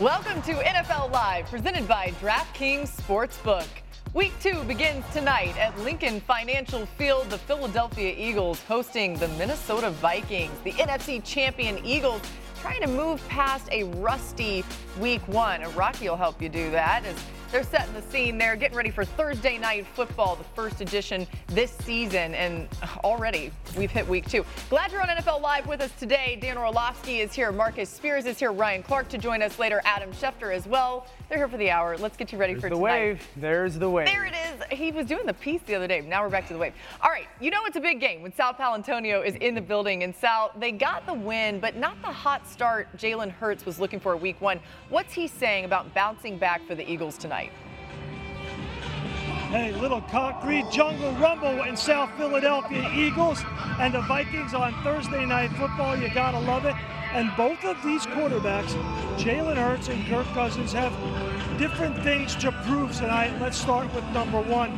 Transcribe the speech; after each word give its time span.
Welcome 0.00 0.40
to 0.44 0.54
NFL 0.54 1.12
Live, 1.12 1.44
presented 1.50 1.86
by 1.86 2.14
DraftKings 2.22 2.88
Sportsbook. 3.02 3.66
Week 4.14 4.32
two 4.40 4.64
begins 4.64 5.04
tonight 5.12 5.54
at 5.58 5.78
Lincoln 5.80 6.22
Financial 6.22 6.86
Field. 6.86 7.28
The 7.28 7.36
Philadelphia 7.36 8.14
Eagles 8.16 8.62
hosting 8.62 9.16
the 9.16 9.28
Minnesota 9.28 9.90
Vikings. 9.90 10.54
The 10.64 10.72
NFC 10.72 11.22
champion 11.22 11.84
Eagles 11.84 12.22
trying 12.62 12.80
to 12.80 12.86
move 12.86 13.22
past 13.28 13.68
a 13.72 13.84
rusty 14.00 14.64
week 14.98 15.20
one. 15.28 15.60
Rocky 15.74 16.08
will 16.08 16.16
help 16.16 16.40
you 16.40 16.48
do 16.48 16.70
that 16.70 17.04
as 17.04 17.22
they're 17.50 17.64
setting 17.64 17.92
the 17.94 18.02
scene 18.02 18.38
there, 18.38 18.54
getting 18.54 18.76
ready 18.76 18.90
for 18.90 19.04
Thursday 19.04 19.58
night 19.58 19.86
football, 19.94 20.36
the 20.36 20.44
first 20.54 20.80
edition 20.80 21.26
this 21.48 21.72
season. 21.72 22.34
And 22.34 22.68
already 23.02 23.50
we've 23.76 23.90
hit 23.90 24.06
week 24.06 24.28
two. 24.28 24.44
Glad 24.68 24.92
you're 24.92 25.02
on 25.02 25.08
NFL 25.08 25.40
Live 25.40 25.66
with 25.66 25.80
us 25.80 25.90
today. 25.98 26.38
Dan 26.40 26.56
Orlovsky 26.56 27.20
is 27.20 27.32
here. 27.32 27.50
Marcus 27.50 27.90
Spears 27.90 28.24
is 28.26 28.38
here. 28.38 28.52
Ryan 28.52 28.82
Clark 28.82 29.08
to 29.08 29.18
join 29.18 29.42
us 29.42 29.58
later. 29.58 29.80
Adam 29.84 30.12
Schefter 30.12 30.54
as 30.54 30.66
well. 30.66 31.06
They're 31.28 31.38
here 31.38 31.48
for 31.48 31.56
the 31.56 31.70
hour. 31.70 31.96
Let's 31.96 32.16
get 32.16 32.32
you 32.32 32.38
ready 32.38 32.54
There's 32.54 32.62
for 32.62 32.68
the 32.70 32.76
tonight. 32.76 33.00
wave. 33.00 33.28
There's 33.36 33.78
the 33.78 33.90
wave. 33.90 34.06
There 34.06 34.26
it 34.26 34.34
is. 34.34 34.78
He 34.78 34.92
was 34.92 35.06
doing 35.06 35.26
the 35.26 35.34
piece 35.34 35.62
the 35.62 35.74
other 35.74 35.86
day. 35.88 36.00
Now 36.00 36.22
we're 36.22 36.28
back 36.30 36.46
to 36.48 36.52
the 36.52 36.58
wave. 36.58 36.72
All 37.00 37.10
right, 37.10 37.26
you 37.40 37.50
know 37.50 37.64
it's 37.66 37.76
a 37.76 37.80
big 37.80 38.00
game 38.00 38.22
when 38.22 38.32
Sal 38.32 38.54
Paolantonio 38.54 39.24
is 39.24 39.34
in 39.36 39.54
the 39.54 39.60
building. 39.60 40.02
And 40.02 40.14
Sal, 40.14 40.52
they 40.58 40.72
got 40.72 41.06
the 41.06 41.14
win, 41.14 41.58
but 41.60 41.76
not 41.76 42.00
the 42.02 42.08
hot 42.08 42.46
start 42.48 42.88
Jalen 42.96 43.30
Hurts 43.30 43.64
was 43.64 43.78
looking 43.80 44.00
for 44.00 44.14
at 44.14 44.20
week 44.20 44.40
one. 44.40 44.60
What's 44.88 45.14
he 45.14 45.26
saying 45.26 45.64
about 45.64 45.92
bouncing 45.94 46.36
back 46.38 46.66
for 46.66 46.74
the 46.74 46.88
Eagles 46.88 47.16
tonight? 47.16 47.39
Hey, 49.50 49.72
little 49.72 50.00
concrete 50.02 50.70
jungle 50.70 51.10
rumble 51.14 51.64
in 51.64 51.76
South 51.76 52.08
Philadelphia 52.16 52.88
Eagles 52.94 53.42
and 53.80 53.92
the 53.92 54.00
Vikings 54.02 54.54
on 54.54 54.72
Thursday 54.84 55.26
night 55.26 55.50
football. 55.58 55.96
You 55.96 56.08
gotta 56.14 56.38
love 56.38 56.66
it. 56.66 56.76
And 57.12 57.34
both 57.36 57.64
of 57.64 57.82
these 57.82 58.06
quarterbacks, 58.06 58.72
Jalen 59.16 59.56
Hurts 59.56 59.88
and 59.88 60.06
Kirk 60.06 60.26
Cousins, 60.28 60.72
have 60.72 60.92
different 61.58 62.00
things 62.04 62.36
to 62.36 62.52
prove 62.64 62.94
tonight. 62.94 63.36
Let's 63.40 63.58
start 63.58 63.92
with 63.92 64.04
number 64.12 64.40
one 64.40 64.70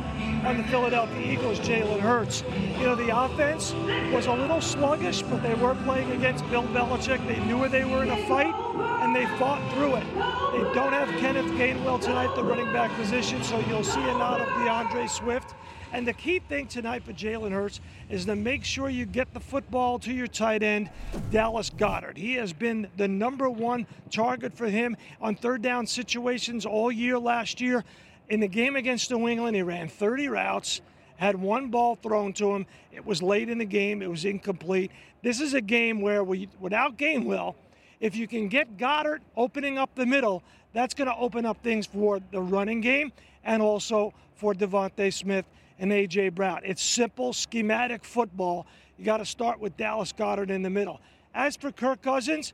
on 0.43 0.57
the 0.57 0.63
Philadelphia 0.63 1.31
Eagles, 1.31 1.59
Jalen 1.59 1.99
Hurts. 1.99 2.43
You 2.79 2.85
know, 2.85 2.95
the 2.95 3.15
offense 3.15 3.73
was 4.11 4.25
a 4.25 4.33
little 4.33 4.61
sluggish, 4.61 5.21
but 5.21 5.43
they 5.43 5.53
were 5.53 5.75
playing 5.85 6.11
against 6.11 6.49
Bill 6.49 6.63
Belichick. 6.63 7.25
They 7.27 7.39
knew 7.45 7.69
they 7.69 7.85
were 7.85 8.01
in 8.01 8.09
a 8.09 8.27
fight, 8.27 8.55
and 9.03 9.15
they 9.15 9.27
fought 9.37 9.61
through 9.73 9.95
it. 9.97 10.05
They 10.53 10.73
don't 10.73 10.91
have 10.91 11.09
Kenneth 11.19 11.51
Gainwell 11.51 12.01
tonight, 12.01 12.35
the 12.35 12.43
running 12.43 12.73
back 12.73 12.91
position, 12.95 13.43
so 13.43 13.59
you'll 13.69 13.83
see 13.83 14.01
a 14.01 14.13
nod 14.13 14.41
of 14.41 14.47
D'Andre 14.47 15.05
Swift. 15.05 15.53
And 15.93 16.07
the 16.07 16.13
key 16.13 16.39
thing 16.39 16.65
tonight 16.65 17.03
for 17.03 17.13
Jalen 17.13 17.51
Hurts 17.51 17.79
is 18.09 18.25
to 18.25 18.35
make 18.35 18.65
sure 18.65 18.89
you 18.89 19.05
get 19.05 19.31
the 19.31 19.39
football 19.39 19.99
to 19.99 20.11
your 20.11 20.25
tight 20.25 20.63
end, 20.63 20.89
Dallas 21.29 21.69
Goedert. 21.69 22.17
He 22.17 22.33
has 22.33 22.51
been 22.51 22.87
the 22.97 23.07
number 23.07 23.47
one 23.47 23.85
target 24.09 24.57
for 24.57 24.65
him 24.65 24.97
on 25.21 25.35
third 25.35 25.61
down 25.61 25.85
situations 25.85 26.65
all 26.65 26.91
year 26.91 27.19
last 27.19 27.61
year. 27.61 27.83
In 28.29 28.39
the 28.39 28.47
game 28.47 28.75
against 28.75 29.11
New 29.11 29.27
England, 29.27 29.55
he 29.55 29.61
ran 29.61 29.87
30 29.87 30.29
routes, 30.29 30.81
had 31.17 31.39
one 31.39 31.69
ball 31.69 31.93
thrown 31.93 32.33
to 32.33 32.55
him. 32.55 32.65
It 32.91 33.05
was 33.05 33.21
late 33.21 33.47
in 33.47 33.59
the 33.59 33.65
game, 33.65 34.01
it 34.01 34.09
was 34.09 34.25
incomplete. 34.25 34.89
This 35.21 35.39
is 35.39 35.53
a 35.53 35.61
game 35.61 36.01
where, 36.01 36.23
we, 36.23 36.49
without 36.59 36.97
Gainwell, 36.97 37.53
if 37.99 38.15
you 38.15 38.27
can 38.27 38.47
get 38.47 38.77
Goedert 38.77 39.19
opening 39.37 39.77
up 39.77 39.93
the 39.93 40.07
middle, 40.07 40.41
that's 40.73 40.95
going 40.95 41.07
to 41.07 41.15
open 41.15 41.45
up 41.45 41.61
things 41.61 41.85
for 41.85 42.19
the 42.31 42.41
running 42.41 42.81
game 42.81 43.11
and 43.43 43.61
also 43.61 44.11
for 44.33 44.55
DeVonta 44.55 45.13
Smith 45.13 45.45
and 45.79 45.91
A.J. 45.91 46.29
Brown. 46.29 46.61
It's 46.63 46.83
simple, 46.83 47.33
schematic 47.33 48.03
football. 48.05 48.67
You 48.97 49.05
got 49.05 49.17
to 49.17 49.25
start 49.25 49.59
with 49.59 49.75
Dallas 49.77 50.13
Goedert 50.13 50.49
in 50.49 50.61
the 50.61 50.69
middle. 50.69 51.01
As 51.33 51.55
for 51.55 51.71
Kirk 51.71 52.01
Cousins, 52.01 52.53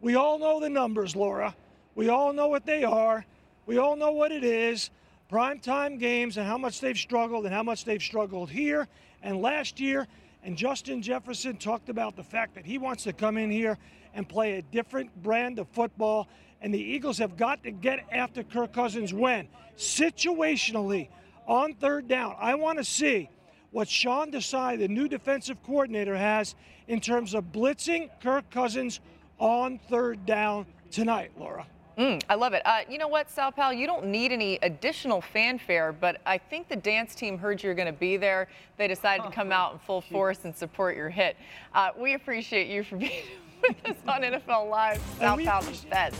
we 0.00 0.14
all 0.14 0.38
know 0.38 0.60
the 0.60 0.68
numbers, 0.68 1.16
Laura. 1.16 1.54
We 1.94 2.08
all 2.08 2.32
know 2.32 2.48
what 2.48 2.64
they 2.64 2.84
are. 2.84 3.24
We 3.66 3.78
all 3.78 3.96
know 3.96 4.12
what 4.12 4.32
it 4.32 4.44
is. 4.44 4.90
Primetime 5.30 5.98
games 5.98 6.36
and 6.38 6.46
how 6.46 6.58
much 6.58 6.80
they've 6.80 6.96
struggled 6.96 7.44
and 7.44 7.54
how 7.54 7.62
much 7.62 7.84
they've 7.84 8.02
struggled 8.02 8.50
here 8.50 8.88
and 9.22 9.40
last 9.40 9.78
year. 9.78 10.06
And 10.42 10.56
Justin 10.56 11.02
Jefferson 11.02 11.56
talked 11.56 11.88
about 11.88 12.16
the 12.16 12.22
fact 12.22 12.54
that 12.54 12.64
he 12.64 12.78
wants 12.78 13.04
to 13.04 13.12
come 13.12 13.36
in 13.36 13.50
here 13.50 13.78
and 14.14 14.28
play 14.28 14.54
a 14.54 14.62
different 14.62 15.22
brand 15.22 15.58
of 15.58 15.68
football. 15.68 16.28
And 16.62 16.72
the 16.72 16.80
Eagles 16.80 17.18
have 17.18 17.36
got 17.36 17.62
to 17.64 17.70
get 17.70 18.06
after 18.10 18.42
Kirk 18.42 18.72
Cousins 18.72 19.12
when? 19.12 19.48
Situationally, 19.76 21.08
on 21.46 21.74
third 21.74 22.08
down. 22.08 22.36
I 22.38 22.54
want 22.54 22.78
to 22.78 22.84
see 22.84 23.28
what 23.70 23.88
Sean 23.88 24.30
Desai, 24.30 24.78
the 24.78 24.88
new 24.88 25.08
defensive 25.08 25.62
coordinator, 25.62 26.16
has 26.16 26.54
in 26.88 27.00
terms 27.00 27.34
of 27.34 27.44
blitzing 27.52 28.10
Kirk 28.20 28.50
Cousins 28.50 29.00
on 29.38 29.78
third 29.88 30.26
down 30.26 30.66
tonight, 30.90 31.30
Laura. 31.38 31.66
Mm, 31.98 32.22
I 32.30 32.34
love 32.34 32.54
it. 32.54 32.62
Uh, 32.64 32.80
you 32.88 32.96
know 32.96 33.08
what, 33.08 33.30
Sal 33.30 33.52
Pal? 33.52 33.74
You 33.74 33.86
don't 33.86 34.06
need 34.06 34.32
any 34.32 34.58
additional 34.62 35.20
fanfare, 35.20 35.92
but 35.92 36.20
I 36.24 36.38
think 36.38 36.68
the 36.68 36.76
dance 36.76 37.14
team 37.14 37.36
heard 37.36 37.62
you 37.62 37.68
were 37.68 37.74
going 37.74 37.92
to 37.92 37.92
be 37.92 38.16
there. 38.16 38.48
They 38.78 38.88
decided 38.88 39.24
to 39.24 39.30
come 39.30 39.52
out 39.52 39.74
in 39.74 39.78
full 39.80 40.00
force 40.00 40.44
and 40.44 40.56
support 40.56 40.96
your 40.96 41.10
hit. 41.10 41.36
Uh, 41.74 41.90
we 41.98 42.14
appreciate 42.14 42.68
you 42.68 42.84
for 42.84 42.96
being 42.98 43.24
with 43.68 43.76
us 43.86 43.96
on 44.08 44.22
NFL 44.22 44.68
Live. 44.70 45.00
Pal 45.18 45.36
the 45.62 45.86
best. 45.88 46.16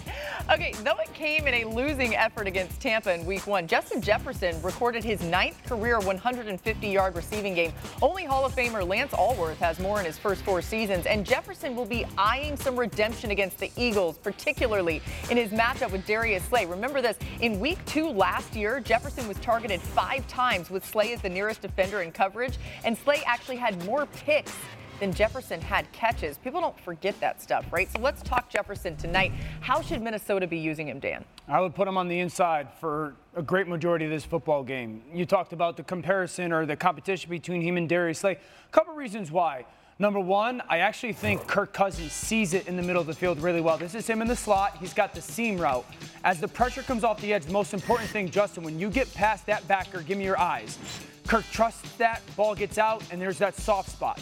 Okay, 0.52 0.72
though 0.82 0.96
it 0.98 1.12
came 1.14 1.46
in 1.46 1.54
a 1.54 1.64
losing 1.64 2.14
effort 2.16 2.46
against 2.46 2.80
Tampa 2.80 3.14
in 3.14 3.24
week 3.24 3.46
one, 3.46 3.66
Justin 3.66 4.00
Jefferson 4.00 4.60
recorded 4.62 5.04
his 5.04 5.22
ninth 5.22 5.62
career 5.64 5.98
150 6.00 6.88
yard 6.88 7.14
receiving 7.14 7.54
game. 7.54 7.72
Only 8.02 8.24
Hall 8.24 8.44
of 8.44 8.54
Famer 8.54 8.86
Lance 8.86 9.12
Alworth 9.12 9.56
has 9.56 9.78
more 9.78 10.00
in 10.00 10.06
his 10.06 10.18
first 10.18 10.42
four 10.42 10.60
seasons, 10.62 11.06
and 11.06 11.24
Jefferson 11.24 11.76
will 11.76 11.84
be 11.84 12.04
eyeing 12.18 12.56
some 12.56 12.78
redemption 12.78 13.30
against 13.30 13.58
the 13.58 13.70
Eagles, 13.76 14.18
particularly 14.18 15.00
in 15.30 15.36
his 15.36 15.50
matchup 15.50 15.92
with 15.92 16.06
Darius 16.06 16.44
Slay. 16.44 16.66
Remember 16.66 17.00
this 17.00 17.18
in 17.40 17.60
week 17.60 17.78
two 17.86 18.08
last 18.08 18.54
year, 18.54 18.80
Jefferson 18.80 19.28
was 19.28 19.38
targeted 19.38 19.80
five 19.80 20.26
times 20.28 20.70
with 20.70 20.84
Slay 20.84 21.12
as 21.12 21.22
the 21.22 21.28
nearest 21.28 21.62
defender 21.62 22.02
in 22.02 22.12
coverage, 22.12 22.58
and 22.84 22.96
Slay 22.98 23.22
actually 23.26 23.56
had 23.56 23.84
more 23.84 24.06
picks 24.06 24.52
than 25.00 25.12
Jefferson 25.12 25.60
had 25.60 25.90
catches. 25.92 26.38
People 26.38 26.60
don't 26.60 26.78
forget 26.78 27.18
that 27.20 27.42
stuff, 27.42 27.64
right? 27.72 27.90
So 27.90 27.98
let's 27.98 28.22
talk 28.22 28.48
Jefferson 28.48 28.96
tonight. 28.96 29.32
How 29.60 29.80
should 29.82 30.02
Minnesota 30.02 30.46
be 30.46 30.58
using 30.58 30.86
him, 30.86 31.00
Dan? 31.00 31.24
I 31.48 31.60
would 31.60 31.74
put 31.74 31.88
him 31.88 31.98
on 31.98 32.06
the 32.06 32.20
inside 32.20 32.68
for 32.78 33.14
a 33.34 33.42
great 33.42 33.66
majority 33.66 34.04
of 34.04 34.10
this 34.10 34.24
football 34.24 34.62
game. 34.62 35.02
You 35.12 35.26
talked 35.26 35.52
about 35.52 35.76
the 35.76 35.82
comparison 35.82 36.52
or 36.52 36.66
the 36.66 36.76
competition 36.76 37.30
between 37.30 37.62
him 37.62 37.76
and 37.76 37.88
Darius 37.88 38.20
Slay. 38.20 38.32
A 38.32 38.72
couple 38.72 38.94
reasons 38.94 39.32
why. 39.32 39.64
Number 39.98 40.20
one, 40.20 40.62
I 40.66 40.78
actually 40.78 41.12
think 41.12 41.46
Kirk 41.46 41.74
Cousins 41.74 42.12
sees 42.12 42.54
it 42.54 42.66
in 42.66 42.76
the 42.76 42.82
middle 42.82 43.02
of 43.02 43.06
the 43.06 43.12
field 43.12 43.38
really 43.42 43.60
well. 43.60 43.76
This 43.76 43.94
is 43.94 44.06
him 44.06 44.22
in 44.22 44.28
the 44.28 44.36
slot. 44.36 44.78
He's 44.78 44.94
got 44.94 45.12
the 45.12 45.20
seam 45.20 45.58
route. 45.58 45.84
As 46.24 46.40
the 46.40 46.48
pressure 46.48 46.82
comes 46.82 47.04
off 47.04 47.20
the 47.20 47.34
edge, 47.34 47.44
the 47.44 47.52
most 47.52 47.74
important 47.74 48.08
thing, 48.08 48.30
Justin, 48.30 48.62
when 48.62 48.78
you 48.78 48.88
get 48.88 49.12
past 49.12 49.44
that 49.46 49.68
backer, 49.68 50.00
give 50.00 50.16
me 50.16 50.24
your 50.24 50.38
eyes. 50.38 50.78
Kirk 51.26 51.44
trusts 51.52 51.96
that, 51.96 52.22
ball 52.34 52.54
gets 52.54 52.78
out, 52.78 53.02
and 53.12 53.20
there's 53.20 53.36
that 53.38 53.54
soft 53.54 53.90
spot. 53.90 54.18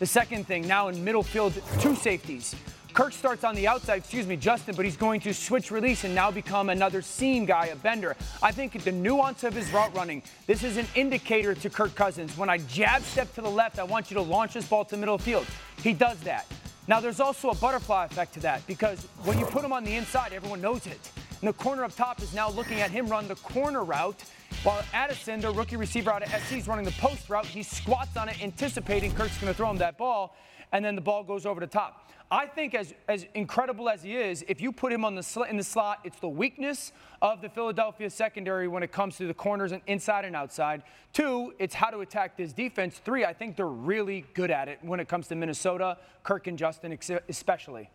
The 0.00 0.06
second 0.06 0.46
thing, 0.46 0.66
now 0.66 0.88
in 0.88 1.04
middle 1.04 1.22
field, 1.22 1.52
two 1.78 1.94
safeties. 1.94 2.56
Kirk 2.94 3.12
starts 3.12 3.44
on 3.44 3.54
the 3.54 3.68
outside, 3.68 3.98
excuse 3.98 4.26
me, 4.26 4.34
Justin, 4.34 4.74
but 4.74 4.86
he's 4.86 4.96
going 4.96 5.20
to 5.20 5.34
switch 5.34 5.70
release 5.70 6.04
and 6.04 6.14
now 6.14 6.30
become 6.30 6.70
another 6.70 7.02
seam 7.02 7.44
guy, 7.44 7.66
a 7.66 7.76
bender. 7.76 8.16
I 8.42 8.50
think 8.50 8.82
the 8.82 8.92
nuance 8.92 9.44
of 9.44 9.52
his 9.52 9.70
route 9.72 9.94
running, 9.94 10.22
this 10.46 10.64
is 10.64 10.78
an 10.78 10.86
indicator 10.94 11.54
to 11.54 11.68
Kirk 11.68 11.94
Cousins. 11.94 12.36
When 12.38 12.48
I 12.48 12.56
jab 12.58 13.02
step 13.02 13.32
to 13.34 13.42
the 13.42 13.50
left, 13.50 13.78
I 13.78 13.84
want 13.84 14.10
you 14.10 14.14
to 14.14 14.22
launch 14.22 14.54
this 14.54 14.66
ball 14.66 14.86
to 14.86 14.96
middle 14.96 15.18
field. 15.18 15.46
He 15.82 15.92
does 15.92 16.18
that. 16.20 16.46
Now, 16.88 17.00
there's 17.00 17.20
also 17.20 17.50
a 17.50 17.54
butterfly 17.54 18.06
effect 18.06 18.32
to 18.34 18.40
that 18.40 18.66
because 18.66 19.06
when 19.24 19.38
you 19.38 19.44
put 19.44 19.62
him 19.62 19.72
on 19.74 19.84
the 19.84 19.94
inside, 19.94 20.32
everyone 20.32 20.62
knows 20.62 20.86
it. 20.86 21.10
And 21.40 21.48
the 21.48 21.54
corner 21.54 21.84
up 21.84 21.94
top 21.96 22.20
is 22.20 22.34
now 22.34 22.50
looking 22.50 22.80
at 22.80 22.90
him 22.90 23.08
run 23.08 23.26
the 23.26 23.36
corner 23.36 23.82
route 23.82 24.22
while 24.62 24.82
Addison, 24.92 25.40
the 25.40 25.50
rookie 25.50 25.76
receiver 25.76 26.12
out 26.12 26.22
of 26.22 26.28
SC, 26.28 26.58
is 26.58 26.68
running 26.68 26.84
the 26.84 26.90
post 26.92 27.30
route. 27.30 27.46
He 27.46 27.62
squats 27.62 28.16
on 28.16 28.28
it, 28.28 28.42
anticipating 28.42 29.14
Kirk's 29.14 29.38
going 29.38 29.50
to 29.50 29.56
throw 29.56 29.70
him 29.70 29.78
that 29.78 29.96
ball, 29.96 30.36
and 30.72 30.84
then 30.84 30.94
the 30.94 31.00
ball 31.00 31.24
goes 31.24 31.46
over 31.46 31.60
the 31.60 31.66
top. 31.66 32.10
I 32.32 32.46
think, 32.46 32.74
as, 32.74 32.94
as 33.08 33.26
incredible 33.34 33.88
as 33.88 34.02
he 34.02 34.16
is, 34.16 34.44
if 34.46 34.60
you 34.60 34.70
put 34.70 34.92
him 34.92 35.04
on 35.04 35.16
the 35.16 35.22
sl- 35.22 35.42
in 35.42 35.56
the 35.56 35.64
slot, 35.64 36.00
it's 36.04 36.20
the 36.20 36.28
weakness 36.28 36.92
of 37.22 37.40
the 37.40 37.48
Philadelphia 37.48 38.08
secondary 38.08 38.68
when 38.68 38.84
it 38.84 38.92
comes 38.92 39.16
to 39.16 39.26
the 39.26 39.34
corners 39.34 39.72
and 39.72 39.82
inside 39.88 40.24
and 40.24 40.36
outside. 40.36 40.82
Two, 41.12 41.54
it's 41.58 41.74
how 41.74 41.90
to 41.90 42.00
attack 42.00 42.36
this 42.36 42.52
defense. 42.52 43.00
Three, 43.04 43.24
I 43.24 43.32
think 43.32 43.56
they're 43.56 43.66
really 43.66 44.26
good 44.34 44.52
at 44.52 44.68
it 44.68 44.78
when 44.82 45.00
it 45.00 45.08
comes 45.08 45.26
to 45.28 45.34
Minnesota, 45.34 45.96
Kirk 46.22 46.46
and 46.46 46.56
Justin 46.56 46.96
especially. 47.28 47.90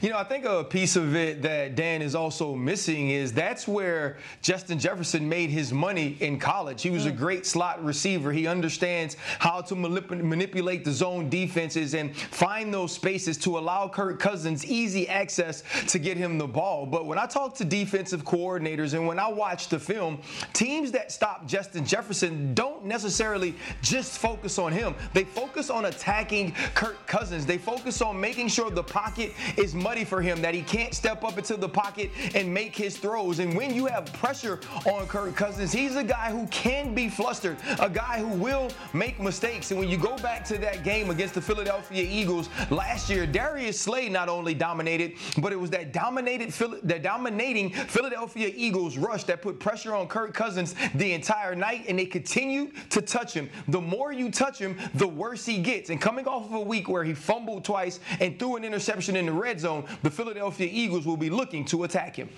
You 0.00 0.10
know, 0.10 0.18
I 0.18 0.24
think 0.24 0.44
a 0.44 0.64
piece 0.64 0.96
of 0.96 1.14
it 1.14 1.42
that 1.42 1.74
Dan 1.74 2.02
is 2.02 2.14
also 2.14 2.54
missing 2.54 3.10
is 3.10 3.32
that's 3.32 3.66
where 3.68 4.18
Justin 4.42 4.78
Jefferson 4.78 5.28
made 5.28 5.50
his 5.50 5.72
money 5.72 6.16
in 6.20 6.38
college. 6.38 6.82
He 6.82 6.90
was 6.90 7.06
a 7.06 7.12
mm. 7.12 7.16
great 7.16 7.46
slot 7.46 7.84
receiver. 7.84 8.32
He 8.32 8.46
understands 8.46 9.16
how 9.38 9.60
to 9.62 9.74
manip- 9.74 10.22
manipulate 10.22 10.84
the 10.84 10.92
zone 10.92 11.28
defenses 11.28 11.94
and 11.94 12.16
find 12.16 12.72
those 12.72 12.92
spaces 12.92 13.36
to 13.38 13.58
allow 13.58 13.88
Kirk 13.88 14.18
Cousins 14.18 14.64
easy 14.64 15.08
access 15.08 15.62
to 15.88 15.98
get 15.98 16.16
him 16.16 16.38
the 16.38 16.46
ball. 16.46 16.86
But 16.86 17.06
when 17.06 17.18
I 17.18 17.26
talk 17.26 17.54
to 17.56 17.64
defensive 17.64 18.24
coordinators 18.24 18.94
and 18.94 19.06
when 19.06 19.18
I 19.18 19.28
watch 19.28 19.68
the 19.68 19.78
film, 19.78 20.20
teams 20.52 20.92
that 20.92 21.12
stop 21.12 21.46
Justin 21.46 21.84
Jefferson 21.84 22.54
don't 22.54 22.84
necessarily 22.84 23.54
just 23.82 24.18
focus 24.18 24.58
on 24.58 24.72
him. 24.72 24.94
They 25.12 25.24
focus 25.24 25.70
on 25.70 25.86
attacking 25.86 26.52
Kirk 26.74 27.06
Cousins. 27.06 27.46
They 27.46 27.58
focus 27.58 28.00
on 28.00 28.20
making 28.20 28.48
sure 28.48 28.70
the 28.70 28.82
pocket 28.82 29.32
is 29.56 29.73
nutty 29.74 30.04
for 30.04 30.22
him 30.22 30.40
that 30.42 30.54
he 30.54 30.62
can't 30.62 30.94
step 30.94 31.24
up 31.24 31.38
into 31.38 31.56
the 31.56 31.68
pocket 31.68 32.10
and 32.34 32.52
make 32.52 32.74
his 32.74 32.96
throws. 32.96 33.38
And 33.38 33.56
when 33.56 33.74
you 33.74 33.86
have 33.86 34.12
pressure 34.12 34.60
on 34.86 35.06
Kirk 35.06 35.34
Cousins, 35.36 35.72
he's 35.72 35.96
a 35.96 36.04
guy 36.04 36.30
who 36.30 36.46
can 36.48 36.94
be 36.94 37.08
flustered, 37.08 37.56
a 37.80 37.90
guy 37.90 38.18
who 38.18 38.28
will 38.28 38.70
make 38.92 39.20
mistakes. 39.20 39.70
And 39.70 39.80
when 39.80 39.88
you 39.88 39.96
go 39.96 40.16
back 40.18 40.44
to 40.46 40.58
that 40.58 40.84
game 40.84 41.10
against 41.10 41.34
the 41.34 41.42
Philadelphia 41.42 42.02
Eagles 42.02 42.48
last 42.70 43.10
year, 43.10 43.26
Darius 43.26 43.80
Slay 43.80 44.08
not 44.08 44.28
only 44.28 44.54
dominated, 44.54 45.14
but 45.38 45.52
it 45.52 45.56
was 45.60 45.70
that 45.70 45.92
dominated 45.92 46.50
that 46.82 47.02
dominating 47.02 47.70
Philadelphia 47.70 48.52
Eagles 48.54 48.96
rush 48.96 49.24
that 49.24 49.42
put 49.42 49.58
pressure 49.58 49.94
on 49.94 50.06
Kirk 50.06 50.34
Cousins 50.34 50.74
the 50.94 51.12
entire 51.12 51.54
night, 51.54 51.84
and 51.88 51.98
they 51.98 52.06
continued 52.06 52.72
to 52.90 53.02
touch 53.02 53.32
him. 53.32 53.50
The 53.68 53.80
more 53.80 54.12
you 54.12 54.30
touch 54.30 54.58
him, 54.58 54.76
the 54.94 55.08
worse 55.08 55.44
he 55.46 55.58
gets. 55.58 55.90
And 55.90 56.00
coming 56.00 56.26
off 56.26 56.46
of 56.46 56.52
a 56.52 56.60
week 56.60 56.88
where 56.88 57.04
he 57.04 57.14
fumbled 57.14 57.64
twice 57.64 58.00
and 58.20 58.38
threw 58.38 58.56
an 58.56 58.64
interception 58.64 59.16
in 59.16 59.26
the 59.26 59.32
red 59.32 59.60
zone, 59.60 59.63
the 60.02 60.10
Philadelphia 60.10 60.68
Eagles 60.70 61.06
will 61.06 61.16
be 61.16 61.30
looking 61.30 61.64
to 61.66 61.84
attack 61.84 62.16
him. 62.16 62.28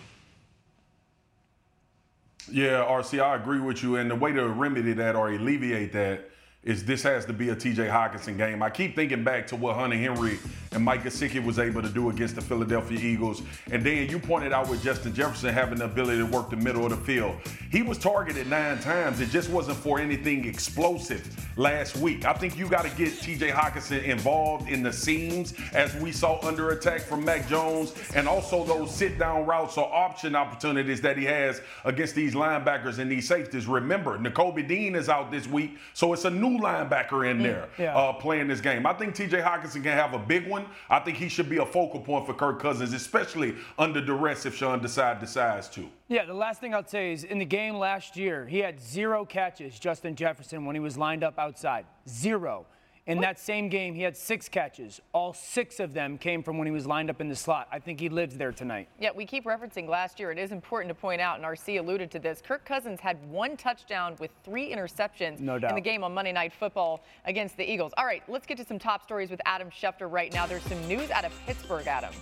Yeah, 2.50 2.84
RC, 2.84 3.20
I 3.20 3.34
agree 3.34 3.60
with 3.60 3.82
you. 3.82 3.96
And 3.96 4.10
the 4.10 4.14
way 4.14 4.32
to 4.32 4.48
remedy 4.48 4.92
that 4.94 5.16
or 5.16 5.30
alleviate 5.30 5.92
that 5.92 6.30
is 6.66 6.84
this 6.84 7.04
has 7.04 7.24
to 7.24 7.32
be 7.32 7.50
a 7.50 7.56
TJ 7.56 7.88
Hockenson 7.88 8.36
game. 8.36 8.60
I 8.60 8.70
keep 8.70 8.96
thinking 8.96 9.22
back 9.22 9.46
to 9.48 9.56
what 9.56 9.76
Hunter 9.76 9.96
Henry 9.96 10.38
and 10.72 10.84
Mike 10.84 11.04
Gesicki 11.04 11.42
was 11.42 11.60
able 11.60 11.80
to 11.80 11.88
do 11.88 12.10
against 12.10 12.34
the 12.34 12.40
Philadelphia 12.40 12.98
Eagles. 12.98 13.40
And 13.70 13.84
then 13.84 14.08
you 14.08 14.18
pointed 14.18 14.52
out 14.52 14.68
with 14.68 14.82
Justin 14.82 15.14
Jefferson 15.14 15.54
having 15.54 15.78
the 15.78 15.84
ability 15.84 16.18
to 16.18 16.26
work 16.26 16.50
the 16.50 16.56
middle 16.56 16.84
of 16.84 16.90
the 16.90 16.96
field. 16.96 17.36
He 17.76 17.82
was 17.82 17.98
targeted 17.98 18.46
nine 18.46 18.78
times. 18.78 19.20
It 19.20 19.28
just 19.28 19.50
wasn't 19.50 19.76
for 19.76 19.98
anything 19.98 20.46
explosive 20.46 21.28
last 21.58 21.94
week. 21.98 22.24
I 22.24 22.32
think 22.32 22.56
you 22.56 22.70
got 22.70 22.84
to 22.84 22.90
get 22.96 23.08
TJ 23.08 23.50
Hockenson 23.50 24.02
involved 24.02 24.70
in 24.70 24.82
the 24.82 24.90
seams 24.90 25.52
as 25.74 25.94
we 25.96 26.10
saw 26.10 26.40
under 26.42 26.70
attack 26.70 27.02
from 27.02 27.22
Mac 27.22 27.46
Jones 27.50 27.92
and 28.14 28.26
also 28.26 28.64
those 28.64 28.94
sit 28.94 29.18
down 29.18 29.44
routes 29.44 29.76
or 29.76 29.92
option 29.92 30.34
opportunities 30.34 31.02
that 31.02 31.18
he 31.18 31.24
has 31.24 31.60
against 31.84 32.14
these 32.14 32.34
linebackers 32.34 32.98
and 32.98 33.12
these 33.12 33.28
safeties. 33.28 33.66
Remember, 33.66 34.16
Nakobe 34.16 34.66
Dean 34.66 34.94
is 34.94 35.10
out 35.10 35.30
this 35.30 35.46
week, 35.46 35.76
so 35.92 36.14
it's 36.14 36.24
a 36.24 36.30
new 36.30 36.58
linebacker 36.58 37.30
in 37.30 37.40
mm, 37.40 37.42
there 37.42 37.68
yeah. 37.78 37.94
uh, 37.94 38.14
playing 38.14 38.48
this 38.48 38.62
game. 38.62 38.86
I 38.86 38.94
think 38.94 39.14
TJ 39.14 39.44
Hockenson 39.44 39.82
can 39.82 39.92
have 39.92 40.14
a 40.14 40.18
big 40.18 40.48
one. 40.48 40.64
I 40.88 40.98
think 41.00 41.18
he 41.18 41.28
should 41.28 41.50
be 41.50 41.58
a 41.58 41.66
focal 41.66 42.00
point 42.00 42.24
for 42.24 42.32
Kirk 42.32 42.58
Cousins, 42.58 42.94
especially 42.94 43.54
under 43.78 44.00
duress 44.00 44.46
if 44.46 44.56
Sean 44.56 44.80
decide, 44.80 45.20
decides 45.20 45.68
to. 45.68 45.86
Yeah, 46.08 46.24
the 46.24 46.34
last 46.34 46.60
thing 46.60 46.72
I'll 46.72 46.86
say 46.86 47.12
is 47.12 47.24
in 47.24 47.38
the 47.40 47.44
game 47.44 47.65
last 47.74 48.16
year, 48.16 48.46
he 48.46 48.58
had 48.58 48.80
zero 48.80 49.24
catches, 49.24 49.78
Justin 49.78 50.14
Jefferson, 50.14 50.64
when 50.64 50.76
he 50.76 50.80
was 50.80 50.96
lined 50.96 51.24
up 51.24 51.38
outside. 51.38 51.86
Zero. 52.08 52.66
In 53.06 53.20
that 53.20 53.38
same 53.38 53.68
game, 53.68 53.94
he 53.94 54.02
had 54.02 54.16
six 54.16 54.48
catches. 54.48 55.00
All 55.12 55.32
six 55.32 55.78
of 55.78 55.94
them 55.94 56.18
came 56.18 56.42
from 56.42 56.58
when 56.58 56.66
he 56.66 56.72
was 56.72 56.86
lined 56.88 57.08
up 57.08 57.20
in 57.20 57.28
the 57.28 57.36
slot. 57.36 57.68
I 57.70 57.78
think 57.78 58.00
he 58.00 58.08
lives 58.08 58.36
there 58.36 58.50
tonight. 58.50 58.88
Yeah, 58.98 59.10
we 59.14 59.24
keep 59.24 59.44
referencing 59.44 59.88
last 59.88 60.18
year. 60.18 60.32
It 60.32 60.38
is 60.38 60.50
important 60.50 60.88
to 60.88 61.00
point 61.00 61.20
out, 61.20 61.36
and 61.36 61.44
RC 61.44 61.78
alluded 61.78 62.10
to 62.10 62.18
this. 62.18 62.42
Kirk 62.44 62.64
Cousins 62.64 62.98
had 62.98 63.16
one 63.30 63.56
touchdown 63.56 64.16
with 64.18 64.32
three 64.44 64.72
interceptions 64.72 65.38
no 65.38 65.56
doubt. 65.56 65.70
in 65.70 65.76
the 65.76 65.80
game 65.80 66.02
on 66.02 66.14
Monday 66.14 66.32
Night 66.32 66.52
Football 66.52 67.04
against 67.26 67.56
the 67.56 67.70
Eagles. 67.70 67.92
All 67.96 68.06
right, 68.06 68.24
let's 68.28 68.44
get 68.44 68.56
to 68.56 68.64
some 68.64 68.78
top 68.78 69.04
stories 69.04 69.30
with 69.30 69.40
Adam 69.46 69.70
Schefter 69.70 70.10
right 70.10 70.32
now. 70.32 70.44
There's 70.44 70.64
some 70.64 70.88
news 70.88 71.08
out 71.12 71.24
of 71.24 71.32
Pittsburgh, 71.46 71.86
Adam. 71.86 72.12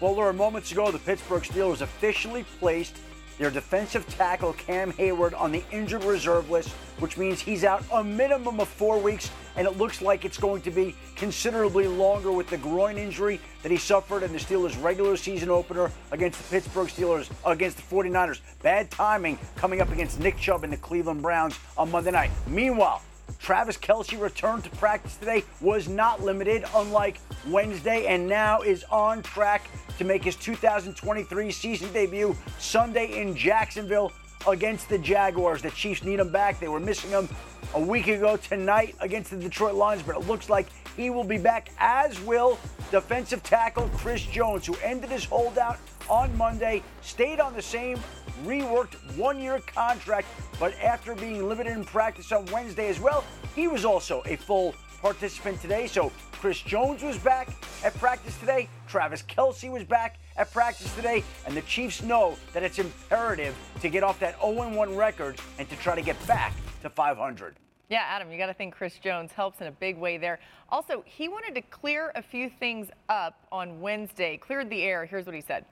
Well, 0.00 0.14
Laura, 0.14 0.34
moments 0.34 0.72
ago, 0.72 0.90
the 0.90 0.98
Pittsburgh 0.98 1.44
Steelers 1.44 1.80
officially 1.80 2.44
placed 2.58 2.96
their 3.38 3.50
defensive 3.50 4.06
tackle 4.08 4.52
Cam 4.54 4.92
Heyward 4.92 5.38
on 5.38 5.52
the 5.52 5.62
injured 5.70 6.04
reserve 6.04 6.50
list, 6.50 6.70
which 6.98 7.18
means 7.18 7.40
he's 7.40 7.64
out 7.64 7.84
a 7.92 8.02
minimum 8.02 8.60
of 8.60 8.68
four 8.68 8.98
weeks, 8.98 9.30
and 9.56 9.66
it 9.66 9.76
looks 9.76 10.00
like 10.00 10.24
it's 10.24 10.38
going 10.38 10.62
to 10.62 10.70
be 10.70 10.94
considerably 11.16 11.86
longer 11.86 12.32
with 12.32 12.48
the 12.48 12.56
groin 12.58 12.96
injury 12.96 13.40
that 13.62 13.70
he 13.70 13.78
suffered 13.78 14.22
in 14.22 14.32
the 14.32 14.38
Steelers' 14.38 14.80
regular 14.82 15.16
season 15.16 15.50
opener 15.50 15.90
against 16.12 16.42
the 16.42 16.56
Pittsburgh 16.56 16.88
Steelers, 16.88 17.30
against 17.44 17.76
the 17.76 17.82
49ers. 17.82 18.40
Bad 18.62 18.90
timing 18.90 19.38
coming 19.56 19.80
up 19.80 19.92
against 19.92 20.20
Nick 20.20 20.36
Chubb 20.38 20.64
and 20.64 20.72
the 20.72 20.78
Cleveland 20.78 21.22
Browns 21.22 21.58
on 21.76 21.90
Monday 21.90 22.10
night. 22.10 22.30
Meanwhile, 22.46 23.02
Travis 23.46 23.76
Kelce 23.76 24.20
returned 24.20 24.64
to 24.64 24.70
practice 24.70 25.14
today, 25.18 25.44
was 25.60 25.88
not 25.88 26.20
limited, 26.20 26.64
unlike 26.74 27.20
Wednesday, 27.46 28.06
and 28.06 28.26
now 28.26 28.60
is 28.62 28.82
on 28.90 29.22
track 29.22 29.70
to 29.98 30.04
make 30.04 30.24
his 30.24 30.34
2023 30.34 31.52
season 31.52 31.92
debut 31.92 32.36
Sunday 32.58 33.20
in 33.20 33.36
Jacksonville 33.36 34.10
against 34.48 34.88
the 34.88 34.98
Jaguars. 34.98 35.62
The 35.62 35.70
Chiefs 35.70 36.02
need 36.02 36.18
him 36.18 36.32
back. 36.32 36.58
They 36.58 36.66
were 36.66 36.80
missing 36.80 37.10
him 37.10 37.28
a 37.74 37.80
week 37.80 38.08
ago 38.08 38.36
tonight 38.36 38.96
against 38.98 39.30
the 39.30 39.36
Detroit 39.36 39.76
Lions, 39.76 40.02
but 40.02 40.16
it 40.16 40.26
looks 40.26 40.50
like 40.50 40.66
he 40.96 41.10
will 41.10 41.22
be 41.22 41.38
back, 41.38 41.70
as 41.78 42.20
will 42.22 42.58
defensive 42.90 43.44
tackle 43.44 43.88
Chris 43.94 44.22
Jones, 44.22 44.66
who 44.66 44.74
ended 44.82 45.10
his 45.10 45.24
holdout 45.24 45.78
on 46.10 46.36
Monday, 46.36 46.82
stayed 47.00 47.38
on 47.38 47.54
the 47.54 47.62
same 47.62 48.00
reworked 48.44 48.94
one 49.16 49.40
year 49.40 49.60
contract, 49.66 50.28
but 50.58 50.74
after 50.80 51.14
being 51.14 51.48
limited 51.48 51.72
in 51.72 51.84
practice 51.84 52.32
on 52.32 52.46
Wednesday 52.46 52.88
as 52.88 53.00
well, 53.00 53.24
he 53.54 53.68
was 53.68 53.84
also 53.84 54.22
a 54.26 54.36
full 54.36 54.74
participant 55.00 55.60
today. 55.60 55.86
So 55.86 56.12
Chris 56.32 56.60
Jones 56.60 57.02
was 57.02 57.18
back 57.18 57.48
at 57.84 57.94
practice 57.98 58.38
today. 58.38 58.68
Travis 58.86 59.22
Kelce 59.22 59.70
was 59.70 59.84
back 59.84 60.18
at 60.36 60.52
practice 60.52 60.94
today. 60.94 61.24
And 61.46 61.56
the 61.56 61.62
Chiefs 61.62 62.02
know 62.02 62.36
that 62.52 62.62
it's 62.62 62.78
imperative 62.78 63.54
to 63.80 63.88
get 63.88 64.02
off 64.02 64.18
that 64.20 64.40
0 64.40 64.74
1 64.74 64.96
record 64.96 65.40
and 65.58 65.68
to 65.68 65.76
try 65.76 65.94
to 65.94 66.02
get 66.02 66.16
back 66.26 66.52
to 66.82 66.90
500. 66.90 67.56
Yeah, 67.88 68.02
Adam, 68.08 68.32
you 68.32 68.38
got 68.38 68.46
to 68.46 68.54
think 68.54 68.74
Chris 68.74 68.98
Jones 68.98 69.30
helps 69.30 69.60
in 69.60 69.68
a 69.68 69.72
big 69.72 69.96
way 69.96 70.18
there. 70.18 70.40
Also, 70.70 71.04
he 71.06 71.28
wanted 71.28 71.54
to 71.54 71.62
clear 71.62 72.10
a 72.16 72.22
few 72.22 72.50
things 72.50 72.90
up 73.08 73.46
on 73.52 73.80
Wednesday, 73.80 74.36
cleared 74.36 74.68
the 74.70 74.82
air. 74.82 75.06
Here's 75.06 75.24
what 75.24 75.36
he 75.36 75.40
said. 75.40 75.64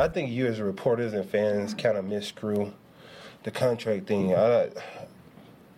I 0.00 0.08
think 0.08 0.30
you 0.30 0.46
as 0.46 0.58
reporters 0.62 1.12
and 1.12 1.28
fans 1.28 1.74
kind 1.74 1.98
of 1.98 2.06
misscrew 2.06 2.72
the 3.42 3.50
contract 3.50 4.06
thing. 4.06 4.34
I, 4.34 4.70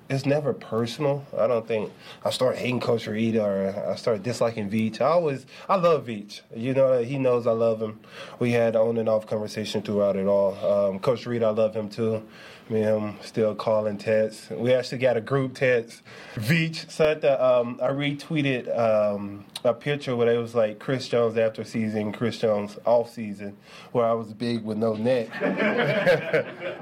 it's 0.08 0.24
never 0.24 0.52
personal. 0.52 1.26
I 1.36 1.48
don't 1.48 1.66
think 1.66 1.90
I 2.24 2.30
start 2.30 2.56
hating 2.56 2.78
Coach 2.78 3.08
Reid 3.08 3.34
or 3.34 3.74
I 3.88 3.96
start 3.96 4.22
disliking 4.22 4.70
Veach. 4.70 5.00
I 5.00 5.06
always 5.06 5.44
I 5.68 5.74
love 5.74 6.06
Veach. 6.06 6.42
You 6.54 6.72
know 6.72 7.02
he 7.02 7.18
knows 7.18 7.48
I 7.48 7.50
love 7.50 7.82
him. 7.82 7.98
We 8.38 8.52
had 8.52 8.76
on 8.76 8.96
and 8.96 9.08
off 9.08 9.26
conversation 9.26 9.82
throughout 9.82 10.14
it 10.14 10.26
all. 10.26 10.54
Um, 10.64 11.00
Coach 11.00 11.26
Reid, 11.26 11.42
I 11.42 11.50
love 11.50 11.74
him 11.74 11.88
too. 11.88 12.22
Me 12.68 12.82
and 12.82 13.02
him 13.02 13.16
still 13.22 13.54
calling 13.54 13.98
texts. 13.98 14.48
We 14.50 14.72
actually 14.72 14.98
got 14.98 15.16
a 15.16 15.20
group 15.20 15.54
text. 15.54 16.02
Veach 16.36 16.90
said 16.90 17.20
that 17.22 17.44
um, 17.44 17.78
I 17.82 17.88
retweeted 17.88 18.66
um, 18.78 19.44
a 19.64 19.74
picture 19.74 20.16
where 20.16 20.32
it 20.32 20.38
was 20.38 20.54
like 20.54 20.78
Chris 20.78 21.08
Jones 21.08 21.36
after 21.36 21.64
season, 21.64 22.12
Chris 22.12 22.38
Jones 22.38 22.78
off 22.86 23.10
season, 23.10 23.56
where 23.92 24.06
I 24.06 24.12
was 24.12 24.32
big 24.32 24.64
with 24.64 24.78
no 24.78 24.94
neck. 24.94 25.28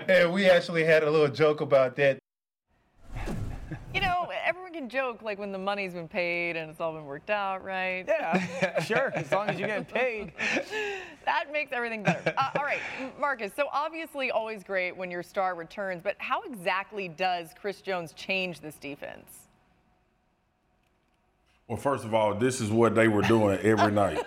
and 0.09 0.33
we 0.33 0.49
actually 0.49 0.85
had 0.85 1.03
a 1.03 1.11
little 1.11 1.29
joke 1.29 1.61
about 1.61 1.97
that. 1.97 2.20
You 4.81 4.87
know, 4.87 4.89
everyone 4.89 4.89
can 4.89 4.89
joke 4.89 5.23
like 5.23 5.39
when 5.39 5.53
the 5.53 5.59
money's 5.59 5.93
been 5.95 6.09
paid 6.09 6.57
and 6.57 6.71
it's 6.71 6.81
all 6.81 6.93
been 6.93 7.05
worked 7.05 7.31
out, 7.31 7.65
right? 7.65 8.05
Yeah, 8.07 8.83
sure, 8.83 9.13
as 9.15 9.31
long 9.31 9.49
as 9.49 9.59
you're 9.59 9.69
getting 9.69 9.85
paid. 9.85 10.33
that 11.25 11.53
makes 11.53 11.73
everything 11.73 12.03
better. 12.03 12.35
Uh, 12.37 12.51
all 12.59 12.65
right, 12.65 12.81
Marcus, 13.19 13.53
so 13.55 13.69
obviously 13.73 14.31
always 14.31 14.65
great 14.65 14.97
when 14.97 15.11
your 15.11 15.23
star 15.23 15.55
returns, 15.55 16.01
but 16.03 16.17
how 16.19 16.43
exactly 16.43 17.09
does 17.09 17.51
Chris 17.61 17.81
Jones 17.81 18.13
change 18.13 18.61
this 18.61 18.77
defense? 18.77 19.49
Well, 21.69 21.79
first 21.79 22.05
of 22.05 22.15
all, 22.15 22.35
this 22.35 22.61
is 22.61 22.71
what 22.71 22.95
they 22.95 23.09
were 23.09 23.23
doing 23.23 23.59
every 23.59 23.93
night. 23.93 24.25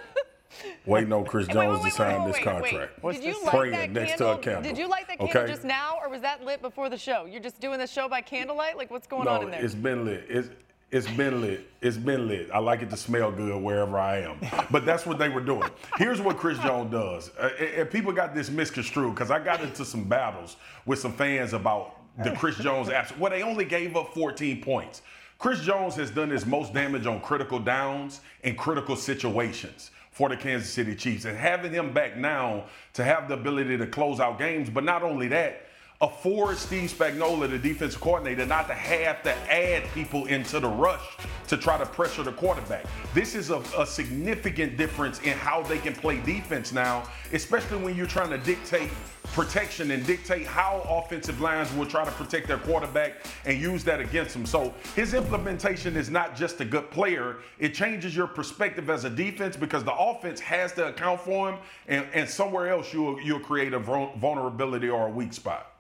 Waiting 0.86 1.13
on 1.13 1.25
Chris 1.25 1.48
Jones 1.48 1.57
wait, 1.57 1.67
wait, 1.67 1.83
wait, 1.83 1.89
to 1.89 1.95
sign 1.95 2.27
this 2.27 2.39
contract. 2.39 3.01
Did 3.01 3.24
you 3.24 3.43
light 3.45 3.72
that 3.72 3.91
next 3.91 4.10
candle? 4.12 4.33
to 4.33 4.39
a 4.39 4.43
candle. 4.43 4.63
Did 4.63 4.77
you 4.77 4.88
light 4.88 5.07
that 5.07 5.19
candle 5.19 5.41
okay? 5.41 5.51
just 5.51 5.63
now, 5.63 5.98
or 6.01 6.10
was 6.10 6.22
that 6.22 6.43
lit 6.43 6.62
before 6.62 6.89
the 6.89 6.98
show? 6.98 7.25
You're 7.25 7.41
just 7.41 7.60
doing 7.60 7.79
the 7.79 7.88
show 7.88 8.07
by 8.07 8.22
candlelight? 8.22 8.77
Like, 8.77 8.91
what's 8.91 9.07
going 9.07 9.25
no, 9.25 9.31
on 9.31 9.43
in 9.43 9.51
there? 9.51 9.63
it's 9.63 9.75
been 9.75 10.05
lit. 10.05 10.25
It's, 10.29 10.50
it's 10.93 11.10
been 11.10 11.41
lit. 11.41 11.67
It's 11.81 11.98
been 11.98 12.27
lit. 12.27 12.51
I 12.53 12.60
like 12.60 12.83
it 12.83 12.91
to 12.91 12.98
smell 12.98 13.31
good 13.31 13.60
wherever 13.63 13.98
I 13.98 14.19
am. 14.19 14.38
But 14.69 14.86
that's 14.86 15.07
what 15.07 15.17
they 15.17 15.27
were 15.27 15.41
doing. 15.41 15.67
Here's 15.98 16.22
what 16.22 16.38
Chris 16.38 16.60
Jones 16.60 16.91
does. 16.91 17.31
Uh, 17.36 17.50
and 17.77 17.89
people 17.89 18.12
got 18.12 18.36
this 18.36 18.51
misconstrued 18.51 19.15
because 19.15 19.31
I 19.31 19.39
got 19.43 19.62
into 19.62 19.86
some 19.86 20.03
battles 20.03 20.55
with 20.86 21.00
some 21.00 21.12
fans 21.13 21.53
about 21.53 21.98
the 22.24 22.31
Chris 22.33 22.57
Jones 22.57 22.89
absence. 22.89 23.19
Well, 23.19 23.31
they 23.31 23.41
only 23.41 23.65
gave 23.65 23.95
up 23.95 24.13
14 24.13 24.62
points. 24.62 25.01
Chris 25.39 25.62
Jones 25.62 25.95
has 25.95 26.12
done 26.12 26.29
his 26.29 26.45
most 26.45 26.74
damage 26.74 27.07
on 27.07 27.19
critical 27.22 27.57
downs 27.60 28.22
and 28.43 28.55
critical 28.55 28.95
situations 28.95 29.91
for 30.13 30.29
the 30.29 30.38
Kansas 30.38 30.70
City 30.70 30.96
Chiefs. 30.96 31.25
And 31.25 31.38
having 31.38 31.74
him 31.74 31.91
back 31.91 32.15
now 32.15 32.65
to 32.93 33.03
have 33.03 33.27
the 33.27 33.34
ability 33.34 33.77
to 33.77 33.88
close 33.88 34.20
out 34.20 34.38
games, 34.38 34.70
but 34.70 34.84
not 34.84 35.03
only 35.03 35.27
that, 35.29 35.67
afford 36.01 36.57
Steve 36.57 36.91
Spagnuolo, 36.91 37.50
the 37.50 37.57
defensive 37.57 38.01
coordinator, 38.01 38.45
not 38.45 38.67
to 38.67 38.73
have 38.73 39.23
to 39.23 39.31
add 39.51 39.83
people 39.93 40.25
into 40.25 40.59
the 40.59 40.67
rush 40.67 41.17
to 41.47 41.57
try 41.57 41.77
to 41.77 41.85
pressure 41.85 42.23
the 42.23 42.31
quarterback. 42.31 42.85
This 43.13 43.35
is 43.35 43.50
a, 43.50 43.59
a, 43.77 43.85
significant 43.85 44.75
difference 44.75 45.21
in 45.21 45.38
how 45.38 45.62
they 45.63 45.77
can 45.77 45.93
play 45.93 46.19
defense 46.19 46.71
now, 46.71 47.03
especially 47.31 47.77
when 47.77 47.95
you're 47.95 48.07
trying 48.07 48.31
to 48.31 48.38
dictate 48.38 48.89
protection 49.33 49.91
and 49.91 50.05
dictate 50.05 50.45
how 50.45 50.85
offensive 50.89 51.39
lines 51.41 51.71
will 51.73 51.85
try 51.85 52.03
to 52.03 52.12
protect 52.12 52.47
their 52.47 52.57
quarterback 52.57 53.25
and 53.45 53.59
use 53.62 53.83
that 53.83 54.00
against 54.00 54.33
them. 54.33 54.45
So 54.45 54.73
his 54.95 55.13
implementation 55.13 55.95
is 55.95 56.09
not 56.09 56.35
just 56.35 56.59
a 56.59 56.65
good 56.65 56.89
player, 56.91 57.38
it 57.59 57.73
changes 57.73 58.15
your 58.15 58.27
perspective 58.27 58.89
as 58.89 59.05
a 59.05 59.09
defense 59.09 59.55
because 59.55 59.83
the 59.83 59.95
offense 59.95 60.39
has 60.39 60.73
to 60.73 60.88
account 60.88 61.21
for 61.21 61.51
him, 61.51 61.59
and, 61.88 62.05
and 62.13 62.29
somewhere 62.29 62.69
else 62.69 62.93
you'll, 62.93 63.21
you'll 63.21 63.39
create 63.39 63.73
a 63.73 63.79
vulnerability 63.79 64.89
or 64.89 65.07
a 65.07 65.12
weak 65.12 65.33
spot. 65.33 65.72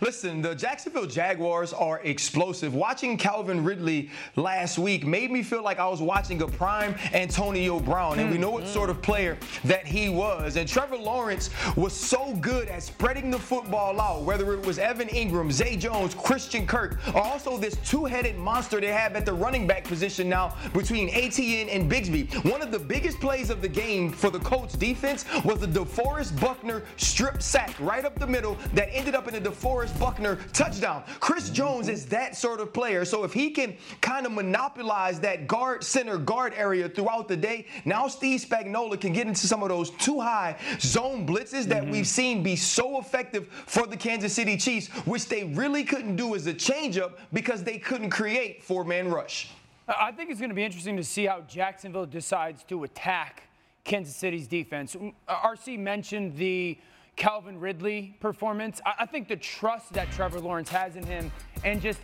Listen, 0.00 0.40
the 0.40 0.54
Jacksonville 0.54 1.06
Jaguars 1.06 1.72
are 1.72 2.00
explosive. 2.00 2.74
Watching 2.74 3.16
Calvin 3.16 3.64
Ridley 3.64 4.10
last 4.36 4.78
week 4.78 5.06
made 5.06 5.30
me 5.30 5.42
feel 5.42 5.62
like 5.62 5.78
I 5.78 5.86
was 5.88 6.00
watching 6.00 6.40
a 6.42 6.46
prime 6.46 6.94
Antonio 7.12 7.80
Brown, 7.80 8.18
and 8.18 8.30
we 8.30 8.36
mm, 8.36 8.40
know 8.40 8.50
what 8.50 8.64
mm. 8.64 8.68
sort 8.68 8.90
of 8.90 9.02
player 9.02 9.36
that 9.64 9.86
he 9.86 10.08
was. 10.08 10.56
And 10.56 10.68
Trevor 10.68 10.96
Lawrence 10.96 11.50
was 11.76 11.92
so 11.92 12.34
good 12.36 12.68
at 12.68 12.82
spreading 12.82 13.30
the 13.30 13.38
football 13.38 14.00
out, 14.00 14.22
whether 14.22 14.52
it 14.54 14.64
was 14.64 14.78
Evan 14.78 15.08
Engram, 15.08 15.50
Zay 15.50 15.76
Jones, 15.76 16.14
Christian 16.14 16.66
Kirk, 16.66 16.98
or 17.14 17.22
also 17.22 17.56
this 17.56 17.76
two-headed 17.84 18.36
monster 18.38 18.80
they 18.80 18.88
have 18.88 19.16
at 19.16 19.26
the 19.26 19.32
running 19.32 19.66
back 19.66 19.84
position 19.84 20.28
now 20.28 20.56
between 20.72 21.08
Etienne 21.10 21.68
and 21.68 21.90
Bigsby. 21.90 22.50
One 22.50 22.62
of 22.62 22.70
the 22.70 22.78
biggest 22.78 23.20
plays 23.20 23.50
of 23.50 23.62
the 23.62 23.68
game 23.68 24.12
for 24.12 24.30
the 24.30 24.38
Colts 24.40 24.74
defense 24.74 25.24
was 25.44 25.60
the 25.60 25.66
DeForest 25.66 26.40
Buckner 26.40 26.82
strip 26.96 27.42
sack 27.42 27.74
right 27.80 28.04
up 28.04 28.18
the 28.18 28.26
middle 28.26 28.56
that 28.74 28.88
ended 28.92 29.14
up 29.14 29.28
in 29.28 29.34
the 29.34 29.50
DeForest 29.50 29.79
DeForest 29.80 29.98
Buckner 29.98 30.38
touchdown. 30.52 31.02
Chris 31.20 31.50
Jones 31.50 31.88
is 31.88 32.06
that 32.06 32.36
sort 32.36 32.60
of 32.60 32.72
player. 32.72 33.04
So 33.04 33.24
if 33.24 33.32
he 33.32 33.50
can 33.50 33.76
kind 34.00 34.26
of 34.26 34.32
monopolize 34.32 35.20
that 35.20 35.46
guard 35.46 35.82
center 35.84 36.18
guard 36.18 36.52
area 36.54 36.88
throughout 36.88 37.28
the 37.28 37.36
day, 37.36 37.66
now 37.84 38.08
Steve 38.08 38.40
Spagnuolo 38.40 39.00
can 39.00 39.12
get 39.12 39.26
into 39.26 39.46
some 39.46 39.62
of 39.62 39.68
those 39.68 39.90
too 39.90 40.20
high 40.20 40.56
zone 40.80 41.26
blitzes 41.26 41.64
that 41.64 41.84
mm-hmm. 41.84 41.92
we've 41.92 42.06
seen 42.06 42.42
be 42.42 42.56
so 42.56 42.98
effective 42.98 43.48
for 43.66 43.86
the 43.86 43.96
Kansas 43.96 44.32
City 44.32 44.56
Chiefs, 44.56 44.88
which 45.06 45.28
they 45.28 45.44
really 45.44 45.84
couldn't 45.84 46.16
do 46.16 46.34
as 46.34 46.46
a 46.46 46.54
changeup 46.54 47.12
because 47.32 47.62
they 47.62 47.78
couldn't 47.78 48.10
create 48.10 48.62
four-man 48.62 49.08
rush. 49.08 49.50
I 49.88 50.12
think 50.12 50.30
it's 50.30 50.38
going 50.38 50.50
to 50.50 50.54
be 50.54 50.62
interesting 50.62 50.96
to 50.98 51.04
see 51.04 51.26
how 51.26 51.40
Jacksonville 51.42 52.06
decides 52.06 52.62
to 52.64 52.84
attack 52.84 53.44
Kansas 53.82 54.14
City's 54.14 54.46
defense. 54.46 54.94
RC 55.28 55.78
mentioned 55.78 56.36
the 56.36 56.78
Calvin 57.16 57.58
Ridley 57.60 58.16
performance. 58.20 58.80
I, 58.86 58.94
I 59.00 59.06
think 59.06 59.28
the 59.28 59.36
trust 59.36 59.92
that 59.92 60.10
Trevor 60.12 60.40
Lawrence 60.40 60.68
has 60.70 60.96
in 60.96 61.04
him, 61.04 61.30
and 61.64 61.80
just 61.80 62.00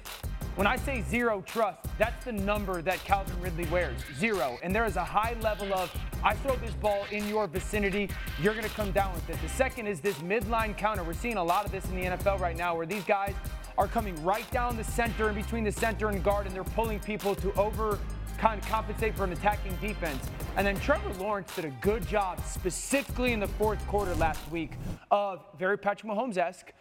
when 0.56 0.66
I 0.66 0.76
say 0.76 1.02
zero 1.02 1.42
trust, 1.44 1.80
that's 1.98 2.24
the 2.24 2.32
number 2.32 2.80
that 2.80 2.98
Calvin 3.04 3.38
Ridley 3.40 3.66
wears 3.66 4.00
zero. 4.18 4.58
And 4.62 4.74
there 4.74 4.86
is 4.86 4.96
a 4.96 5.04
high 5.04 5.36
level 5.42 5.72
of, 5.74 5.94
I 6.24 6.34
throw 6.34 6.56
this 6.56 6.72
ball 6.72 7.04
in 7.10 7.28
your 7.28 7.46
vicinity, 7.46 8.08
you're 8.40 8.54
going 8.54 8.64
to 8.64 8.70
come 8.70 8.90
down 8.90 9.12
with 9.14 9.28
it. 9.28 9.36
The 9.42 9.50
second 9.50 9.86
is 9.86 10.00
this 10.00 10.16
midline 10.18 10.76
counter. 10.76 11.04
We're 11.04 11.12
seeing 11.12 11.36
a 11.36 11.44
lot 11.44 11.66
of 11.66 11.72
this 11.72 11.84
in 11.90 11.96
the 11.96 12.04
NFL 12.04 12.40
right 12.40 12.56
now 12.56 12.74
where 12.74 12.86
these 12.86 13.04
guys 13.04 13.34
are 13.76 13.86
coming 13.86 14.22
right 14.24 14.50
down 14.50 14.78
the 14.78 14.84
center 14.84 15.28
and 15.28 15.36
between 15.36 15.62
the 15.62 15.72
center 15.72 16.08
and 16.08 16.24
guard, 16.24 16.46
and 16.46 16.54
they're 16.54 16.64
pulling 16.64 17.00
people 17.00 17.34
to 17.34 17.52
over 17.54 17.98
kind 18.36 18.60
of 18.60 18.68
compensate 18.68 19.16
for 19.16 19.24
an 19.24 19.32
attacking 19.32 19.76
defense. 19.76 20.22
And 20.56 20.66
then 20.66 20.78
Trevor 20.80 21.12
Lawrence 21.14 21.54
did 21.54 21.64
a 21.64 21.70
good 21.80 22.06
job, 22.06 22.40
specifically 22.46 23.32
in 23.32 23.40
the 23.40 23.48
fourth 23.48 23.84
quarter 23.86 24.14
last 24.14 24.50
week, 24.50 24.72
of 25.10 25.44
very 25.58 25.76
Patrick 25.76 26.10
Mahomes 26.10 26.38
esque. 26.38 26.72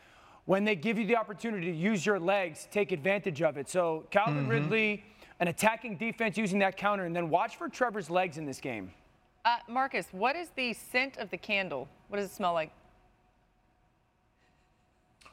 When 0.45 0.63
they 0.63 0.75
give 0.75 0.97
you 0.99 1.05
the 1.05 1.15
opportunity 1.15 1.71
to 1.71 1.77
use 1.77 2.05
your 2.05 2.19
legs, 2.19 2.67
take 2.71 2.91
advantage 2.91 3.41
of 3.41 3.57
it. 3.57 3.67
So 3.67 4.05
Calvin 4.11 4.43
mm-hmm. 4.43 4.49
Ridley, 4.49 5.03
an 5.39 5.47
attacking 5.47 5.97
defense 5.97 6.37
using 6.37 6.59
that 6.59 6.77
counter, 6.77 7.05
and 7.05 7.15
then 7.15 7.29
watch 7.29 7.57
for 7.57 7.67
Trevor's 7.67 8.09
legs 8.09 8.37
in 8.37 8.45
this 8.45 8.59
game. 8.59 8.91
Uh, 9.43 9.57
Marcus, 9.67 10.07
what 10.11 10.35
is 10.35 10.49
the 10.55 10.73
scent 10.73 11.17
of 11.17 11.29
the 11.29 11.37
candle? 11.37 11.87
What 12.07 12.17
does 12.17 12.29
it 12.29 12.33
smell 12.33 12.53
like? 12.53 12.71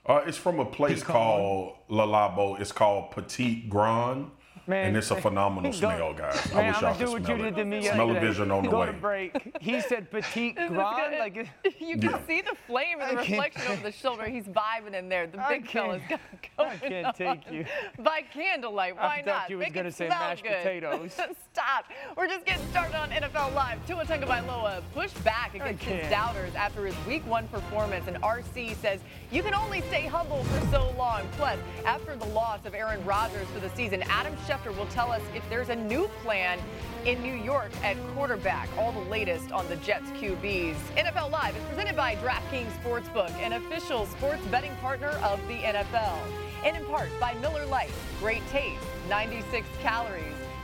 Uh, 0.05 0.23
it's 0.27 0.37
from 0.37 0.59
a 0.59 0.65
place 0.65 1.03
called 1.03 1.77
Le 1.89 2.05
Labo. 2.05 2.61
It's 2.61 2.73
called 2.73 3.13
Petit 3.13 3.67
Grand. 3.69 4.31
Man, 4.67 4.89
and 4.89 4.97
it's 4.97 5.11
a 5.11 5.17
phenomenal 5.17 5.73
smell, 5.73 6.15
guys. 6.15 6.53
Man, 6.53 6.65
I 6.65 6.69
wish 6.69 6.81
y'all 6.81 6.95
could 6.95 7.25
smell 7.25 7.39
you 7.39 7.45
it. 7.47 7.55
Did 7.55 7.57
to 7.57 7.65
me 7.65 7.83
Smell-o-vision 7.83 8.51
on 8.51 8.63
the 8.63 8.71
go 8.71 8.81
way. 8.81 8.87
To 8.87 8.93
break. 8.93 9.57
He 9.61 9.81
said 9.81 10.11
petite 10.11 10.55
grand. 10.69 11.19
Like 11.19 11.35
you 11.81 11.99
can 11.99 12.11
yeah. 12.11 12.27
see 12.27 12.43
the 12.43 12.55
flame 12.67 12.99
and 13.01 13.19
the 13.19 13.23
reflection 13.23 13.63
over 13.73 13.83
the 13.91 13.93
shoulder. 13.93 14.25
He's 14.29 14.45
vibing 14.45 14.95
in 14.95 15.09
there. 15.09 15.27
The 15.27 15.45
big 15.49 15.69
fella's 15.69 16.03
going 16.09 16.71
I 16.71 16.77
can't 16.77 17.17
take 17.17 17.51
you. 17.51 17.65
By 17.99 18.23
candlelight, 18.33 18.95
why 18.97 19.03
I 19.03 19.17
not? 19.17 19.25
thought 19.25 19.51
you 19.51 19.59
was 19.59 19.69
going 19.69 19.87
to 19.87 19.93
say 19.93 20.09
mashed 20.09 20.45
good. 20.45 20.57
potatoes. 20.59 21.13
Stop. 21.53 21.87
We're 22.17 22.29
just 22.29 22.47
getting 22.47 22.67
started 22.69 22.95
on 22.97 23.11
NFL 23.11 23.55
Live. 23.55 23.85
Tua 23.87 24.05
Tagovailoa 24.05 24.83
pushed 24.95 25.23
back 25.25 25.55
against 25.55 25.83
his 25.83 26.09
doubters 26.09 26.55
after 26.55 26.87
his 26.87 26.95
Week 27.07 27.27
One 27.27 27.49
performance, 27.49 28.07
and 28.07 28.17
RC 28.23 28.77
says 28.77 29.01
you 29.33 29.43
can 29.43 29.55
only 29.55 29.81
stay 29.83 30.07
humble 30.07 30.45
for 30.45 30.67
so 30.71 30.95
long. 30.97 31.23
Plus, 31.33 31.59
after 31.85 32.15
the 32.17 32.27
loss 32.27 32.65
of 32.65 32.75
Aaron 32.75 33.05
Rodgers 33.05 33.47
for 33.49 33.61
the 33.61 33.71
season, 33.71 34.03
Adam 34.03 34.37
Schefter 34.53 34.77
will 34.77 34.87
tell 34.87 35.11
us 35.11 35.23
if 35.35 35.49
there's 35.49 35.71
a 35.71 35.77
new 35.77 36.09
plan 36.23 36.59
in 37.07 37.23
New 37.23 37.35
York 37.35 37.71
at 37.83 37.97
quarterback. 38.15 38.69
All 38.77 38.93
the 38.93 39.11
latest 39.11 39.51
on 39.51 39.67
the 39.69 39.77
Jets 39.77 40.11
QBs. 40.11 40.75
NFL 40.95 41.31
Live 41.31 41.57
is 41.57 41.65
presented 41.65 41.97
by 41.97 42.17
DraftKings 42.17 42.71
Sportsbook, 42.83 43.31
an 43.41 43.55
official 43.55 44.05
sports 44.05 44.45
betting 44.51 44.77
partner 44.77 45.09
of 45.23 45.41
the 45.49 45.55
NFL. 45.55 46.19
And 46.67 46.77
in 46.77 46.85
part 46.85 47.09
by 47.19 47.33
Miller 47.41 47.65
Lite. 47.65 47.91
Great 48.21 48.47
taste, 48.51 48.83
96 49.09 49.67
calories. 49.81 50.23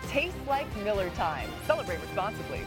Tastes 0.08 0.36
like 0.46 0.66
Miller 0.84 1.08
time. 1.10 1.48
Celebrate 1.66 2.00
responsibly. 2.02 2.66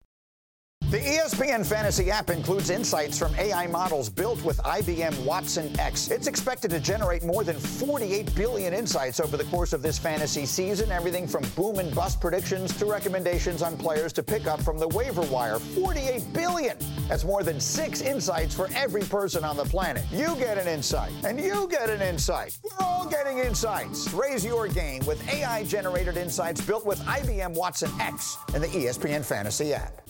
The 0.91 0.99
ESPN 0.99 1.65
Fantasy 1.65 2.11
app 2.11 2.29
includes 2.29 2.69
insights 2.69 3.17
from 3.17 3.33
AI 3.35 3.65
models 3.67 4.09
built 4.09 4.43
with 4.43 4.57
IBM 4.57 5.23
Watson 5.23 5.71
X. 5.79 6.11
It's 6.11 6.27
expected 6.27 6.69
to 6.71 6.81
generate 6.81 7.23
more 7.23 7.45
than 7.45 7.55
48 7.55 8.35
billion 8.35 8.73
insights 8.73 9.21
over 9.21 9.37
the 9.37 9.45
course 9.45 9.71
of 9.71 9.81
this 9.81 9.97
fantasy 9.97 10.45
season, 10.45 10.91
everything 10.91 11.29
from 11.29 11.45
boom 11.55 11.79
and 11.79 11.95
bust 11.95 12.19
predictions 12.19 12.77
to 12.77 12.85
recommendations 12.85 13.61
on 13.61 13.77
players 13.77 14.11
to 14.11 14.21
pick 14.21 14.47
up 14.47 14.61
from 14.61 14.77
the 14.77 14.89
waiver 14.89 15.21
wire. 15.21 15.59
48 15.59 16.33
billion! 16.33 16.77
That's 17.07 17.23
more 17.23 17.41
than 17.41 17.61
six 17.61 18.01
insights 18.01 18.53
for 18.53 18.67
every 18.75 19.03
person 19.03 19.45
on 19.45 19.55
the 19.55 19.63
planet. 19.63 20.03
You 20.11 20.35
get 20.35 20.57
an 20.57 20.67
insight, 20.67 21.13
and 21.23 21.39
you 21.39 21.69
get 21.69 21.89
an 21.89 22.01
insight. 22.01 22.57
We're 22.65 22.85
all 22.85 23.07
getting 23.07 23.37
insights. 23.37 24.11
Raise 24.13 24.43
your 24.43 24.67
game 24.67 25.05
with 25.05 25.25
AI 25.33 25.63
generated 25.63 26.17
insights 26.17 26.59
built 26.59 26.85
with 26.85 26.99
IBM 27.05 27.53
Watson 27.53 27.91
X 28.01 28.35
and 28.53 28.61
the 28.61 28.67
ESPN 28.67 29.23
Fantasy 29.23 29.73
app. 29.73 30.01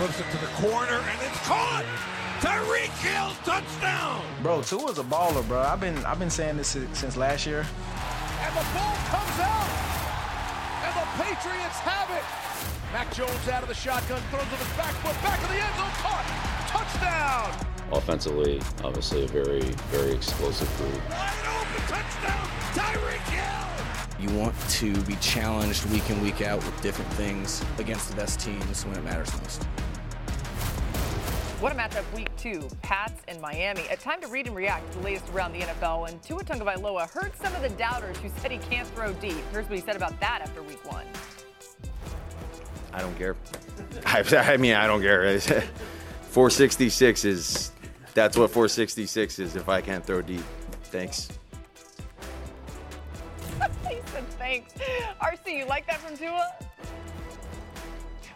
Puts 0.00 0.18
it 0.18 0.30
to 0.30 0.38
the 0.38 0.46
corner, 0.54 0.96
and 0.96 1.20
it's 1.20 1.38
caught. 1.46 1.84
Tyreek 2.40 2.88
Hill 3.04 3.36
touchdown. 3.44 4.24
Bro, 4.42 4.62
Tua's 4.62 4.98
a 4.98 5.02
baller, 5.02 5.46
bro. 5.46 5.60
I've 5.60 5.78
been 5.78 5.98
I've 6.06 6.18
been 6.18 6.30
saying 6.30 6.56
this 6.56 6.68
since 6.68 7.18
last 7.18 7.44
year. 7.44 7.66
And 8.40 8.52
the 8.56 8.64
ball 8.72 8.96
comes 9.12 9.36
out, 9.44 9.68
and 10.88 10.94
the 10.96 11.04
Patriots 11.20 11.78
have 11.84 12.08
it. 12.16 12.24
Mac 12.94 13.12
Jones 13.12 13.46
out 13.52 13.62
of 13.62 13.68
the 13.68 13.74
shotgun, 13.74 14.22
throws 14.30 14.40
it 14.40 14.58
his 14.64 14.74
back 14.74 14.94
foot, 15.04 15.12
back 15.20 15.42
of 15.42 15.50
the 15.50 15.60
end 15.60 15.76
zone, 15.76 15.92
caught. 16.00 16.24
touchdown! 16.68 17.66
Offensively, 17.92 18.62
obviously 18.82 19.24
a 19.24 19.28
very, 19.28 19.60
very 19.92 20.12
explosive 20.12 20.74
group. 20.78 20.94
Wide 21.10 21.32
open 21.60 21.82
touchdown, 21.92 22.48
Tyreek 22.72 23.20
Hill! 23.28 23.70
You 24.18 24.30
want 24.38 24.54
to 24.70 24.98
be 25.02 25.16
challenged 25.16 25.84
week 25.90 26.08
in, 26.08 26.22
week 26.22 26.40
out 26.40 26.64
with 26.64 26.80
different 26.80 27.12
things 27.12 27.62
against 27.78 28.08
the 28.08 28.16
best 28.16 28.40
teams 28.40 28.86
when 28.86 28.96
it 28.96 29.04
matters 29.04 29.30
most. 29.42 29.66
What 31.60 31.72
a 31.72 31.74
matchup 31.74 32.10
week 32.16 32.34
two, 32.38 32.66
Pats 32.80 33.20
and 33.28 33.38
Miami. 33.38 33.82
A 33.90 33.96
time 33.96 34.22
to 34.22 34.28
read 34.28 34.46
and 34.46 34.56
react 34.56 34.90
to 34.92 34.98
the 34.98 35.04
latest 35.04 35.28
around 35.28 35.52
the 35.52 35.58
NFL. 35.58 36.08
And 36.08 36.22
Tua 36.22 36.42
Tagovailoa 36.42 37.10
heard 37.10 37.36
some 37.36 37.54
of 37.54 37.60
the 37.60 37.68
doubters 37.68 38.16
who 38.16 38.30
said 38.38 38.50
he 38.50 38.56
can't 38.70 38.88
throw 38.88 39.12
deep. 39.12 39.36
Here's 39.52 39.68
what 39.68 39.78
he 39.78 39.84
said 39.84 39.94
about 39.94 40.18
that 40.20 40.40
after 40.40 40.62
week 40.62 40.82
one. 40.90 41.04
I 42.94 43.02
don't 43.02 43.14
care. 43.18 43.36
I, 44.06 44.24
I 44.54 44.56
mean, 44.56 44.72
I 44.72 44.86
don't 44.86 45.02
care. 45.02 45.38
466 46.30 47.26
is 47.26 47.72
that's 48.14 48.38
what 48.38 48.50
466 48.50 49.38
is 49.38 49.54
if 49.54 49.68
I 49.68 49.82
can't 49.82 50.02
throw 50.02 50.22
deep. 50.22 50.40
Thanks. 50.84 51.28
he 53.86 53.98
said 54.06 54.26
thanks. 54.38 54.72
RC, 55.20 55.58
you 55.58 55.66
like 55.66 55.86
that 55.88 55.98
from 55.98 56.16
Tua? 56.16 56.54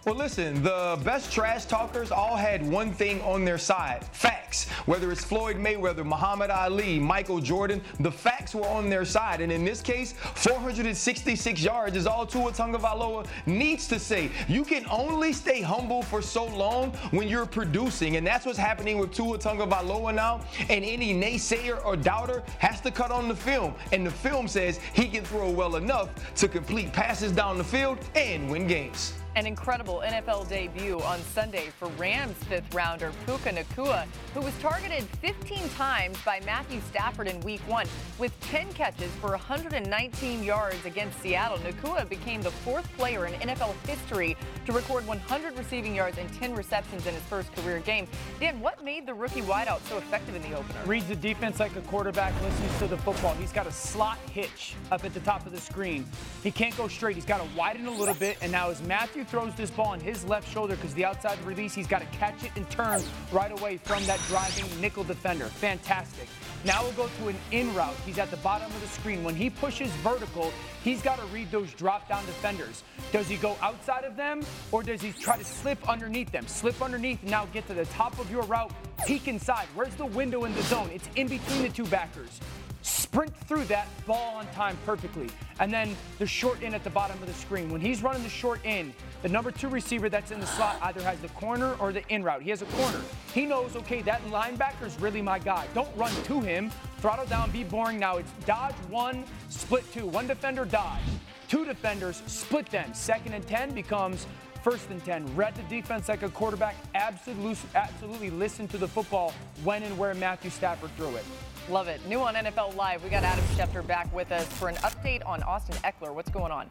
Well, 0.04 0.16
listen, 0.16 0.62
the 0.62 1.00
best 1.02 1.32
trash 1.32 1.64
talkers 1.64 2.12
all 2.12 2.36
had 2.36 2.62
one 2.62 2.92
thing 2.92 3.22
on 3.22 3.42
their 3.46 3.56
side 3.56 4.04
facts. 4.12 4.68
Whether 4.84 5.10
it's 5.10 5.24
Floyd 5.24 5.56
Mayweather, 5.56 6.04
Muhammad 6.04 6.50
Ali, 6.50 6.98
Michael 6.98 7.40
Jordan, 7.40 7.80
the 8.00 8.12
facts 8.12 8.54
were 8.54 8.66
on 8.66 8.90
their 8.90 9.06
side. 9.06 9.40
And 9.40 9.50
in 9.50 9.64
this 9.64 9.80
case, 9.80 10.12
466 10.12 11.62
yards 11.62 11.96
is 11.96 12.06
all 12.06 12.26
Tua 12.26 12.52
Tagovailoa 12.52 13.26
needs 13.46 13.88
to 13.88 13.98
say. 13.98 14.30
You 14.46 14.62
can 14.62 14.84
only 14.90 15.32
stay 15.32 15.62
humble 15.62 16.02
for 16.02 16.20
so 16.20 16.44
long 16.48 16.90
when 17.10 17.26
you're 17.26 17.46
producing. 17.46 18.16
And 18.16 18.26
that's 18.26 18.44
what's 18.44 18.58
happening 18.58 18.98
with 18.98 19.10
Tua 19.10 19.38
Tagovailoa 19.38 20.14
now. 20.14 20.42
And 20.68 20.84
any 20.84 21.14
naysayer 21.14 21.82
or 21.82 21.96
doubter 21.96 22.42
has 22.58 22.78
to 22.82 22.90
cut 22.90 23.10
on 23.10 23.26
the 23.26 23.36
film. 23.36 23.74
And 23.90 24.06
the 24.06 24.10
film 24.10 24.48
says 24.48 24.80
he 24.92 25.08
can 25.08 25.24
throw 25.24 25.48
well 25.48 25.76
enough 25.76 26.10
to 26.34 26.46
complete 26.46 26.92
passes 26.92 27.32
down 27.32 27.56
the 27.56 27.64
field 27.64 27.98
and 28.14 28.50
win 28.50 28.66
games. 28.66 29.14
An 29.36 29.48
incredible 29.48 30.00
NFL 30.06 30.48
debut 30.48 31.00
on 31.00 31.18
Sunday 31.18 31.66
for 31.76 31.88
Rams 31.98 32.36
fifth 32.44 32.72
rounder 32.72 33.10
Puka 33.26 33.50
Nacua, 33.50 34.06
who 34.32 34.40
was 34.40 34.56
targeted 34.60 35.02
15 35.22 35.68
times 35.70 36.16
by 36.24 36.40
Matthew 36.46 36.80
Stafford 36.82 37.26
in 37.26 37.40
week 37.40 37.60
one. 37.66 37.88
With 38.16 38.32
10 38.42 38.72
catches 38.74 39.10
for 39.16 39.30
119 39.30 40.44
yards 40.44 40.86
against 40.86 41.20
Seattle, 41.20 41.58
Nacua 41.58 42.08
became 42.08 42.42
the 42.42 42.52
fourth 42.52 42.88
player 42.96 43.26
in 43.26 43.32
NFL 43.40 43.74
history 43.88 44.36
to 44.66 44.72
record 44.72 45.04
100 45.04 45.58
receiving 45.58 45.96
yards 45.96 46.16
and 46.18 46.32
10 46.34 46.54
receptions 46.54 47.04
in 47.08 47.12
his 47.12 47.22
first 47.24 47.52
career 47.56 47.80
game. 47.80 48.06
Dan, 48.38 48.60
what 48.60 48.84
made 48.84 49.04
the 49.04 49.14
rookie 49.14 49.42
wideout 49.42 49.80
so 49.88 49.98
effective 49.98 50.36
in 50.36 50.42
the 50.42 50.56
opener? 50.56 50.78
Reads 50.86 51.08
the 51.08 51.16
defense 51.16 51.58
like 51.58 51.74
a 51.74 51.80
quarterback, 51.82 52.40
listens 52.40 52.78
to 52.78 52.86
the 52.86 52.98
football. 52.98 53.34
He's 53.34 53.52
got 53.52 53.66
a 53.66 53.72
slot 53.72 54.18
hitch 54.30 54.76
up 54.92 55.04
at 55.04 55.12
the 55.12 55.20
top 55.20 55.44
of 55.44 55.50
the 55.50 55.60
screen. 55.60 56.06
He 56.44 56.52
can't 56.52 56.76
go 56.76 56.86
straight. 56.86 57.16
He's 57.16 57.24
got 57.24 57.38
to 57.38 57.56
widen 57.56 57.86
a 57.86 57.90
little 57.90 58.14
bit, 58.14 58.38
and 58.40 58.52
now 58.52 58.70
as 58.70 58.80
Matthew 58.82 59.23
throws 59.24 59.54
this 59.54 59.70
ball 59.70 59.88
on 59.88 60.00
his 60.00 60.24
left 60.24 60.48
shoulder 60.52 60.76
because 60.76 60.94
the 60.94 61.04
outside 61.04 61.42
release, 61.44 61.74
he's 61.74 61.86
got 61.86 62.00
to 62.00 62.18
catch 62.18 62.44
it 62.44 62.50
and 62.56 62.68
turn 62.70 63.02
right 63.32 63.52
away 63.58 63.76
from 63.78 64.04
that 64.06 64.20
driving 64.28 64.80
nickel 64.80 65.04
defender. 65.04 65.46
Fantastic. 65.46 66.28
Now 66.64 66.82
we'll 66.82 66.92
go 66.92 67.08
to 67.18 67.28
an 67.28 67.36
in 67.50 67.74
route. 67.74 67.94
He's 68.06 68.18
at 68.18 68.30
the 68.30 68.38
bottom 68.38 68.70
of 68.70 68.80
the 68.80 68.88
screen. 68.88 69.22
When 69.22 69.34
he 69.34 69.50
pushes 69.50 69.90
vertical, 69.96 70.52
he's 70.82 71.02
got 71.02 71.18
to 71.18 71.26
read 71.26 71.50
those 71.50 71.72
drop 71.74 72.08
down 72.08 72.24
defenders. 72.26 72.82
Does 73.12 73.28
he 73.28 73.36
go 73.36 73.56
outside 73.60 74.04
of 74.04 74.16
them 74.16 74.42
or 74.72 74.82
does 74.82 75.02
he 75.02 75.12
try 75.12 75.36
to 75.36 75.44
slip 75.44 75.86
underneath 75.88 76.32
them? 76.32 76.46
Slip 76.46 76.80
underneath, 76.80 77.22
now 77.22 77.46
get 77.46 77.66
to 77.66 77.74
the 77.74 77.84
top 77.86 78.18
of 78.18 78.30
your 78.30 78.42
route, 78.44 78.72
peek 79.06 79.28
inside. 79.28 79.66
Where's 79.74 79.94
the 79.94 80.06
window 80.06 80.44
in 80.44 80.54
the 80.54 80.62
zone? 80.62 80.90
It's 80.92 81.08
in 81.16 81.28
between 81.28 81.62
the 81.62 81.68
two 81.68 81.86
backers 81.86 82.40
sprint 82.84 83.34
through 83.46 83.64
that 83.64 83.88
ball 84.06 84.36
on 84.36 84.46
time 84.48 84.76
perfectly. 84.84 85.28
And 85.58 85.72
then 85.72 85.96
the 86.18 86.26
short 86.26 86.62
in 86.62 86.74
at 86.74 86.84
the 86.84 86.90
bottom 86.90 87.20
of 87.22 87.26
the 87.26 87.34
screen. 87.34 87.70
When 87.70 87.80
he's 87.80 88.02
running 88.02 88.22
the 88.22 88.28
short 88.28 88.64
in, 88.64 88.92
the 89.22 89.28
number 89.28 89.50
two 89.50 89.68
receiver 89.68 90.10
that's 90.10 90.30
in 90.30 90.38
the 90.38 90.46
slot 90.46 90.76
either 90.82 91.00
has 91.02 91.18
the 91.20 91.28
corner 91.28 91.74
or 91.80 91.92
the 91.92 92.06
in 92.08 92.22
route. 92.22 92.42
He 92.42 92.50
has 92.50 92.60
a 92.60 92.66
corner. 92.66 93.00
He 93.32 93.46
knows, 93.46 93.74
okay, 93.76 94.02
that 94.02 94.22
linebacker 94.26 94.86
is 94.86 95.00
really 95.00 95.22
my 95.22 95.38
guy. 95.38 95.66
Don't 95.74 95.94
run 95.96 96.12
to 96.24 96.40
him. 96.40 96.70
Throttle 96.98 97.26
down, 97.26 97.50
be 97.50 97.64
boring. 97.64 97.98
Now 97.98 98.18
it's 98.18 98.30
dodge 98.44 98.74
one, 98.90 99.24
split 99.48 99.90
two. 99.92 100.06
One 100.06 100.26
defender, 100.26 100.66
dodge. 100.66 101.00
Two 101.48 101.64
defenders, 101.64 102.22
split 102.26 102.66
them. 102.66 102.92
Second 102.92 103.32
and 103.32 103.46
10 103.46 103.74
becomes 103.74 104.26
First 104.64 104.88
and 104.88 105.04
10. 105.04 105.36
Read 105.36 105.54
the 105.56 105.62
defense 105.64 106.08
like 106.08 106.22
a 106.22 106.30
quarterback. 106.30 106.74
Absolutely, 106.94 107.68
absolutely 107.74 108.30
listen 108.30 108.66
to 108.68 108.78
the 108.78 108.88
football 108.88 109.34
when 109.62 109.82
and 109.82 109.98
where 109.98 110.14
Matthew 110.14 110.48
Stafford 110.48 110.90
threw 110.96 111.14
it. 111.16 111.24
Love 111.70 111.88
it. 111.88 111.98
New 112.06 112.20
on 112.20 112.34
NFL 112.34 112.76
Live, 112.76 113.02
we 113.02 113.08
got 113.08 113.22
Adam 113.22 113.44
Schefter 113.56 113.86
back 113.86 114.12
with 114.14 114.30
us 114.32 114.46
for 114.58 114.68
an 114.68 114.74
update 114.76 115.24
on 115.26 115.42
Austin 115.44 115.74
Ekeler. 115.76 116.14
What's 116.14 116.30
going 116.30 116.52
on? 116.52 116.68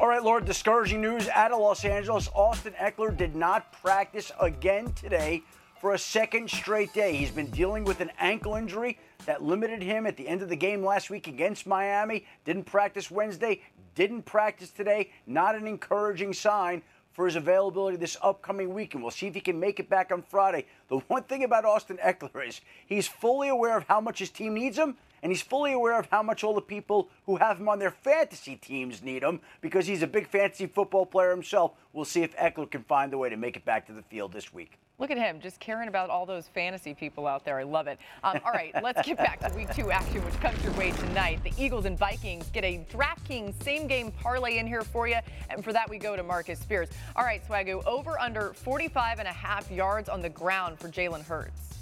All 0.00 0.08
right, 0.08 0.22
Lord, 0.22 0.46
discouraging 0.46 1.02
news 1.02 1.28
out 1.28 1.52
of 1.52 1.60
Los 1.60 1.84
Angeles. 1.84 2.28
Austin 2.34 2.72
Ekeler 2.80 3.14
did 3.14 3.36
not 3.36 3.70
practice 3.82 4.32
again 4.40 4.94
today 4.94 5.42
for 5.78 5.92
a 5.92 5.98
second 5.98 6.48
straight 6.48 6.94
day. 6.94 7.14
He's 7.14 7.30
been 7.30 7.50
dealing 7.50 7.84
with 7.84 8.00
an 8.00 8.10
ankle 8.18 8.54
injury 8.54 8.98
that 9.26 9.42
limited 9.42 9.82
him 9.82 10.06
at 10.06 10.16
the 10.16 10.26
end 10.26 10.40
of 10.40 10.48
the 10.48 10.56
game 10.56 10.82
last 10.82 11.10
week 11.10 11.28
against 11.28 11.66
Miami. 11.66 12.24
Didn't 12.46 12.64
practice 12.64 13.10
Wednesday, 13.10 13.60
didn't 13.94 14.22
practice 14.22 14.70
today. 14.70 15.10
Not 15.26 15.54
an 15.54 15.66
encouraging 15.66 16.32
sign 16.32 16.82
for 17.12 17.26
his 17.26 17.36
availability 17.36 17.96
this 17.96 18.16
upcoming 18.22 18.72
week, 18.74 18.94
and 18.94 19.02
we'll 19.02 19.10
see 19.10 19.26
if 19.26 19.34
he 19.34 19.40
can 19.40 19.60
make 19.60 19.78
it 19.78 19.88
back 19.88 20.10
on 20.10 20.22
Friday. 20.22 20.66
The 20.88 20.98
one 21.08 21.24
thing 21.24 21.44
about 21.44 21.64
Austin 21.64 21.98
Ekeler 21.98 22.48
is 22.48 22.60
he's 22.86 23.06
fully 23.06 23.48
aware 23.48 23.76
of 23.76 23.84
how 23.84 24.00
much 24.00 24.18
his 24.18 24.30
team 24.30 24.54
needs 24.54 24.78
him, 24.78 24.96
and 25.22 25.30
he's 25.30 25.42
fully 25.42 25.72
aware 25.72 25.98
of 25.98 26.08
how 26.10 26.22
much 26.22 26.42
all 26.42 26.54
the 26.54 26.60
people 26.60 27.08
who 27.26 27.36
have 27.36 27.58
him 27.58 27.68
on 27.68 27.78
their 27.78 27.90
fantasy 27.90 28.56
teams 28.56 29.02
need 29.02 29.22
him 29.22 29.40
because 29.60 29.86
he's 29.86 30.02
a 30.02 30.06
big 30.06 30.26
fantasy 30.26 30.66
football 30.66 31.06
player 31.06 31.30
himself. 31.30 31.72
We'll 31.92 32.04
see 32.04 32.22
if 32.22 32.36
Ekeler 32.36 32.70
can 32.70 32.82
find 32.82 33.12
a 33.12 33.18
way 33.18 33.28
to 33.28 33.36
make 33.36 33.56
it 33.56 33.64
back 33.64 33.86
to 33.86 33.92
the 33.92 34.02
field 34.02 34.32
this 34.32 34.52
week. 34.52 34.78
Look 35.02 35.10
at 35.10 35.18
him, 35.18 35.40
just 35.40 35.58
caring 35.58 35.88
about 35.88 36.10
all 36.10 36.24
those 36.24 36.46
fantasy 36.46 36.94
people 36.94 37.26
out 37.26 37.44
there. 37.44 37.58
I 37.58 37.64
love 37.64 37.88
it. 37.88 37.98
Um, 38.22 38.38
all 38.44 38.52
right, 38.52 38.72
let's 38.84 39.04
get 39.04 39.18
back 39.18 39.40
to 39.40 39.52
week 39.56 39.74
two 39.74 39.90
action, 39.90 40.24
which 40.24 40.38
comes 40.38 40.62
your 40.62 40.72
way 40.74 40.92
tonight. 40.92 41.42
The 41.42 41.52
Eagles 41.58 41.86
and 41.86 41.98
Vikings 41.98 42.48
get 42.50 42.62
a 42.62 42.86
DraftKings 42.88 43.60
same 43.64 43.88
game 43.88 44.12
parlay 44.12 44.58
in 44.58 44.66
here 44.68 44.82
for 44.82 45.08
you. 45.08 45.16
And 45.50 45.64
for 45.64 45.72
that, 45.72 45.90
we 45.90 45.98
go 45.98 46.14
to 46.14 46.22
Marcus 46.22 46.60
Spears. 46.60 46.88
All 47.16 47.24
right, 47.24 47.42
Swago, 47.44 47.84
over 47.84 48.16
under 48.20 48.52
45 48.52 49.18
and 49.18 49.26
a 49.26 49.32
half 49.32 49.68
yards 49.72 50.08
on 50.08 50.22
the 50.22 50.28
ground 50.28 50.78
for 50.78 50.88
Jalen 50.88 51.24
Hurts. 51.24 51.74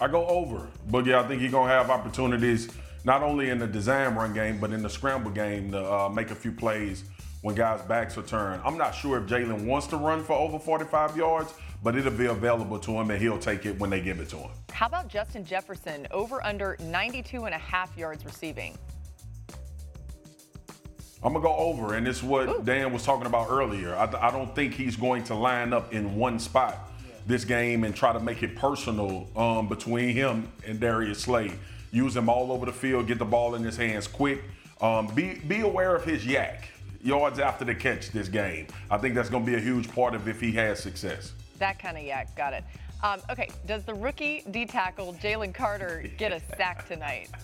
I 0.00 0.08
go 0.08 0.26
over. 0.26 0.66
Boogie, 0.90 1.14
I 1.14 1.22
think 1.28 1.40
he's 1.40 1.52
going 1.52 1.68
to 1.68 1.72
have 1.72 1.88
opportunities 1.90 2.68
not 3.04 3.22
only 3.22 3.50
in 3.50 3.60
the 3.60 3.66
design 3.68 4.16
run 4.16 4.34
game, 4.34 4.58
but 4.58 4.72
in 4.72 4.82
the 4.82 4.90
scramble 4.90 5.30
game 5.30 5.70
to 5.70 5.88
uh, 5.88 6.08
make 6.08 6.32
a 6.32 6.34
few 6.34 6.50
plays 6.50 7.04
when 7.42 7.54
guys' 7.54 7.82
backs 7.82 8.18
are 8.18 8.22
turned. 8.22 8.60
I'm 8.64 8.76
not 8.76 8.94
sure 8.94 9.18
if 9.18 9.24
Jalen 9.24 9.64
wants 9.64 9.86
to 9.88 9.96
run 9.96 10.22
for 10.22 10.34
over 10.34 10.58
45 10.58 11.16
yards, 11.16 11.54
but 11.82 11.96
it'll 11.96 12.12
be 12.12 12.26
available 12.26 12.78
to 12.78 12.92
him 12.92 13.10
and 13.10 13.20
he'll 13.20 13.38
take 13.38 13.64
it 13.66 13.78
when 13.78 13.90
they 13.90 14.00
give 14.00 14.20
it 14.20 14.28
to 14.30 14.36
him. 14.36 14.50
How 14.72 14.86
about 14.86 15.08
Justin 15.08 15.44
Jefferson 15.44 16.06
over 16.10 16.44
under 16.44 16.76
92 16.80 17.44
and 17.44 17.54
a 17.54 17.58
half 17.58 17.96
yards 17.96 18.24
receiving? 18.24 18.76
I'm 21.22 21.34
gonna 21.34 21.44
go 21.44 21.54
over, 21.54 21.94
and 21.96 22.08
it's 22.08 22.22
what 22.22 22.48
Ooh. 22.48 22.62
Dan 22.64 22.94
was 22.94 23.04
talking 23.04 23.26
about 23.26 23.48
earlier. 23.50 23.94
I, 23.94 24.28
I, 24.28 24.30
don't 24.30 24.54
think 24.54 24.72
he's 24.72 24.96
going 24.96 25.22
to 25.24 25.34
line 25.34 25.74
up 25.74 25.92
in 25.92 26.16
one 26.16 26.38
spot 26.38 26.90
this 27.26 27.44
game 27.44 27.84
and 27.84 27.94
try 27.94 28.14
to 28.14 28.20
make 28.20 28.42
it 28.42 28.56
personal 28.56 29.28
um, 29.36 29.68
between 29.68 30.14
him 30.14 30.50
and 30.66 30.80
Darius 30.80 31.18
Slay. 31.18 31.52
Use 31.92 32.16
him 32.16 32.30
all 32.30 32.50
over 32.50 32.64
the 32.64 32.72
field, 32.72 33.06
get 33.06 33.18
the 33.18 33.26
ball 33.26 33.54
in 33.54 33.62
his 33.62 33.76
hands 33.76 34.06
quick. 34.06 34.42
Um, 34.80 35.08
be 35.08 35.34
be 35.46 35.60
aware 35.60 35.94
of 35.94 36.04
his 36.04 36.24
YAC 36.24 36.62
yards 37.02 37.38
after 37.38 37.64
the 37.64 37.74
catch 37.74 38.10
this 38.10 38.28
game. 38.28 38.66
I 38.90 38.98
think 38.98 39.14
that's 39.14 39.28
going 39.30 39.44
to 39.44 39.50
be 39.50 39.56
a 39.56 39.60
huge 39.60 39.90
part 39.92 40.14
of 40.14 40.28
if 40.28 40.40
he 40.40 40.52
has 40.52 40.80
success. 40.80 41.32
That 41.58 41.78
kind 41.78 41.96
of 41.96 42.02
YAC, 42.02 42.34
got 42.36 42.52
it. 42.52 42.64
Um, 43.02 43.20
okay, 43.30 43.48
does 43.66 43.84
the 43.84 43.94
rookie 43.94 44.44
D 44.50 44.66
tackle 44.66 45.14
Jalen 45.14 45.54
Carter 45.54 46.04
get 46.18 46.32
a 46.32 46.40
sack 46.56 46.86
tonight? 46.86 47.30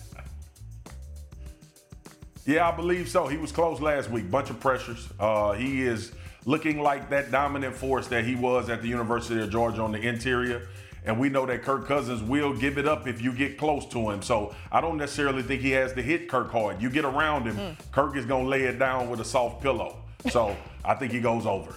Yeah, 2.47 2.69
I 2.69 2.71
believe 2.73 3.09
so. 3.09 3.27
He 3.27 3.35
was 3.35 3.51
close 3.51 3.81
last 3.81 4.09
week. 4.09 4.31
Bunch 4.31 4.49
of 4.49 4.57
pressures. 4.61 5.09
Uh, 5.19 5.51
he 5.51 5.81
is 5.83 6.13
looking 6.45 6.81
like 6.81 7.09
that 7.09 7.29
dominant 7.29 7.75
force 7.75 8.07
that 8.07 8.23
he 8.23 8.35
was 8.35 8.69
at 8.69 8.81
the 8.81 8.87
University 8.87 9.41
of 9.41 9.49
Georgia 9.49 9.81
on 9.81 9.91
the 9.91 9.99
interior. 9.99 10.69
And 11.07 11.17
we 11.17 11.29
know 11.29 11.45
that 11.45 11.63
Kirk 11.63 11.87
Cousins 11.87 12.21
will 12.21 12.53
give 12.53 12.77
it 12.77 12.85
up 12.85 13.07
if 13.07 13.21
you 13.21 13.31
get 13.31 13.57
close 13.57 13.85
to 13.87 14.09
him. 14.09 14.21
So 14.21 14.53
I 14.71 14.81
don't 14.81 14.97
necessarily 14.97 15.41
think 15.41 15.61
he 15.61 15.71
has 15.71 15.93
to 15.93 16.01
hit 16.01 16.27
Kirk 16.27 16.51
hard. 16.51 16.81
You 16.81 16.89
get 16.89 17.05
around 17.05 17.47
him, 17.47 17.55
mm. 17.55 17.91
Kirk 17.93 18.17
is 18.17 18.25
going 18.25 18.43
to 18.43 18.49
lay 18.49 18.63
it 18.63 18.77
down 18.77 19.09
with 19.09 19.21
a 19.21 19.25
soft 19.25 19.61
pillow. 19.61 19.95
So 20.29 20.55
I 20.83 20.95
think 20.95 21.13
he 21.13 21.21
goes 21.21 21.45
over. 21.45 21.73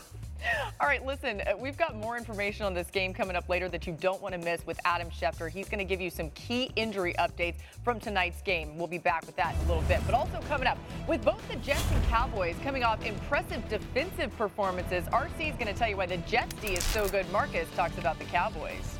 All 0.80 0.86
right, 0.86 1.04
listen, 1.04 1.42
uh, 1.42 1.56
we've 1.56 1.76
got 1.76 1.94
more 1.94 2.16
information 2.16 2.64
on 2.64 2.72
this 2.72 2.90
game 2.90 3.12
coming 3.12 3.36
up 3.36 3.48
later 3.48 3.68
that 3.68 3.86
you 3.86 3.96
don't 4.00 4.20
want 4.22 4.34
to 4.34 4.40
miss 4.40 4.66
with 4.66 4.80
Adam 4.84 5.10
Schefter. 5.10 5.50
He's 5.50 5.68
going 5.68 5.78
to 5.78 5.84
give 5.84 6.00
you 6.00 6.10
some 6.10 6.30
key 6.30 6.70
injury 6.74 7.14
updates 7.18 7.56
from 7.84 8.00
tonight's 8.00 8.40
game. 8.40 8.78
We'll 8.78 8.86
be 8.86 8.98
back 8.98 9.26
with 9.26 9.36
that 9.36 9.54
in 9.54 9.60
a 9.60 9.68
little 9.68 9.82
bit. 9.82 10.00
But 10.06 10.14
also 10.14 10.40
coming 10.48 10.66
up, 10.66 10.78
with 11.06 11.22
both 11.24 11.46
the 11.48 11.56
Jets 11.56 11.84
and 11.92 12.02
Cowboys 12.04 12.56
coming 12.64 12.82
off 12.82 13.04
impressive 13.04 13.68
defensive 13.68 14.36
performances, 14.36 15.04
RC 15.12 15.50
is 15.50 15.54
going 15.56 15.72
to 15.72 15.74
tell 15.74 15.88
you 15.88 15.98
why 15.98 16.06
the 16.06 16.16
Jets 16.18 16.54
D 16.62 16.68
is 16.68 16.84
so 16.84 17.06
good. 17.08 17.30
Marcus 17.30 17.68
talks 17.76 17.98
about 17.98 18.18
the 18.18 18.24
Cowboys. 18.24 18.99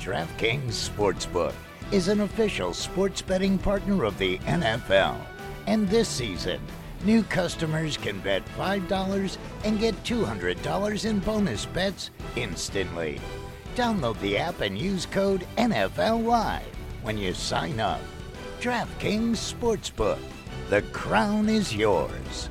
DraftKings 0.00 0.88
Sportsbook 0.88 1.54
is 1.92 2.08
an 2.08 2.20
official 2.20 2.72
sports 2.74 3.22
betting 3.22 3.58
partner 3.58 4.04
of 4.04 4.18
the 4.18 4.38
NFL. 4.38 5.16
And 5.66 5.88
this 5.88 6.08
season, 6.08 6.60
New 7.04 7.22
customers 7.22 7.96
can 7.96 8.18
bet 8.20 8.44
$5 8.56 9.38
and 9.64 9.78
get 9.78 9.94
$200 10.02 11.04
in 11.04 11.20
bonus 11.20 11.64
bets 11.66 12.10
instantly. 12.34 13.20
Download 13.76 14.18
the 14.20 14.36
app 14.36 14.60
and 14.60 14.76
use 14.76 15.06
code 15.06 15.46
NFL 15.56 16.24
Live 16.24 16.66
when 17.02 17.16
you 17.16 17.34
sign 17.34 17.78
up. 17.78 18.00
DraftKings 18.60 19.36
Sportsbook. 19.36 20.18
The 20.70 20.82
crown 20.82 21.48
is 21.48 21.74
yours. 21.74 22.50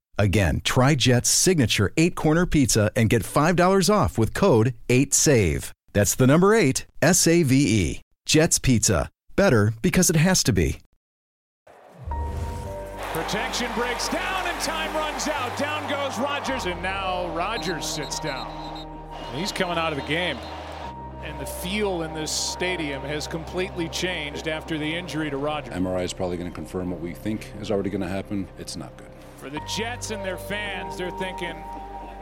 Again, 0.21 0.61
try 0.63 0.93
Jet's 0.93 1.29
signature 1.29 1.91
eight 1.97 2.13
corner 2.13 2.45
pizza 2.45 2.91
and 2.95 3.09
get 3.09 3.23
$5 3.23 3.91
off 3.91 4.19
with 4.19 4.35
code 4.35 4.75
8SAVE. 4.87 5.71
That's 5.93 6.13
the 6.13 6.27
number 6.27 6.53
eight, 6.53 6.85
S 7.01 7.25
A 7.25 7.41
V 7.41 7.55
E. 7.55 8.01
Jet's 8.27 8.59
Pizza. 8.59 9.09
Better 9.35 9.73
because 9.81 10.11
it 10.11 10.15
has 10.15 10.43
to 10.43 10.53
be. 10.53 10.77
Protection 12.05 13.71
breaks 13.73 14.09
down 14.09 14.45
and 14.45 14.61
time 14.61 14.95
runs 14.95 15.27
out. 15.27 15.57
Down 15.57 15.89
goes 15.89 16.19
Rodgers, 16.19 16.67
and 16.67 16.79
now 16.83 17.35
Rodgers 17.35 17.87
sits 17.87 18.19
down. 18.19 18.47
He's 19.33 19.51
coming 19.51 19.79
out 19.79 19.91
of 19.91 19.97
the 19.99 20.07
game. 20.07 20.37
And 21.23 21.39
the 21.39 21.47
feel 21.47 22.03
in 22.03 22.13
this 22.13 22.31
stadium 22.31 23.01
has 23.01 23.25
completely 23.25 23.89
changed 23.89 24.47
after 24.47 24.77
the 24.77 24.95
injury 24.95 25.31
to 25.31 25.37
Rodgers. 25.37 25.73
MRI 25.73 26.03
is 26.03 26.13
probably 26.13 26.37
going 26.37 26.51
to 26.51 26.55
confirm 26.55 26.91
what 26.91 26.99
we 26.99 27.15
think 27.15 27.51
is 27.59 27.71
already 27.71 27.89
going 27.89 28.01
to 28.01 28.07
happen. 28.07 28.47
It's 28.59 28.75
not 28.75 28.95
good. 28.97 29.10
For 29.41 29.49
the 29.49 29.59
Jets 29.61 30.11
and 30.11 30.23
their 30.23 30.37
fans, 30.37 30.97
they're 30.97 31.09
thinking, 31.09 31.63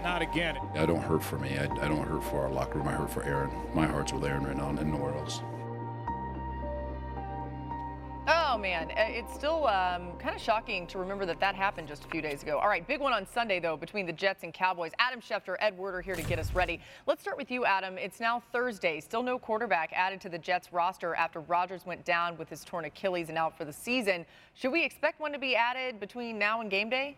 not 0.02 0.22
again. 0.22 0.58
I 0.74 0.86
don't 0.86 1.02
hurt 1.02 1.22
for 1.22 1.38
me. 1.38 1.58
I, 1.58 1.64
I 1.64 1.90
don't 1.90 2.08
hurt 2.08 2.24
for 2.24 2.44
our 2.44 2.50
locker 2.50 2.78
room. 2.80 2.88
I 2.88 2.94
hurt 2.94 3.10
for 3.10 3.24
Aaron. 3.24 3.52
My 3.74 3.86
heart's 3.86 4.14
with 4.14 4.24
Aaron 4.24 4.46
right 4.46 4.56
now 4.56 4.70
and 4.70 4.90
nowhere 4.90 5.14
else. 5.16 5.42
Oh 8.32 8.60
man, 8.60 8.92
uh, 8.92 9.06
it's 9.08 9.34
still 9.34 9.66
um, 9.66 10.12
kind 10.20 10.36
of 10.36 10.40
shocking 10.40 10.86
to 10.86 11.00
remember 11.00 11.26
that 11.26 11.40
that 11.40 11.56
happened 11.56 11.88
just 11.88 12.06
a 12.06 12.08
few 12.10 12.22
days 12.22 12.44
ago. 12.44 12.60
All 12.60 12.68
right, 12.68 12.88
big 12.88 13.00
one 13.00 13.12
on 13.12 13.26
Sunday 13.26 13.60
though 13.60 13.76
between 13.76 14.06
the 14.06 14.14
Jets 14.14 14.44
and 14.44 14.54
Cowboys. 14.54 14.92
Adam 15.00 15.20
Schefter, 15.20 15.56
Ed 15.60 15.76
Werder 15.76 16.00
here 16.00 16.14
to 16.14 16.22
get 16.22 16.38
us 16.38 16.54
ready. 16.54 16.80
Let's 17.08 17.24
start 17.24 17.38
with 17.38 17.50
you, 17.50 17.66
Adam. 17.66 17.98
It's 17.98 18.20
now 18.20 18.44
Thursday. 18.52 19.00
Still 19.00 19.24
no 19.24 19.40
quarterback 19.40 19.92
added 19.96 20.22
to 20.22 20.30
the 20.30 20.38
Jets 20.38 20.72
roster 20.72 21.16
after 21.16 21.40
Rodgers 21.40 21.88
went 21.88 22.06
down 22.06 22.38
with 22.38 22.50
his 22.50 22.64
torn 22.64 22.86
Achilles 22.86 23.30
and 23.30 23.38
out 23.38 23.58
for 23.58 23.66
the 23.66 23.74
season. 23.74 24.28
Should 24.54 24.74
we 24.74 24.86
expect 24.86 25.20
one 25.20 25.32
to 25.32 25.40
be 25.40 25.56
added 25.56 26.00
between 26.00 26.38
now 26.38 26.62
and 26.62 26.70
game 26.70 26.92
day? 26.92 27.18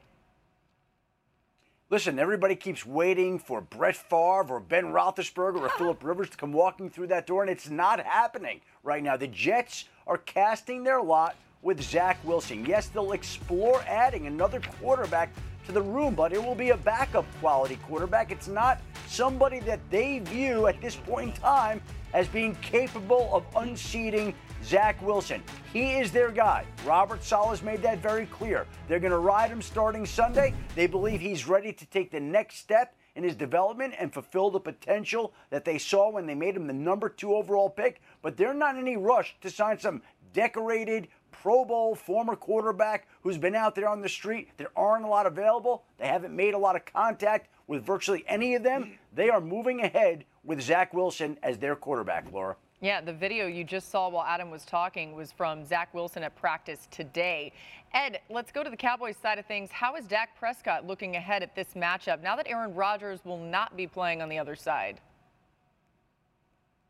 Listen, 1.89 2.19
everybody 2.19 2.55
keeps 2.55 2.85
waiting 2.85 3.37
for 3.37 3.59
Brett 3.59 3.97
Favre 3.97 4.45
or 4.47 4.61
Ben 4.61 4.85
Roethlisberger 4.93 5.59
or 5.59 5.67
Philip 5.77 6.01
Rivers 6.05 6.29
to 6.29 6.37
come 6.37 6.53
walking 6.53 6.89
through 6.89 7.07
that 7.07 7.27
door, 7.27 7.41
and 7.41 7.51
it's 7.51 7.69
not 7.69 7.99
happening 7.99 8.61
right 8.81 9.03
now. 9.03 9.17
The 9.17 9.27
Jets 9.27 9.83
are 10.07 10.17
casting 10.17 10.83
their 10.83 11.01
lot 11.01 11.35
with 11.61 11.81
Zach 11.81 12.17
Wilson. 12.23 12.65
Yes, 12.65 12.87
they'll 12.87 13.11
explore 13.11 13.83
adding 13.87 14.27
another 14.27 14.59
quarterback 14.79 15.29
to 15.65 15.71
the 15.71 15.81
room, 15.81 16.15
but 16.15 16.33
it 16.33 16.43
will 16.43 16.55
be 16.55 16.71
a 16.71 16.77
backup 16.77 17.25
quality 17.39 17.77
quarterback. 17.87 18.31
It's 18.31 18.47
not 18.47 18.81
somebody 19.07 19.59
that 19.61 19.79
they 19.89 20.19
view 20.19 20.67
at 20.67 20.81
this 20.81 20.95
point 20.95 21.35
in 21.35 21.41
time 21.41 21.81
as 22.13 22.27
being 22.27 22.55
capable 22.55 23.29
of 23.31 23.43
unseating 23.55 24.33
Zach 24.63 25.01
Wilson. 25.01 25.43
He 25.73 25.93
is 25.93 26.11
their 26.11 26.31
guy. 26.31 26.65
Robert 26.85 27.23
Saleh's 27.23 27.63
made 27.63 27.81
that 27.81 27.99
very 27.99 28.25
clear. 28.27 28.65
They're 28.87 28.99
going 28.99 29.11
to 29.11 29.17
ride 29.17 29.49
him 29.49 29.61
starting 29.61 30.05
Sunday. 30.05 30.53
They 30.75 30.87
believe 30.87 31.19
he's 31.19 31.47
ready 31.47 31.73
to 31.73 31.85
take 31.87 32.11
the 32.11 32.19
next 32.19 32.57
step 32.57 32.95
in 33.15 33.23
his 33.23 33.35
development 33.35 33.93
and 33.99 34.13
fulfill 34.13 34.49
the 34.49 34.59
potential 34.59 35.33
that 35.49 35.65
they 35.65 35.77
saw 35.77 36.09
when 36.09 36.25
they 36.25 36.35
made 36.35 36.55
him 36.55 36.67
the 36.67 36.73
number 36.73 37.09
two 37.09 37.35
overall 37.35 37.69
pick. 37.69 38.01
But 38.21 38.37
they're 38.37 38.53
not 38.53 38.75
in 38.75 38.81
any 38.81 38.97
rush 38.97 39.35
to 39.41 39.49
sign 39.49 39.79
some 39.79 40.01
decorated 40.33 41.07
Pro 41.31 41.65
Bowl 41.65 41.95
former 41.95 42.35
quarterback 42.35 43.07
who's 43.21 43.37
been 43.37 43.55
out 43.55 43.73
there 43.75 43.87
on 43.87 44.01
the 44.01 44.09
street. 44.09 44.49
There 44.57 44.71
aren't 44.75 45.05
a 45.05 45.07
lot 45.07 45.25
available. 45.25 45.83
They 45.97 46.07
haven't 46.07 46.35
made 46.35 46.53
a 46.53 46.57
lot 46.57 46.75
of 46.75 46.85
contact 46.85 47.49
with 47.67 47.85
virtually 47.85 48.23
any 48.27 48.55
of 48.55 48.63
them. 48.63 48.97
They 49.13 49.29
are 49.29 49.41
moving 49.41 49.81
ahead 49.81 50.25
with 50.43 50.61
Zach 50.61 50.93
Wilson 50.93 51.37
as 51.41 51.57
their 51.57 51.75
quarterback, 51.75 52.31
Laura. 52.31 52.55
Yeah, 52.81 52.99
the 52.99 53.13
video 53.13 53.45
you 53.45 53.63
just 53.63 53.91
saw 53.91 54.09
while 54.09 54.25
Adam 54.27 54.49
was 54.49 54.65
talking 54.65 55.15
was 55.15 55.31
from 55.31 55.63
Zach 55.63 55.93
Wilson 55.93 56.23
at 56.23 56.35
practice 56.35 56.87
today. 56.89 57.53
Ed, 57.93 58.21
let's 58.27 58.51
go 58.51 58.63
to 58.63 58.71
the 58.71 58.77
Cowboys 58.77 59.17
side 59.17 59.37
of 59.37 59.45
things. 59.45 59.69
How 59.71 59.95
is 59.95 60.05
Dak 60.05 60.35
Prescott 60.35 60.87
looking 60.87 61.15
ahead 61.15 61.43
at 61.43 61.55
this 61.55 61.75
matchup 61.75 62.23
now 62.23 62.35
that 62.35 62.47
Aaron 62.49 62.73
Rodgers 62.73 63.19
will 63.23 63.37
not 63.37 63.77
be 63.77 63.85
playing 63.85 64.23
on 64.23 64.29
the 64.29 64.39
other 64.39 64.55
side? 64.55 64.99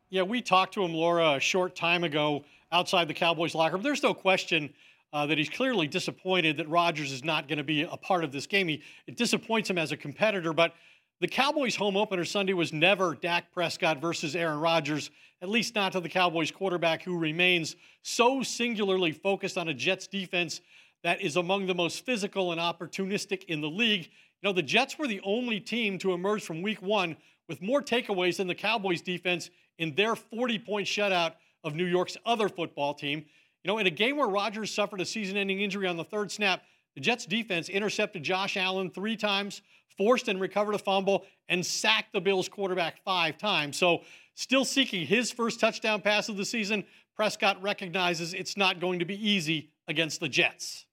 Yeah, 0.09 0.21
we 0.21 0.41
talked 0.41 0.73
to 0.75 0.83
him, 0.83 0.93
Laura, 0.93 1.33
a 1.33 1.39
short 1.41 1.75
time 1.75 2.05
ago 2.05 2.45
outside 2.71 3.09
the 3.09 3.13
Cowboys 3.13 3.53
locker 3.53 3.75
room. 3.75 3.83
There's 3.83 4.03
no 4.03 4.13
question 4.13 4.73
uh, 5.11 5.25
that 5.25 5.37
he's 5.37 5.49
clearly 5.49 5.87
disappointed 5.87 6.55
that 6.55 6.69
Rodgers 6.69 7.11
is 7.11 7.25
not 7.25 7.49
going 7.49 7.57
to 7.57 7.65
be 7.65 7.81
a 7.81 7.97
part 7.97 8.23
of 8.23 8.31
this 8.31 8.47
game. 8.47 8.69
He, 8.69 8.81
it 9.07 9.17
disappoints 9.17 9.69
him 9.69 9.77
as 9.77 9.91
a 9.91 9.97
competitor, 9.97 10.53
but 10.53 10.73
the 11.21 11.27
Cowboys' 11.27 11.75
home 11.75 11.95
opener 11.95 12.25
Sunday 12.25 12.53
was 12.53 12.73
never 12.73 13.13
Dak 13.13 13.51
Prescott 13.51 14.01
versus 14.01 14.35
Aaron 14.35 14.59
Rodgers, 14.59 15.11
at 15.43 15.49
least 15.49 15.75
not 15.75 15.91
to 15.91 15.99
the 15.99 16.09
Cowboys 16.09 16.49
quarterback 16.49 17.03
who 17.03 17.15
remains 17.15 17.75
so 18.01 18.41
singularly 18.41 19.11
focused 19.11 19.55
on 19.55 19.67
a 19.67 19.73
Jets 19.73 20.07
defense 20.07 20.61
that 21.03 21.21
is 21.21 21.35
among 21.35 21.67
the 21.67 21.75
most 21.75 22.03
physical 22.07 22.51
and 22.51 22.59
opportunistic 22.59 23.43
in 23.43 23.61
the 23.61 23.69
league. 23.69 24.05
You 24.05 24.49
know, 24.49 24.53
the 24.53 24.63
Jets 24.63 24.97
were 24.97 25.05
the 25.05 25.21
only 25.23 25.59
team 25.59 25.99
to 25.99 26.13
emerge 26.13 26.43
from 26.43 26.63
week 26.63 26.81
one 26.81 27.15
with 27.47 27.61
more 27.61 27.83
takeaways 27.83 28.37
than 28.37 28.47
the 28.47 28.55
Cowboys 28.55 29.01
defense 29.01 29.51
in 29.77 29.93
their 29.93 30.15
40 30.15 30.57
point 30.57 30.87
shutout 30.87 31.33
of 31.63 31.75
New 31.75 31.85
York's 31.85 32.17
other 32.25 32.49
football 32.49 32.95
team. 32.95 33.19
You 33.63 33.67
know, 33.67 33.77
in 33.77 33.85
a 33.85 33.91
game 33.91 34.17
where 34.17 34.27
Rodgers 34.27 34.73
suffered 34.73 35.01
a 35.01 35.05
season 35.05 35.37
ending 35.37 35.61
injury 35.61 35.85
on 35.85 35.97
the 35.97 36.03
third 36.03 36.31
snap, 36.31 36.63
the 36.95 37.01
Jets 37.01 37.27
defense 37.27 37.69
intercepted 37.69 38.23
Josh 38.23 38.57
Allen 38.57 38.89
three 38.89 39.15
times, 39.15 39.61
forced 39.97 40.27
and 40.27 40.39
recovered 40.39 40.75
a 40.75 40.79
fumble, 40.79 41.25
and 41.49 41.65
sacked 41.65 42.13
the 42.13 42.21
Bills 42.21 42.47
quarterback 42.47 43.03
five 43.03 43.37
times. 43.37 43.77
So, 43.77 44.01
still 44.35 44.65
seeking 44.65 45.05
his 45.05 45.31
first 45.31 45.59
touchdown 45.59 46.01
pass 46.01 46.29
of 46.29 46.37
the 46.37 46.45
season, 46.45 46.83
Prescott 47.15 47.61
recognizes 47.61 48.33
it's 48.33 48.57
not 48.57 48.79
going 48.79 48.99
to 48.99 49.05
be 49.05 49.15
easy 49.15 49.69
against 49.87 50.19
the 50.19 50.29
Jets. 50.29 50.85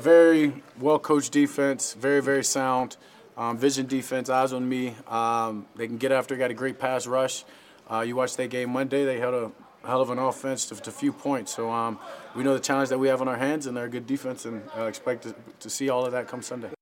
Very 0.00 0.62
well 0.78 0.98
coached 0.98 1.32
defense, 1.32 1.94
very, 1.94 2.22
very 2.22 2.44
sound. 2.44 2.96
Um, 3.36 3.56
vision 3.56 3.86
defense, 3.86 4.28
eyes 4.28 4.52
on 4.52 4.68
me. 4.68 4.94
Um, 5.06 5.66
they 5.76 5.86
can 5.86 5.96
get 5.96 6.10
after, 6.10 6.36
got 6.36 6.50
a 6.50 6.54
great 6.54 6.78
pass 6.78 7.06
rush. 7.06 7.44
Uh, 7.90 8.00
you 8.00 8.16
watched 8.16 8.36
that 8.36 8.50
game 8.50 8.70
Monday, 8.70 9.04
they 9.04 9.18
had 9.18 9.32
a 9.32 9.50
hell 9.84 10.00
of 10.00 10.10
an 10.10 10.18
offense 10.18 10.66
to, 10.66 10.76
to 10.76 10.90
few 10.90 11.12
points. 11.12 11.54
So 11.54 11.70
um, 11.70 11.98
we 12.36 12.42
know 12.44 12.54
the 12.54 12.60
challenge 12.60 12.90
that 12.90 12.98
we 12.98 13.08
have 13.08 13.20
on 13.20 13.28
our 13.28 13.36
hands, 13.36 13.66
and 13.66 13.76
they're 13.76 13.86
a 13.86 13.90
good 13.90 14.06
defense, 14.06 14.44
and 14.44 14.62
uh, 14.76 14.84
expect 14.84 15.22
to, 15.22 15.34
to 15.60 15.70
see 15.70 15.88
all 15.88 16.04
of 16.04 16.12
that 16.12 16.28
come 16.28 16.42
Sunday. 16.42 16.77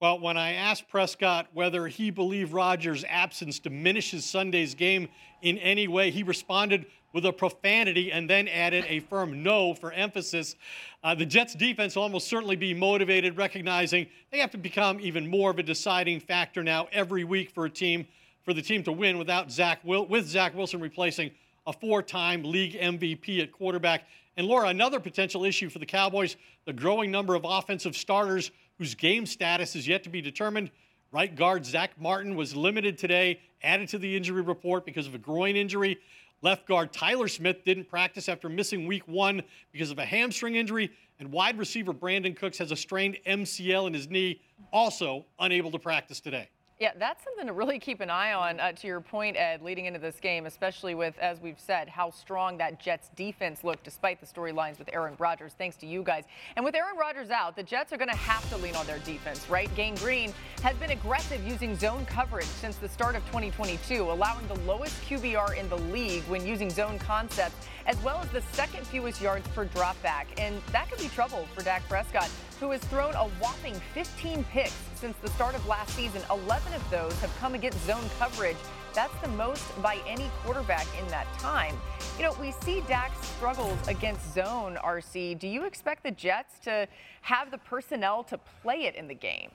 Well, 0.00 0.20
when 0.20 0.36
I 0.36 0.52
asked 0.52 0.88
Prescott 0.88 1.48
whether 1.52 1.88
he 1.88 2.10
believed 2.10 2.52
Rodgers' 2.52 3.04
absence 3.08 3.58
diminishes 3.58 4.24
Sunday's 4.24 4.76
game 4.76 5.08
in 5.42 5.58
any 5.58 5.88
way, 5.88 6.12
he 6.12 6.22
responded 6.22 6.86
with 7.12 7.26
a 7.26 7.32
profanity 7.32 8.12
and 8.12 8.30
then 8.30 8.46
added 8.46 8.84
a 8.86 9.00
firm 9.00 9.42
no 9.42 9.74
for 9.74 9.90
emphasis. 9.90 10.54
Uh, 11.02 11.16
the 11.16 11.26
Jets 11.26 11.52
defense 11.56 11.96
will 11.96 12.04
almost 12.04 12.28
certainly 12.28 12.54
be 12.54 12.74
motivated, 12.74 13.36
recognizing 13.36 14.06
they 14.30 14.38
have 14.38 14.52
to 14.52 14.58
become 14.58 15.00
even 15.00 15.26
more 15.26 15.50
of 15.50 15.58
a 15.58 15.64
deciding 15.64 16.20
factor 16.20 16.62
now 16.62 16.86
every 16.92 17.24
week 17.24 17.50
for 17.50 17.64
a 17.64 17.70
team 17.70 18.06
for 18.44 18.54
the 18.54 18.62
team 18.62 18.84
to 18.84 18.92
win 18.92 19.18
without 19.18 19.50
Zach 19.50 19.80
Wil- 19.84 20.06
with 20.06 20.28
Zach 20.28 20.54
Wilson 20.54 20.78
replacing 20.78 21.32
a 21.66 21.72
four-time 21.72 22.44
league 22.44 22.74
MVP 22.74 23.42
at 23.42 23.50
quarterback. 23.50 24.04
And 24.36 24.46
Laura, 24.46 24.68
another 24.68 25.00
potential 25.00 25.44
issue 25.44 25.68
for 25.68 25.80
the 25.80 25.86
Cowboys: 25.86 26.36
the 26.66 26.72
growing 26.72 27.10
number 27.10 27.34
of 27.34 27.44
offensive 27.44 27.96
starters 27.96 28.52
whose 28.78 28.94
game 28.94 29.26
status 29.26 29.76
is 29.76 29.86
yet 29.86 30.02
to 30.04 30.08
be 30.08 30.22
determined. 30.22 30.70
Right 31.10 31.34
guard 31.34 31.66
Zack 31.66 32.00
Martin 32.00 32.36
was 32.36 32.54
limited 32.54 32.98
today, 32.98 33.40
added 33.62 33.88
to 33.90 33.98
the 33.98 34.16
injury 34.16 34.42
report 34.42 34.84
because 34.84 35.06
of 35.06 35.14
a 35.14 35.18
groin 35.18 35.56
injury. 35.56 35.98
Left 36.42 36.66
guard 36.66 36.92
Tyler 36.92 37.28
Smith 37.28 37.64
didn't 37.64 37.88
practice 37.88 38.28
after 38.28 38.48
missing 38.48 38.86
week 38.86 39.08
one 39.08 39.42
because 39.72 39.90
of 39.90 39.98
a 39.98 40.04
hamstring 40.04 40.54
injury. 40.54 40.90
And 41.18 41.32
wide 41.32 41.58
receiver 41.58 41.92
Brandin 41.92 42.36
Cooks 42.36 42.58
has 42.58 42.70
a 42.70 42.76
strained 42.76 43.18
MCL 43.26 43.88
in 43.88 43.94
his 43.94 44.08
knee, 44.08 44.40
also 44.72 45.24
unable 45.40 45.70
to 45.72 45.78
practice 45.78 46.20
today. 46.20 46.48
Yeah, 46.80 46.92
that's 46.96 47.24
something 47.24 47.48
to 47.48 47.52
really 47.52 47.80
keep 47.80 48.00
an 48.00 48.08
eye 48.08 48.34
on. 48.34 48.60
Uh, 48.60 48.70
to 48.70 48.86
your 48.86 49.00
point, 49.00 49.36
Ed, 49.36 49.62
leading 49.62 49.86
into 49.86 49.98
this 49.98 50.20
game, 50.20 50.46
especially 50.46 50.94
with, 50.94 51.18
as 51.18 51.40
we've 51.40 51.58
said, 51.58 51.88
how 51.88 52.10
strong 52.12 52.56
that 52.58 52.78
Jets 52.78 53.10
defense 53.16 53.64
looked 53.64 53.82
despite 53.82 54.20
the 54.20 54.26
storylines 54.26 54.78
with 54.78 54.88
Aaron 54.92 55.14
Rodgers, 55.18 55.54
thanks 55.58 55.74
to 55.78 55.86
you 55.86 56.04
guys. 56.04 56.22
And 56.54 56.64
with 56.64 56.76
Aaron 56.76 56.96
Rodgers 56.96 57.30
out, 57.30 57.56
the 57.56 57.64
Jets 57.64 57.92
are 57.92 57.96
going 57.96 58.10
to 58.10 58.16
have 58.16 58.48
to 58.50 58.56
lean 58.58 58.76
on 58.76 58.86
their 58.86 59.00
defense, 59.00 59.50
right? 59.50 59.68
Gang 59.74 59.96
Green 59.96 60.32
has 60.62 60.76
been 60.76 60.92
aggressive 60.92 61.44
using 61.44 61.74
zone 61.74 62.06
coverage 62.06 62.46
since 62.46 62.76
the 62.76 62.88
start 62.88 63.16
of 63.16 63.26
2022, 63.26 64.02
allowing 64.02 64.46
the 64.46 64.60
lowest 64.60 64.94
QBR 65.02 65.58
in 65.58 65.68
the 65.68 65.78
league 65.78 66.22
when 66.28 66.46
using 66.46 66.70
zone 66.70 67.00
concepts, 67.00 67.56
as 67.86 68.00
well 68.04 68.20
as 68.22 68.28
the 68.28 68.42
second 68.52 68.86
fewest 68.86 69.20
yards 69.20 69.48
per 69.48 69.66
dropback. 69.66 70.26
And 70.38 70.62
that 70.70 70.88
could 70.88 71.00
be 71.00 71.08
trouble 71.08 71.44
for 71.56 71.64
Dak 71.64 71.82
Prescott, 71.88 72.30
who 72.60 72.70
has 72.70 72.80
thrown 72.84 73.14
a 73.14 73.28
whopping 73.40 73.74
15 73.94 74.44
picks 74.44 74.74
since 74.94 75.16
the 75.18 75.28
start 75.30 75.54
of 75.54 75.66
last 75.66 75.90
season. 75.94 76.20
11 76.30 76.72
of 76.72 76.90
those 76.90 77.12
have 77.20 77.34
come 77.38 77.54
against 77.54 77.84
zone 77.86 78.04
coverage. 78.18 78.56
That's 78.94 79.14
the 79.20 79.28
most 79.28 79.64
by 79.80 79.98
any 80.06 80.30
quarterback 80.42 80.86
in 81.00 81.06
that 81.08 81.26
time. 81.38 81.76
You 82.16 82.24
know, 82.24 82.34
we 82.40 82.52
see 82.52 82.80
Dak's 82.88 83.26
struggles 83.28 83.78
against 83.86 84.34
zone, 84.34 84.76
RC. 84.82 85.38
Do 85.38 85.46
you 85.46 85.64
expect 85.64 86.02
the 86.02 86.10
Jets 86.10 86.58
to 86.60 86.88
have 87.20 87.50
the 87.50 87.58
personnel 87.58 88.24
to 88.24 88.38
play 88.62 88.84
it 88.86 88.96
in 88.96 89.06
the 89.06 89.14
game? 89.14 89.50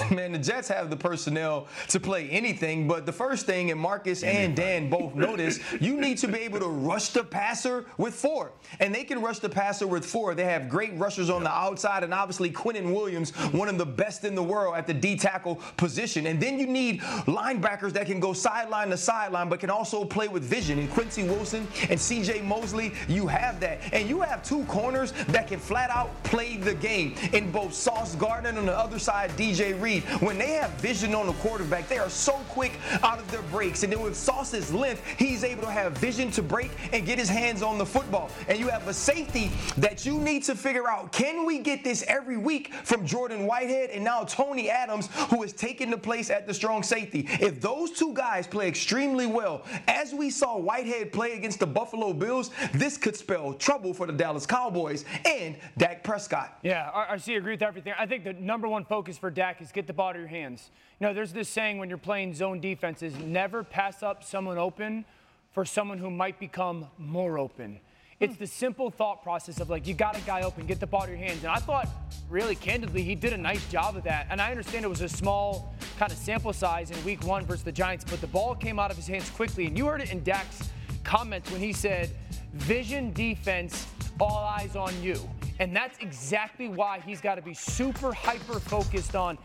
Man, 0.10 0.32
the 0.32 0.38
Jets 0.38 0.68
have 0.68 0.88
the 0.88 0.96
personnel 0.96 1.66
to 1.88 2.00
play 2.00 2.28
anything, 2.30 2.88
but 2.88 3.04
the 3.04 3.12
first 3.12 3.44
thing, 3.44 3.70
and 3.70 3.78
Marcus 3.78 4.22
and 4.22 4.56
Dan 4.56 4.88
both 4.88 5.14
noticed, 5.14 5.60
you 5.80 6.00
need 6.00 6.16
to 6.18 6.28
be 6.28 6.38
able 6.40 6.60
to 6.60 6.68
rush 6.68 7.08
the 7.08 7.22
passer 7.22 7.84
with 7.98 8.14
four. 8.14 8.52
And 8.80 8.94
they 8.94 9.04
can 9.04 9.20
rush 9.20 9.40
the 9.40 9.50
passer 9.50 9.86
with 9.86 10.06
four. 10.06 10.34
They 10.34 10.44
have 10.44 10.70
great 10.70 10.96
rushers 10.96 11.28
on 11.28 11.42
the 11.44 11.50
outside, 11.50 12.04
and 12.04 12.14
obviously 12.14 12.50
Quinnen 12.50 12.94
Williams, 12.94 13.32
one 13.52 13.68
of 13.68 13.76
the 13.76 13.84
best 13.84 14.24
in 14.24 14.34
the 14.34 14.42
world 14.42 14.76
at 14.76 14.86
the 14.86 14.94
D 14.94 15.16
tackle 15.16 15.56
position. 15.76 16.26
And 16.26 16.40
then 16.40 16.58
you 16.58 16.66
need 16.66 17.02
linebackers 17.02 17.92
that 17.92 18.06
can 18.06 18.18
go 18.18 18.32
sideline 18.32 18.88
to 18.90 18.96
sideline, 18.96 19.50
but 19.50 19.60
can 19.60 19.70
also 19.70 20.04
play 20.04 20.28
with 20.28 20.42
vision. 20.42 20.78
And 20.78 20.90
Quincy 20.90 21.24
Wilson 21.24 21.68
and 21.90 22.00
CJ 22.00 22.44
Mosley, 22.44 22.94
you 23.08 23.26
have 23.26 23.60
that. 23.60 23.80
And 23.92 24.08
you 24.08 24.20
have 24.22 24.42
two 24.42 24.64
corners 24.64 25.12
that 25.28 25.48
can 25.48 25.58
flat 25.58 25.90
out 25.90 26.10
play 26.24 26.56
the 26.56 26.74
game. 26.74 27.14
In 27.34 27.50
both 27.50 27.74
Sauce 27.74 28.14
Gardner 28.14 28.50
and 28.50 28.58
on 28.58 28.66
the 28.66 28.76
other 28.76 28.98
side, 28.98 29.30
DJ 29.32 29.81
Reed. 29.82 30.04
When 30.20 30.38
they 30.38 30.52
have 30.52 30.70
vision 30.72 31.14
on 31.14 31.26
the 31.26 31.32
quarterback, 31.34 31.88
they 31.88 31.98
are 31.98 32.08
so 32.08 32.34
quick 32.48 32.78
out 33.02 33.18
of 33.18 33.30
their 33.30 33.42
breaks. 33.42 33.82
And 33.82 33.92
then 33.92 34.00
with 34.00 34.16
Sauce's 34.16 34.72
length, 34.72 35.02
he's 35.18 35.42
able 35.42 35.62
to 35.62 35.70
have 35.70 35.98
vision 35.98 36.30
to 36.32 36.42
break 36.42 36.70
and 36.92 37.04
get 37.04 37.18
his 37.18 37.28
hands 37.28 37.62
on 37.62 37.78
the 37.78 37.86
football. 37.86 38.30
And 38.48 38.58
you 38.58 38.68
have 38.68 38.86
a 38.86 38.94
safety 38.94 39.50
that 39.76 40.06
you 40.06 40.18
need 40.18 40.44
to 40.44 40.54
figure 40.54 40.88
out 40.88 41.12
can 41.12 41.44
we 41.44 41.58
get 41.58 41.82
this 41.82 42.04
every 42.06 42.36
week 42.36 42.72
from 42.84 43.04
Jordan 43.04 43.46
Whitehead 43.46 43.90
and 43.90 44.04
now 44.04 44.22
Tony 44.24 44.70
Adams, 44.70 45.08
who 45.30 45.42
is 45.42 45.52
taking 45.52 45.90
the 45.90 45.98
place 45.98 46.30
at 46.30 46.46
the 46.46 46.54
strong 46.54 46.82
safety? 46.82 47.26
If 47.40 47.60
those 47.60 47.90
two 47.90 48.14
guys 48.14 48.46
play 48.46 48.68
extremely 48.68 49.26
well, 49.26 49.64
as 49.88 50.14
we 50.14 50.30
saw 50.30 50.56
Whitehead 50.58 51.12
play 51.12 51.32
against 51.32 51.58
the 51.58 51.66
Buffalo 51.66 52.12
Bills, 52.12 52.50
this 52.72 52.96
could 52.96 53.16
spell 53.16 53.54
trouble 53.54 53.92
for 53.92 54.06
the 54.06 54.12
Dallas 54.12 54.46
Cowboys 54.46 55.04
and 55.24 55.56
Dak 55.76 56.04
Prescott. 56.04 56.58
Yeah, 56.62 56.90
I, 56.94 57.14
agree 57.14 57.54
with 57.54 57.62
everything. 57.62 57.94
I 57.98 58.06
think 58.06 58.24
the 58.24 58.34
number 58.34 58.68
one 58.68 58.84
focus 58.84 59.16
for 59.18 59.30
Dak 59.30 59.60
is 59.60 59.71
get 59.72 59.86
the 59.86 59.92
ball 59.92 60.08
out 60.08 60.16
of 60.16 60.20
your 60.20 60.28
hands. 60.28 60.70
You 61.00 61.06
know, 61.06 61.14
there's 61.14 61.32
this 61.32 61.48
saying 61.48 61.78
when 61.78 61.88
you're 61.88 61.98
playing 61.98 62.34
zone 62.34 62.60
defenses, 62.60 63.16
never 63.18 63.64
pass 63.64 64.02
up 64.02 64.22
someone 64.22 64.58
open 64.58 65.04
for 65.52 65.64
someone 65.64 65.98
who 65.98 66.10
might 66.10 66.38
become 66.38 66.86
more 66.98 67.38
open. 67.38 67.80
It's 68.20 68.36
the 68.36 68.46
simple 68.46 68.88
thought 68.88 69.24
process 69.24 69.58
of 69.58 69.68
like, 69.68 69.86
you 69.86 69.94
got 69.94 70.16
a 70.16 70.20
guy 70.20 70.42
open, 70.42 70.64
get 70.64 70.78
the 70.78 70.86
ball 70.86 71.02
out 71.02 71.08
of 71.08 71.10
your 71.10 71.18
hands. 71.18 71.38
And 71.42 71.48
I 71.48 71.56
thought, 71.56 71.88
really 72.30 72.54
candidly, 72.54 73.02
he 73.02 73.16
did 73.16 73.32
a 73.32 73.36
nice 73.36 73.68
job 73.68 73.96
of 73.96 74.04
that. 74.04 74.28
And 74.30 74.40
I 74.40 74.50
understand 74.50 74.84
it 74.84 74.88
was 74.88 75.00
a 75.00 75.08
small 75.08 75.74
kind 75.98 76.12
of 76.12 76.16
sample 76.16 76.52
size 76.52 76.92
in 76.92 77.04
week 77.04 77.24
one 77.24 77.44
versus 77.44 77.64
the 77.64 77.72
Giants, 77.72 78.04
but 78.08 78.20
the 78.20 78.28
ball 78.28 78.54
came 78.54 78.78
out 78.78 78.92
of 78.92 78.96
his 78.96 79.08
hands 79.08 79.28
quickly. 79.30 79.66
And 79.66 79.76
you 79.76 79.86
heard 79.86 80.00
it 80.00 80.12
in 80.12 80.22
Dak's 80.22 80.70
comments 81.02 81.50
when 81.50 81.60
he 81.60 81.72
said, 81.72 82.10
vision 82.54 83.12
defense, 83.12 83.88
all 84.20 84.38
eyes 84.38 84.76
on 84.76 84.92
you. 85.02 85.18
And 85.58 85.74
that's 85.74 85.98
exactly 85.98 86.68
why 86.68 87.00
he's 87.04 87.20
got 87.20 87.34
to 87.34 87.42
be 87.42 87.54
super 87.54 88.12
hyper 88.12 88.60
focused 88.60 89.16
on 89.16 89.36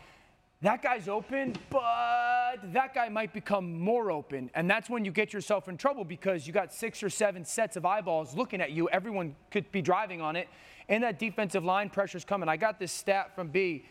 that 0.62 0.82
guy's 0.82 1.08
open, 1.08 1.56
but 1.70 2.58
that 2.74 2.96
guy 2.96 3.10
might 3.10 3.32
become 3.32 3.80
more 3.80 4.10
open. 4.10 4.50
And 4.56 4.70
that's 4.70 4.90
when 4.90 5.06
you 5.06 5.12
get 5.12 5.32
yourself 5.32 5.68
in 5.68 5.78
trouble 5.78 6.04
because 6.04 6.48
you 6.48 6.54
got 6.54 6.74
six 6.74 7.04
or 7.04 7.10
seven 7.12 7.46
sets 7.46 7.76
of 7.76 7.86
eyeballs 7.86 8.36
looking 8.36 8.60
at 8.60 8.72
you. 8.72 8.90
Everyone 8.90 9.36
could 9.52 9.72
be 9.72 9.84
driving 9.84 10.20
on 10.20 10.36
it. 10.36 10.48
And 10.90 11.04
that 11.04 11.20
defensive 11.20 11.64
line 11.64 11.90
pressure's 11.90 12.26
coming. 12.26 12.50
I 12.50 12.58
got 12.58 12.80
this 12.80 12.92
stat 12.92 13.36
from 13.36 13.50
B. 13.50 13.86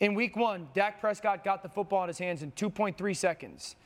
In 0.00 0.14
week 0.14 0.36
one, 0.36 0.68
Dak 0.72 1.00
Prescott 1.00 1.44
got 1.44 1.62
the 1.62 1.68
football 1.68 2.02
in 2.04 2.08
his 2.08 2.18
hands 2.18 2.42
in 2.42 2.52
2.3 2.52 3.16
seconds. 3.16 3.76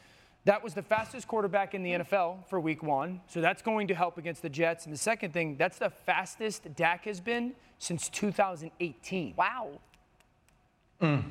That 0.45 0.63
was 0.63 0.75
the 0.75 0.83
fastest 0.83 1.27
quarterback 1.29 1.75
in 1.75 1.83
the 1.83 1.91
NFL 1.91 2.47
for 2.49 2.61
week 2.61 2.83
one. 2.83 3.21
So 3.27 3.41
that's 3.41 3.63
going 3.63 3.89
to 3.89 3.95
help 3.95 4.17
against 4.17 4.43
the 4.43 4.49
Jets. 4.49 4.85
And 4.85 4.95
the 4.95 4.99
second 4.99 5.33
thing, 5.33 5.57
that's 5.57 5.79
the 5.79 5.91
fastest 5.91 6.75
Dak 6.77 7.05
has 7.05 7.21
been 7.21 7.55
since 7.79 8.09
2018. 8.09 9.35
Wow. 9.37 9.81
Mm. 11.01 11.25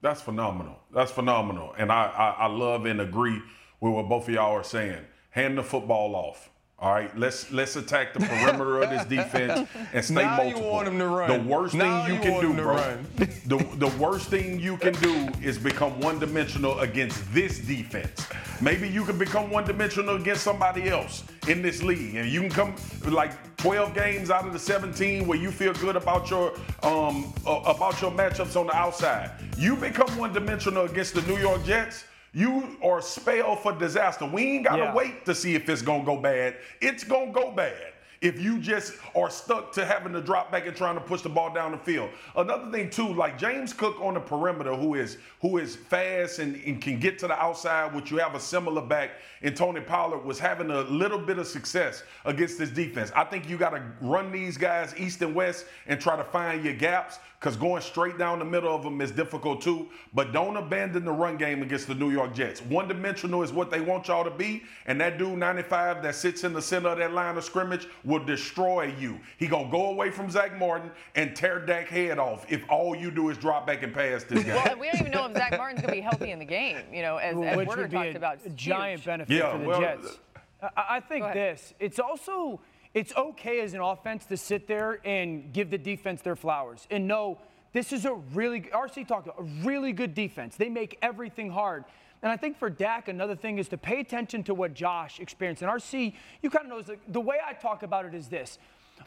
That's 0.00 0.20
phenomenal. 0.20 0.78
That's 0.94 1.10
phenomenal. 1.10 1.74
And 1.76 1.90
I, 1.90 2.04
I, 2.06 2.44
I 2.44 2.46
love 2.46 2.86
and 2.86 3.00
agree 3.00 3.40
with 3.80 3.92
what 3.92 4.08
both 4.08 4.28
of 4.28 4.34
y'all 4.34 4.54
are 4.54 4.62
saying. 4.64 5.04
Hand 5.30 5.58
the 5.58 5.62
football 5.62 6.14
off. 6.14 6.50
All 6.80 6.92
right, 6.92 7.16
let's 7.18 7.50
let's 7.50 7.74
attack 7.74 8.14
the 8.14 8.20
perimeter 8.20 8.80
of 8.82 8.90
this 8.90 9.04
defense 9.04 9.68
and 9.92 10.04
stay 10.04 10.14
now 10.14 10.36
multiple. 10.36 10.62
you 10.62 10.68
want 10.68 10.86
him 10.86 10.98
to 11.00 11.06
run. 11.08 11.28
The 11.28 11.48
worst 11.52 11.74
Now 11.74 12.04
thing 12.06 12.14
you, 12.14 12.22
you 12.22 12.40
can 12.40 12.40
do, 12.40 12.54
bro. 12.54 12.76
run. 12.76 13.06
The 13.16 13.56
the 13.78 13.88
worst 13.98 14.28
thing 14.28 14.60
you 14.60 14.76
can 14.76 14.92
do 14.94 15.28
is 15.42 15.58
become 15.58 15.98
one 15.98 16.20
dimensional 16.20 16.78
against 16.78 17.34
this 17.34 17.58
defense. 17.58 18.28
Maybe 18.60 18.88
you 18.88 19.04
can 19.04 19.18
become 19.18 19.50
one 19.50 19.64
dimensional 19.64 20.14
against 20.14 20.44
somebody 20.44 20.88
else 20.88 21.24
in 21.48 21.62
this 21.62 21.82
league, 21.82 22.14
and 22.14 22.30
you 22.30 22.42
can 22.42 22.50
come 22.50 22.76
like 23.10 23.32
12 23.58 23.92
games 23.94 24.30
out 24.30 24.46
of 24.46 24.52
the 24.52 24.58
17 24.58 25.26
where 25.26 25.36
you 25.38 25.50
feel 25.50 25.72
good 25.74 25.96
about 25.96 26.30
your 26.30 26.52
um 26.82 27.32
uh, 27.46 27.60
about 27.66 28.00
your 28.00 28.10
matchups 28.12 28.56
on 28.58 28.66
the 28.68 28.74
outside. 28.76 29.30
You 29.56 29.74
become 29.76 30.08
one 30.16 30.32
dimensional 30.32 30.84
against 30.84 31.14
the 31.14 31.22
New 31.22 31.36
York 31.38 31.64
Jets. 31.64 32.04
You 32.32 32.76
are 32.84 33.00
spelled 33.02 33.58
for 33.60 33.72
disaster. 33.72 34.26
We 34.26 34.42
ain't 34.44 34.64
gotta 34.66 34.84
Yeah. 34.84 34.94
wait 34.94 35.24
to 35.26 35.34
see 35.34 35.54
if 35.56 35.68
it's 35.68 35.82
gonna 35.82 36.04
go 36.04 36.16
bad. 36.16 36.54
It's 36.80 37.02
gonna 37.02 37.32
go 37.32 37.50
bad 37.50 37.92
if 38.20 38.40
you 38.40 38.58
just 38.58 38.94
are 39.14 39.30
stuck 39.30 39.72
to 39.72 39.84
having 39.84 40.12
to 40.12 40.20
drop 40.20 40.50
back 40.50 40.66
and 40.66 40.76
trying 40.76 40.96
to 40.96 41.00
push 41.00 41.22
the 41.22 41.28
ball 41.28 41.52
down 41.52 41.72
the 41.72 41.78
field. 41.78 42.10
Another 42.36 42.70
thing 42.70 42.90
too, 42.90 43.12
like 43.14 43.38
James 43.38 43.72
Cook 43.72 44.00
on 44.00 44.14
the 44.14 44.20
perimeter, 44.20 44.74
who 44.74 44.94
is 44.94 45.18
who 45.40 45.58
is 45.58 45.76
fast 45.76 46.38
and, 46.40 46.56
and 46.64 46.80
can 46.80 46.98
get 46.98 47.18
to 47.20 47.28
the 47.28 47.40
outside, 47.40 47.94
which 47.94 48.10
you 48.10 48.18
have 48.18 48.34
a 48.34 48.40
similar 48.40 48.82
back 48.82 49.10
in 49.42 49.54
Tony 49.54 49.80
Pollard, 49.80 50.24
was 50.24 50.38
having 50.38 50.70
a 50.70 50.82
little 50.82 51.18
bit 51.18 51.38
of 51.38 51.46
success 51.46 52.02
against 52.24 52.58
this 52.58 52.70
defense. 52.70 53.12
I 53.14 53.24
think 53.24 53.48
you 53.48 53.56
got 53.56 53.70
to 53.70 53.82
run 54.00 54.32
these 54.32 54.56
guys 54.56 54.94
east 54.96 55.22
and 55.22 55.34
west 55.34 55.66
and 55.86 56.00
try 56.00 56.16
to 56.16 56.24
find 56.24 56.64
your 56.64 56.74
gaps 56.74 57.18
because 57.38 57.56
going 57.56 57.80
straight 57.80 58.18
down 58.18 58.38
the 58.38 58.44
middle 58.44 58.74
of 58.74 58.82
them 58.82 59.00
is 59.00 59.12
difficult 59.12 59.60
too. 59.60 59.88
But 60.12 60.32
don't 60.32 60.56
abandon 60.56 61.04
the 61.04 61.12
run 61.12 61.36
game 61.36 61.62
against 61.62 61.86
the 61.86 61.94
New 61.94 62.10
York 62.10 62.34
Jets. 62.34 62.60
One 62.62 62.88
dimensional 62.88 63.42
is 63.42 63.52
what 63.52 63.70
they 63.70 63.80
want 63.80 64.08
y'all 64.08 64.24
to 64.24 64.30
be, 64.30 64.64
and 64.86 65.00
that 65.00 65.18
dude 65.18 65.38
95 65.38 66.02
that 66.02 66.14
sits 66.14 66.44
in 66.44 66.52
the 66.52 66.62
center 66.62 66.88
of 66.88 66.98
that 66.98 67.12
line 67.12 67.36
of 67.36 67.44
scrimmage 67.44 67.86
will 68.04 68.24
destroy 68.24 68.92
you. 68.98 69.20
He 69.38 69.46
gonna 69.46 69.70
go 69.70 69.90
away 69.90 70.10
from 70.10 70.30
Zack 70.30 70.58
Martin 70.58 70.90
and 71.14 71.36
tear 71.36 71.64
Dak 71.64 71.86
head 71.86 72.18
off 72.18 72.44
if 72.50 72.64
all 72.68 72.96
you 72.96 73.10
do 73.10 73.28
is 73.30 73.38
drop 73.38 73.66
back 73.66 73.82
and 73.82 73.94
pass 73.94 74.24
this 74.24 74.44
guy. 74.44 74.54
Well, 74.54 74.78
we 74.78 74.86
don't 74.86 75.00
even 75.00 75.12
know 75.12 75.26
if 75.26 75.34
Zack 75.34 75.56
Martin's 75.56 75.80
going 75.80 75.90
to 75.90 75.96
be 75.96 76.00
healthy 76.00 76.30
in 76.30 76.38
the 76.38 76.44
game, 76.44 76.78
you 76.92 77.02
know, 77.02 77.16
as, 77.18 77.36
as 77.36 77.56
which 77.56 77.68
Werder 77.68 77.82
would 77.82 77.90
be 77.90 77.96
talked 77.96 78.14
a, 78.14 78.16
about. 78.16 78.56
giant 78.56 79.00
huge. 79.00 79.06
benefit 79.06 79.36
Yeah, 79.36 79.52
for 79.52 79.58
the 79.58 79.64
well, 79.64 79.80
Jets. 79.80 80.18
I, 80.62 80.68
I 80.90 81.00
think 81.00 81.24
this. 81.32 81.74
It's 81.78 81.98
also 81.98 82.60
it's 82.98 83.14
okay 83.16 83.60
as 83.60 83.74
an 83.74 83.80
offense 83.80 84.24
to 84.26 84.36
sit 84.36 84.66
there 84.66 84.98
and 85.04 85.52
give 85.52 85.70
the 85.70 85.78
defense 85.78 86.20
their 86.20 86.34
flowers 86.34 86.86
and 86.90 87.06
know 87.06 87.38
this 87.72 87.92
is 87.92 88.04
a 88.04 88.14
really 88.34 88.62
RC 88.62 89.06
talked 89.06 89.28
about 89.28 89.38
a 89.38 89.66
really 89.68 89.92
good 89.92 90.14
defense. 90.14 90.56
They 90.56 90.68
make 90.70 90.98
everything 91.00 91.50
hard. 91.50 91.84
And 92.22 92.32
I 92.32 92.36
think 92.36 92.58
for 92.58 92.68
Dak, 92.70 93.06
another 93.06 93.36
thing 93.36 93.58
is 93.58 93.68
to 93.68 93.78
pay 93.78 94.00
attention 94.00 94.42
to 94.44 94.54
what 94.54 94.74
Josh 94.74 95.20
experienced. 95.20 95.62
And 95.62 95.70
RC, 95.70 96.14
you 96.42 96.50
kind 96.50 96.64
of 96.64 96.70
know 96.70 96.82
the, 96.82 96.98
the 97.06 97.20
way 97.20 97.36
I 97.46 97.52
talk 97.52 97.84
about 97.84 98.04
it 98.04 98.14
is 98.14 98.26
this: 98.28 98.58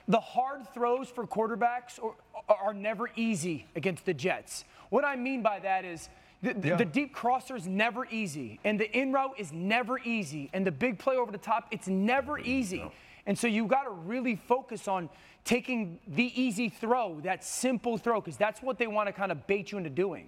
the 0.08 0.20
hard 0.22 0.62
throws 0.74 1.10
for 1.10 1.28
quarterbacks 1.28 2.00
are, 2.02 2.14
are 2.68 2.74
never 2.74 3.10
easy 3.18 3.66
against 3.76 4.06
the 4.06 4.14
Jets. 4.14 4.64
What 4.90 5.04
I 5.04 5.16
mean 5.18 5.42
by 5.42 5.60
that 5.60 5.84
is. 5.84 6.10
The, 6.44 6.56
Yeah. 6.70 6.76
the 6.76 6.86
deep 6.86 7.14
crosser 7.14 7.56
is 7.56 7.68
never 7.68 8.08
easy, 8.10 8.60
and 8.64 8.80
the 8.80 8.90
in 8.98 9.12
route 9.14 9.36
is 9.38 9.54
never 9.54 10.00
easy, 10.00 10.50
and 10.54 10.66
the 10.66 10.72
big 10.72 10.98
play 10.98 11.16
over 11.16 11.32
the 11.32 11.38
top, 11.38 11.68
it's 11.70 11.88
never 11.88 12.40
easy. 12.40 12.84
And 13.26 13.38
so 13.38 13.48
you 13.48 13.66
got 13.66 13.84
to 13.84 13.92
really 13.92 14.36
focus 14.36 14.88
on 14.88 15.10
taking 15.44 16.00
the 16.08 16.42
easy 16.42 16.70
throw, 16.70 17.20
that 17.22 17.44
simple 17.44 17.98
throw, 17.98 18.22
because 18.22 18.38
that's 18.38 18.62
what 18.62 18.78
they 18.78 18.88
want 18.88 19.08
to 19.08 19.14
kind 19.14 19.32
of 19.32 19.48
bait 19.48 19.72
you 19.72 19.78
into 19.78 19.90
doing. 19.90 20.28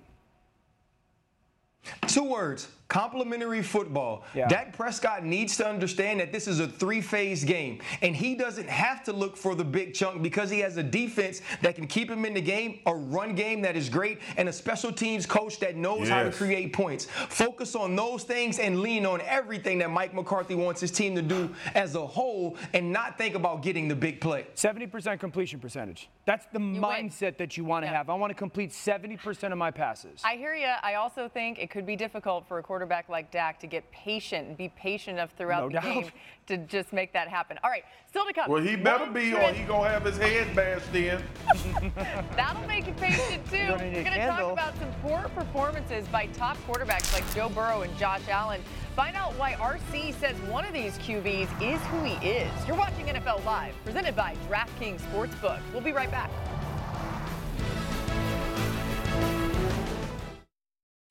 Two 2.07 2.23
words 2.23 2.67
complementary 2.93 3.63
football. 3.63 4.23
Yeah. 4.35 4.47
Dak 4.47 4.77
Prescott 4.77 5.23
needs 5.25 5.57
to 5.57 5.67
understand 5.67 6.19
that 6.19 6.31
this 6.31 6.47
is 6.47 6.59
a 6.59 6.67
three 6.67 7.01
phase 7.01 7.43
game, 7.43 7.81
and 8.03 8.15
he 8.15 8.35
doesn't 8.35 8.69
have 8.69 9.03
to 9.05 9.13
look 9.13 9.35
for 9.35 9.55
the 9.55 9.63
big 9.63 9.95
chunk 9.95 10.21
because 10.21 10.51
he 10.51 10.59
has 10.59 10.77
a 10.77 10.83
defense 10.83 11.41
that 11.63 11.73
can 11.73 11.87
keep 11.87 12.07
him 12.07 12.23
in 12.23 12.35
the 12.35 12.41
game, 12.41 12.81
a 12.85 12.93
run 12.93 13.33
game 13.33 13.63
that 13.63 13.75
is 13.75 13.89
great, 13.89 14.19
and 14.37 14.47
a 14.47 14.53
special 14.53 14.91
teams 14.91 15.25
coach 15.25 15.59
that 15.59 15.75
knows 15.75 16.07
how 16.07 16.21
to 16.21 16.31
create 16.31 16.71
points. 16.71 17.05
Focus 17.29 17.73
on 17.73 17.95
those 17.95 18.23
things 18.23 18.59
and 18.59 18.81
lean 18.81 19.07
on 19.07 19.21
everything 19.21 19.79
that 19.79 19.89
Mike 19.89 20.13
McCarthy 20.13 20.53
wants 20.53 20.79
his 20.79 20.91
team 20.91 21.15
to 21.15 21.23
do 21.23 21.49
as 21.73 21.95
a 21.95 22.05
whole 22.05 22.57
and 22.73 22.93
not 22.93 23.17
think 23.17 23.33
about 23.33 23.63
getting 23.63 23.87
the 23.87 23.95
big 23.95 24.21
play. 24.21 24.45
70% 24.55 25.19
completion 25.19 25.59
percentage. 25.59 26.09
That's 26.25 26.45
the 26.53 26.59
mindset 26.59 27.37
that 27.37 27.57
you 27.57 27.65
want 27.65 27.85
to 27.85 27.89
have. 27.89 28.11
I 28.11 28.13
want 28.13 28.29
to 28.29 28.35
complete 28.35 28.69
70% 28.69 29.51
of 29.51 29.57
my 29.57 29.71
passes. 29.71 30.21
I 30.23 30.35
hear 30.35 30.53
you. 30.53 30.67
I 30.83 30.93
also 30.93 31.27
think 31.27 31.57
it 31.57 31.71
could 31.73 31.85
be 31.87 31.95
difficult 31.95 32.47
for 32.47 32.59
a 32.59 32.63
quarterback 32.63 33.09
like 33.09 33.31
Dak 33.31 33.59
to 33.59 33.65
get 33.65 33.89
patient 33.91 34.47
and 34.47 34.55
be 34.55 34.69
patient 34.69 35.17
enough 35.17 35.31
throughout 35.35 35.63
No 35.63 35.67
the 35.69 35.73
doubt. 35.73 35.83
game 36.03 36.11
to 36.47 36.57
just 36.57 36.93
make 36.93 37.11
that 37.13 37.27
happen. 37.27 37.57
All 37.63 37.71
right, 37.71 37.83
still 38.07 38.25
to 38.25 38.31
come. 38.31 38.51
Well, 38.51 38.61
he 38.61 38.75
better 38.75 39.05
One 39.05 39.13
be, 39.13 39.33
or 39.33 39.39
he 39.51 39.63
gonna 39.63 39.89
have 39.89 40.05
his 40.05 40.15
head 40.15 40.55
bashed 40.55 40.93
in. 40.93 41.19
That'll 42.35 42.67
make 42.67 42.85
you 42.85 42.93
patient 42.93 43.43
too. 43.49 43.57
We're 43.57 43.77
going 43.79 44.03
to 44.03 44.27
talk 44.27 44.51
about 44.53 44.77
some 44.77 44.91
poor 45.01 45.27
performances 45.35 46.07
by 46.09 46.27
top 46.27 46.57
quarterbacks 46.67 47.11
like 47.11 47.33
Joe 47.33 47.49
Burrow 47.49 47.81
and 47.81 47.97
Josh 47.97 48.21
Allen. 48.29 48.61
Find 48.95 49.15
out 49.15 49.33
why 49.39 49.53
RC 49.53 50.13
says 50.19 50.37
one 50.41 50.65
of 50.65 50.73
these 50.73 50.95
QBs 50.99 51.49
is 51.59 51.81
who 51.87 52.03
he 52.03 52.13
is. 52.27 52.51
You're 52.67 52.77
watching 52.77 53.07
NFL 53.07 53.43
Live, 53.45 53.73
presented 53.83 54.15
by 54.15 54.35
DraftKings 54.47 55.01
Sportsbook. 55.11 55.59
We'll 55.73 55.81
be 55.81 55.91
right 55.91 56.11
back. 56.11 56.29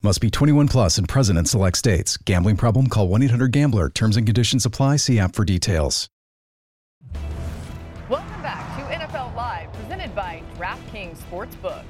Must 0.00 0.20
be 0.20 0.30
21 0.30 0.68
plus 0.68 0.96
and 0.96 1.08
present 1.08 1.40
in 1.40 1.44
select 1.44 1.76
states. 1.76 2.16
Gambling 2.18 2.56
problem? 2.56 2.86
Call 2.86 3.08
1 3.08 3.20
800 3.24 3.50
Gambler. 3.50 3.88
Terms 3.88 4.16
and 4.16 4.24
conditions 4.24 4.64
apply. 4.64 4.96
See 4.96 5.18
app 5.18 5.34
for 5.34 5.44
details. 5.44 6.08
Welcome 8.08 8.40
back 8.40 8.76
to 8.76 8.94
NFL 8.96 9.34
Live, 9.34 9.72
presented 9.72 10.14
by 10.14 10.42
DraftKings 10.56 11.18
Sportsbook. 11.18 11.82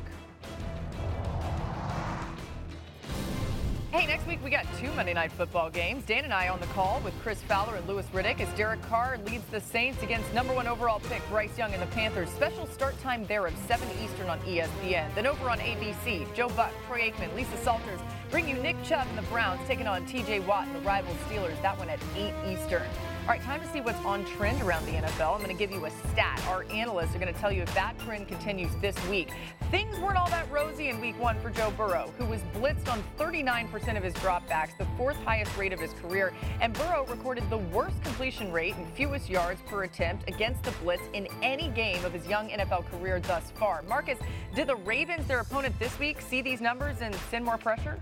Hey, 3.90 4.05
next 4.07 4.27
week 4.27 4.38
we 4.44 4.51
got 4.51 4.66
two 4.79 4.92
Monday 4.92 5.14
Night 5.14 5.33
Football 5.33 5.70
games. 5.70 6.05
Dan 6.05 6.24
and 6.24 6.33
I 6.35 6.48
on 6.48 6.61
the 6.61 6.66
call 6.66 7.01
with 7.03 7.14
Chris 7.22 7.40
Fowler 7.44 7.74
and 7.77 7.88
Louis 7.88 8.05
Riddick 8.12 8.38
as 8.38 8.55
Derek 8.55 8.83
Carr 8.83 9.16
leads 9.24 9.46
the 9.46 9.62
Saints 9.62 10.03
against 10.03 10.31
number 10.35 10.53
one 10.53 10.66
overall 10.66 11.01
pick 11.01 11.27
Bryce 11.31 11.57
Young 11.57 11.72
and 11.72 11.81
the 11.81 11.87
Panthers. 11.87 12.29
Special 12.29 12.66
start 12.66 13.01
time 13.01 13.24
there 13.24 13.46
of 13.46 13.57
7 13.66 13.88
Eastern 14.05 14.29
on 14.29 14.38
ESPN. 14.40 15.14
Then 15.14 15.27
over 15.27 15.48
on 15.48 15.59
ABC, 15.59 16.27
Joe 16.35 16.51
Buck, 16.51 16.70
Troy 16.87 17.11
Aikman, 17.11 17.35
Lisa 17.35 17.57
Salters 17.64 18.01
bring 18.31 18.46
you 18.46 18.57
Nick 18.57 18.77
Chubb 18.85 19.07
and 19.09 19.16
the 19.16 19.31
Browns 19.31 19.66
taking 19.66 19.87
on 19.87 20.05
TJ 20.07 20.46
Watt 20.46 20.66
and 20.66 20.77
the 20.77 20.81
rival 20.81 21.14
Steelers. 21.27 21.61
That 21.62 21.79
one 21.79 21.88
at 21.88 21.98
8 22.14 22.35
Eastern. 22.46 22.83
All 23.29 23.35
right, 23.35 23.43
time 23.43 23.61
to 23.61 23.69
see 23.69 23.83
what's 23.83 24.03
on 24.07 24.25
trend 24.25 24.62
around 24.62 24.87
the 24.87 24.93
NFL. 24.93 25.35
I'm 25.35 25.45
going 25.45 25.55
to 25.55 25.67
give 25.67 25.71
you 25.71 25.85
a 25.85 25.91
stat. 25.91 26.43
Our 26.49 26.64
analysts 26.73 27.14
are 27.14 27.19
going 27.19 27.31
to 27.31 27.38
tell 27.38 27.53
you 27.53 27.61
if 27.61 27.75
that 27.75 27.99
trend 27.99 28.27
continues 28.27 28.75
this 28.81 28.97
week. 29.07 29.29
Things 29.71 29.99
weren't 29.99 30.17
all 30.17 30.31
that 30.31 30.51
rosy 30.51 30.88
in 30.88 30.99
week 30.99 31.21
one 31.21 31.38
for 31.41 31.51
Joe 31.51 31.71
Burrow, 31.77 32.11
who 32.17 32.25
was 32.25 32.41
blitzed 32.55 32.91
on 32.91 33.05
39% 33.19 33.99
of 33.99 34.03
his 34.03 34.14
dropbacks, 34.14 34.79
the 34.79 34.87
fourth 34.97 35.23
highest 35.25 35.55
rate 35.59 35.75
of 35.75 35.79
his 35.79 35.93
career. 35.93 36.33
And 36.62 36.73
Burrow 36.73 37.05
recorded 37.05 37.51
the 37.51 37.59
worst 37.59 38.03
completion 38.03 38.51
rate 38.51 38.75
and 38.77 38.88
fewest 38.95 39.29
yards 39.29 39.61
per 39.67 39.83
attempt 39.83 40.27
against 40.27 40.62
the 40.62 40.71
blitz 40.83 41.03
in 41.12 41.29
any 41.43 41.69
game 41.69 42.03
of 42.07 42.14
his 42.14 42.27
young 42.27 42.49
NFL 42.49 42.91
career 42.91 43.21
thus 43.21 43.51
far. 43.57 43.83
Marcus, 43.83 44.19
did 44.55 44.69
the 44.69 44.77
Ravens, 44.77 45.27
their 45.29 45.41
opponent 45.41 45.79
this 45.79 45.99
week, 45.99 46.23
see 46.23 46.41
these 46.41 46.62
numbers 46.62 47.03
and 47.03 47.14
send 47.31 47.45
more 47.45 47.59
pressure? 47.59 48.01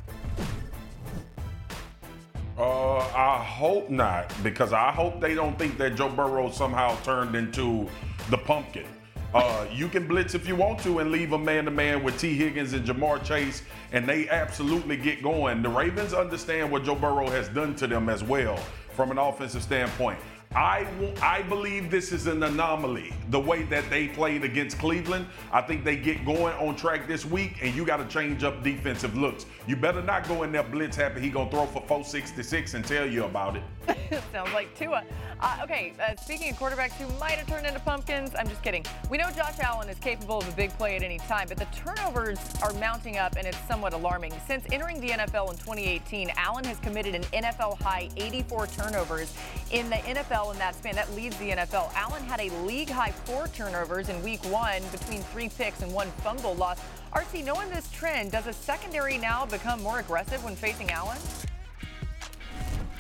Uh, 2.59 2.99
I 2.99 3.45
hope 3.45 3.91
not, 3.91 4.33
because 4.43 4.73
I 4.73 4.91
hope 4.91 5.21
they 5.21 5.35
don't 5.35 5.59
think 5.59 5.77
that 5.77 5.95
Joe 5.95 6.09
Burrow 6.09 6.51
somehow 6.51 6.97
turned 7.03 7.35
into 7.35 7.87
the 8.31 8.39
pumpkin. 8.39 8.87
Uh, 9.35 9.67
you 9.71 9.89
can 9.89 10.07
blitz 10.07 10.35
if 10.35 10.49
you 10.49 10.57
want 10.57 10.79
to 10.79 11.01
and 11.01 11.11
leave 11.11 11.33
a 11.33 11.39
man 11.39 11.67
to 11.67 11.71
man 11.71 12.03
with 12.03 12.19
Tee 12.19 12.35
Higgins 12.35 12.73
and 12.73 12.87
Ja'Marr 12.87 13.23
Chase, 13.23 13.63
and 13.93 14.09
they 14.09 14.27
absolutely 14.31 14.97
get 14.97 15.23
going. 15.23 15.61
The 15.61 15.69
Ravens 15.69 16.15
understand 16.15 16.73
what 16.73 16.85
Joe 16.85 16.95
Burrow 16.95 17.29
has 17.29 17.49
done 17.51 17.75
to 17.77 17.87
them 17.87 18.09
as 18.09 18.25
well 18.25 18.57
from 18.93 19.11
an 19.11 19.19
offensive 19.19 19.63
standpoint. 19.63 20.19
I, 20.57 20.87
I 21.21 21.43
believe 21.43 21.91
this 21.91 22.13
is 22.13 22.27
an 22.27 22.43
anomaly. 22.43 23.13
The 23.29 23.39
way 23.39 23.65
that 23.65 23.91
they 23.91 24.09
played 24.09 24.43
against 24.43 24.79
Cleveland, 24.79 25.27
I 25.53 25.61
think 25.61 25.85
they 25.85 25.97
get 25.97 26.25
going 26.25 26.55
on 26.55 26.77
track 26.77 27.07
this 27.07 27.27
week, 27.27 27.59
and 27.61 27.75
you 27.75 27.85
got 27.85 27.99
to 27.99 28.07
change 28.07 28.43
up 28.43 28.63
defensive 28.65 29.15
looks. 29.15 29.45
You 29.67 29.77
better 29.77 30.01
not 30.01 30.27
go 30.27 30.45
in 30.45 30.53
there 30.53 30.63
blitz 30.63 30.97
happy. 30.97 31.21
He 31.21 31.29
gonna 31.29 31.51
throw 31.51 31.67
for 31.67 31.83
466 31.83 32.73
and 32.73 32.87
tell 32.87 33.07
you 33.07 33.25
about 33.25 33.57
it. 33.57 33.63
Sounds 34.33 34.53
like 34.53 34.77
Tua. 34.79 35.05
Uh, 35.39 35.59
okay, 35.63 35.93
uh, 36.01 36.17
speaking 36.17 36.51
of 36.51 36.57
quarterbacks 36.59 36.93
who 36.93 37.07
might 37.19 37.33
have 37.33 37.47
turned 37.47 37.67
into 37.67 37.81
pumpkins, 37.81 38.33
I'm 38.39 38.49
just 38.49 38.63
kidding. 38.63 38.85
We 39.11 39.19
know 39.19 39.31
Josh 39.31 39.59
Allen 39.61 39.89
is 39.89 39.99
capable 39.99 40.39
of 40.39 40.49
a 40.49 40.53
big 40.53 40.71
play 40.79 40.97
at 40.97 41.03
any 41.03 41.19
time, 41.19 41.49
but 41.49 41.59
the 41.59 41.67
turnovers 41.67 42.39
are 42.63 42.73
mounting 42.75 43.19
up 43.19 43.37
and 43.37 43.47
it's 43.47 43.59
somewhat 43.69 43.93
alarming. 43.93 44.33
Since 44.47 44.65
entering 44.73 45.01
the 45.01 45.11
NFL 45.11 45.51
in 45.51 45.59
2018, 45.59 46.31
Allen 46.37 46.65
has 46.65 46.79
committed 46.79 47.15
an 47.15 47.23
NFL 47.25 47.81
high 47.83 48.09
84 48.17 48.67
turnovers 48.69 49.35
in 49.71 49.91
the 49.91 49.97
NFL 49.97 50.53
in 50.53 50.59
that 50.59 50.75
span. 50.75 50.95
That 50.95 51.13
leads 51.15 51.37
the 51.37 51.51
NFL. 51.51 51.93
Allen 51.95 52.23
had 52.25 52.41
a 52.41 52.51
league 52.65 52.91
high 52.91 53.11
four 53.11 53.49
turnovers 53.49 54.09
in 54.09 54.23
week 54.23 54.43
one 54.47 54.83
between 54.91 55.21
three 55.23 55.49
picks 55.49 55.83
and 55.83 55.93
one 55.93 56.09
fumble 56.23 56.55
loss. 56.55 56.81
RC, 57.15 57.45
knowing 57.45 57.69
this 57.71 57.91
trend, 57.91 58.33
does 58.33 58.47
a 58.47 58.53
secondary 58.53 59.19
now 59.19 59.45
become 59.47 59.83
more 59.83 60.01
aggressive 60.01 60.43
when 60.45 60.57
facing 60.57 60.91
Allen? 60.91 61.19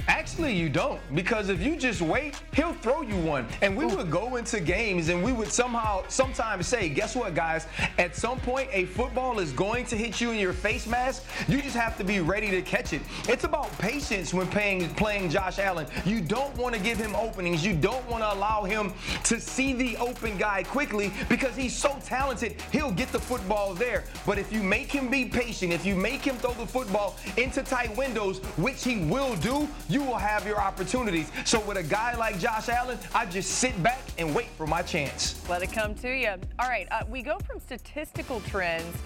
Actually, 0.08 0.54
you 0.54 0.68
don't, 0.68 1.00
because 1.14 1.48
if 1.48 1.60
you 1.62 1.76
just 1.76 2.00
wait, 2.00 2.40
he'll 2.52 2.72
throw 2.74 3.02
you 3.02 3.16
one. 3.16 3.46
And 3.60 3.76
we 3.76 3.86
would 3.86 4.10
go 4.10 4.36
into 4.36 4.60
games 4.60 5.08
and 5.08 5.22
we 5.22 5.32
would 5.32 5.50
somehow, 5.50 6.04
sometimes 6.08 6.68
say, 6.68 6.88
guess 6.88 7.16
what, 7.16 7.34
guys? 7.34 7.66
At 7.98 8.14
some 8.14 8.38
point, 8.40 8.68
a 8.72 8.84
football 8.86 9.40
is 9.40 9.52
going 9.52 9.84
to 9.86 9.96
hit 9.96 10.20
you 10.20 10.30
in 10.30 10.38
your 10.38 10.52
face 10.52 10.86
mask. 10.86 11.24
You 11.48 11.60
just 11.60 11.76
have 11.76 11.96
to 11.98 12.04
be 12.04 12.20
ready 12.20 12.50
to 12.50 12.62
catch 12.62 12.92
it. 12.92 13.02
It's 13.28 13.44
about 13.44 13.76
patience 13.78 14.32
when 14.32 14.46
playing, 14.46 14.88
playing 14.94 15.30
Josh 15.30 15.58
Allen. 15.58 15.86
You 16.04 16.20
don't 16.20 16.56
want 16.56 16.74
to 16.74 16.80
give 16.80 16.98
him 16.98 17.14
openings. 17.16 17.64
You 17.64 17.74
don't 17.74 18.08
want 18.08 18.22
to 18.22 18.32
allow 18.32 18.64
him 18.64 18.92
to 19.24 19.40
see 19.40 19.72
the 19.72 19.96
open 19.96 20.38
guy 20.38 20.62
quickly 20.62 21.12
because 21.28 21.56
he's 21.56 21.74
so 21.74 21.98
talented. 22.04 22.60
He'll 22.70 22.92
get 22.92 23.10
the 23.10 23.20
football 23.20 23.74
there. 23.74 24.04
But 24.24 24.38
if 24.38 24.52
you 24.52 24.62
make 24.62 24.92
him 24.92 25.08
be 25.08 25.24
patient, 25.24 25.72
if 25.72 25.84
you 25.84 25.96
make 25.96 26.22
him 26.22 26.36
throw 26.36 26.52
the 26.52 26.66
football 26.66 27.16
into 27.36 27.62
tight 27.62 27.96
windows, 27.96 28.38
which 28.56 28.84
he 28.84 28.98
will 29.04 29.34
do, 29.36 29.68
you 29.88 29.95
will 30.02 30.16
have 30.16 30.46
your 30.46 30.60
opportunities. 30.60 31.30
So 31.44 31.60
with 31.60 31.76
a 31.76 31.82
guy 31.82 32.14
like 32.16 32.38
Josh 32.38 32.68
Allen, 32.68 32.98
I 33.14 33.26
just 33.26 33.52
sit 33.52 33.80
back 33.82 34.02
and 34.18 34.34
wait 34.34 34.48
for 34.56 34.66
my 34.66 34.82
chance. 34.82 35.40
Let 35.48 35.62
it 35.62 35.72
come 35.72 35.94
to 35.96 36.10
you. 36.10 36.34
All 36.58 36.68
right, 36.68 36.86
uh, 36.90 37.02
we 37.08 37.22
go 37.22 37.38
from 37.46 37.60
statistical 37.60 38.40
trends 38.40 38.96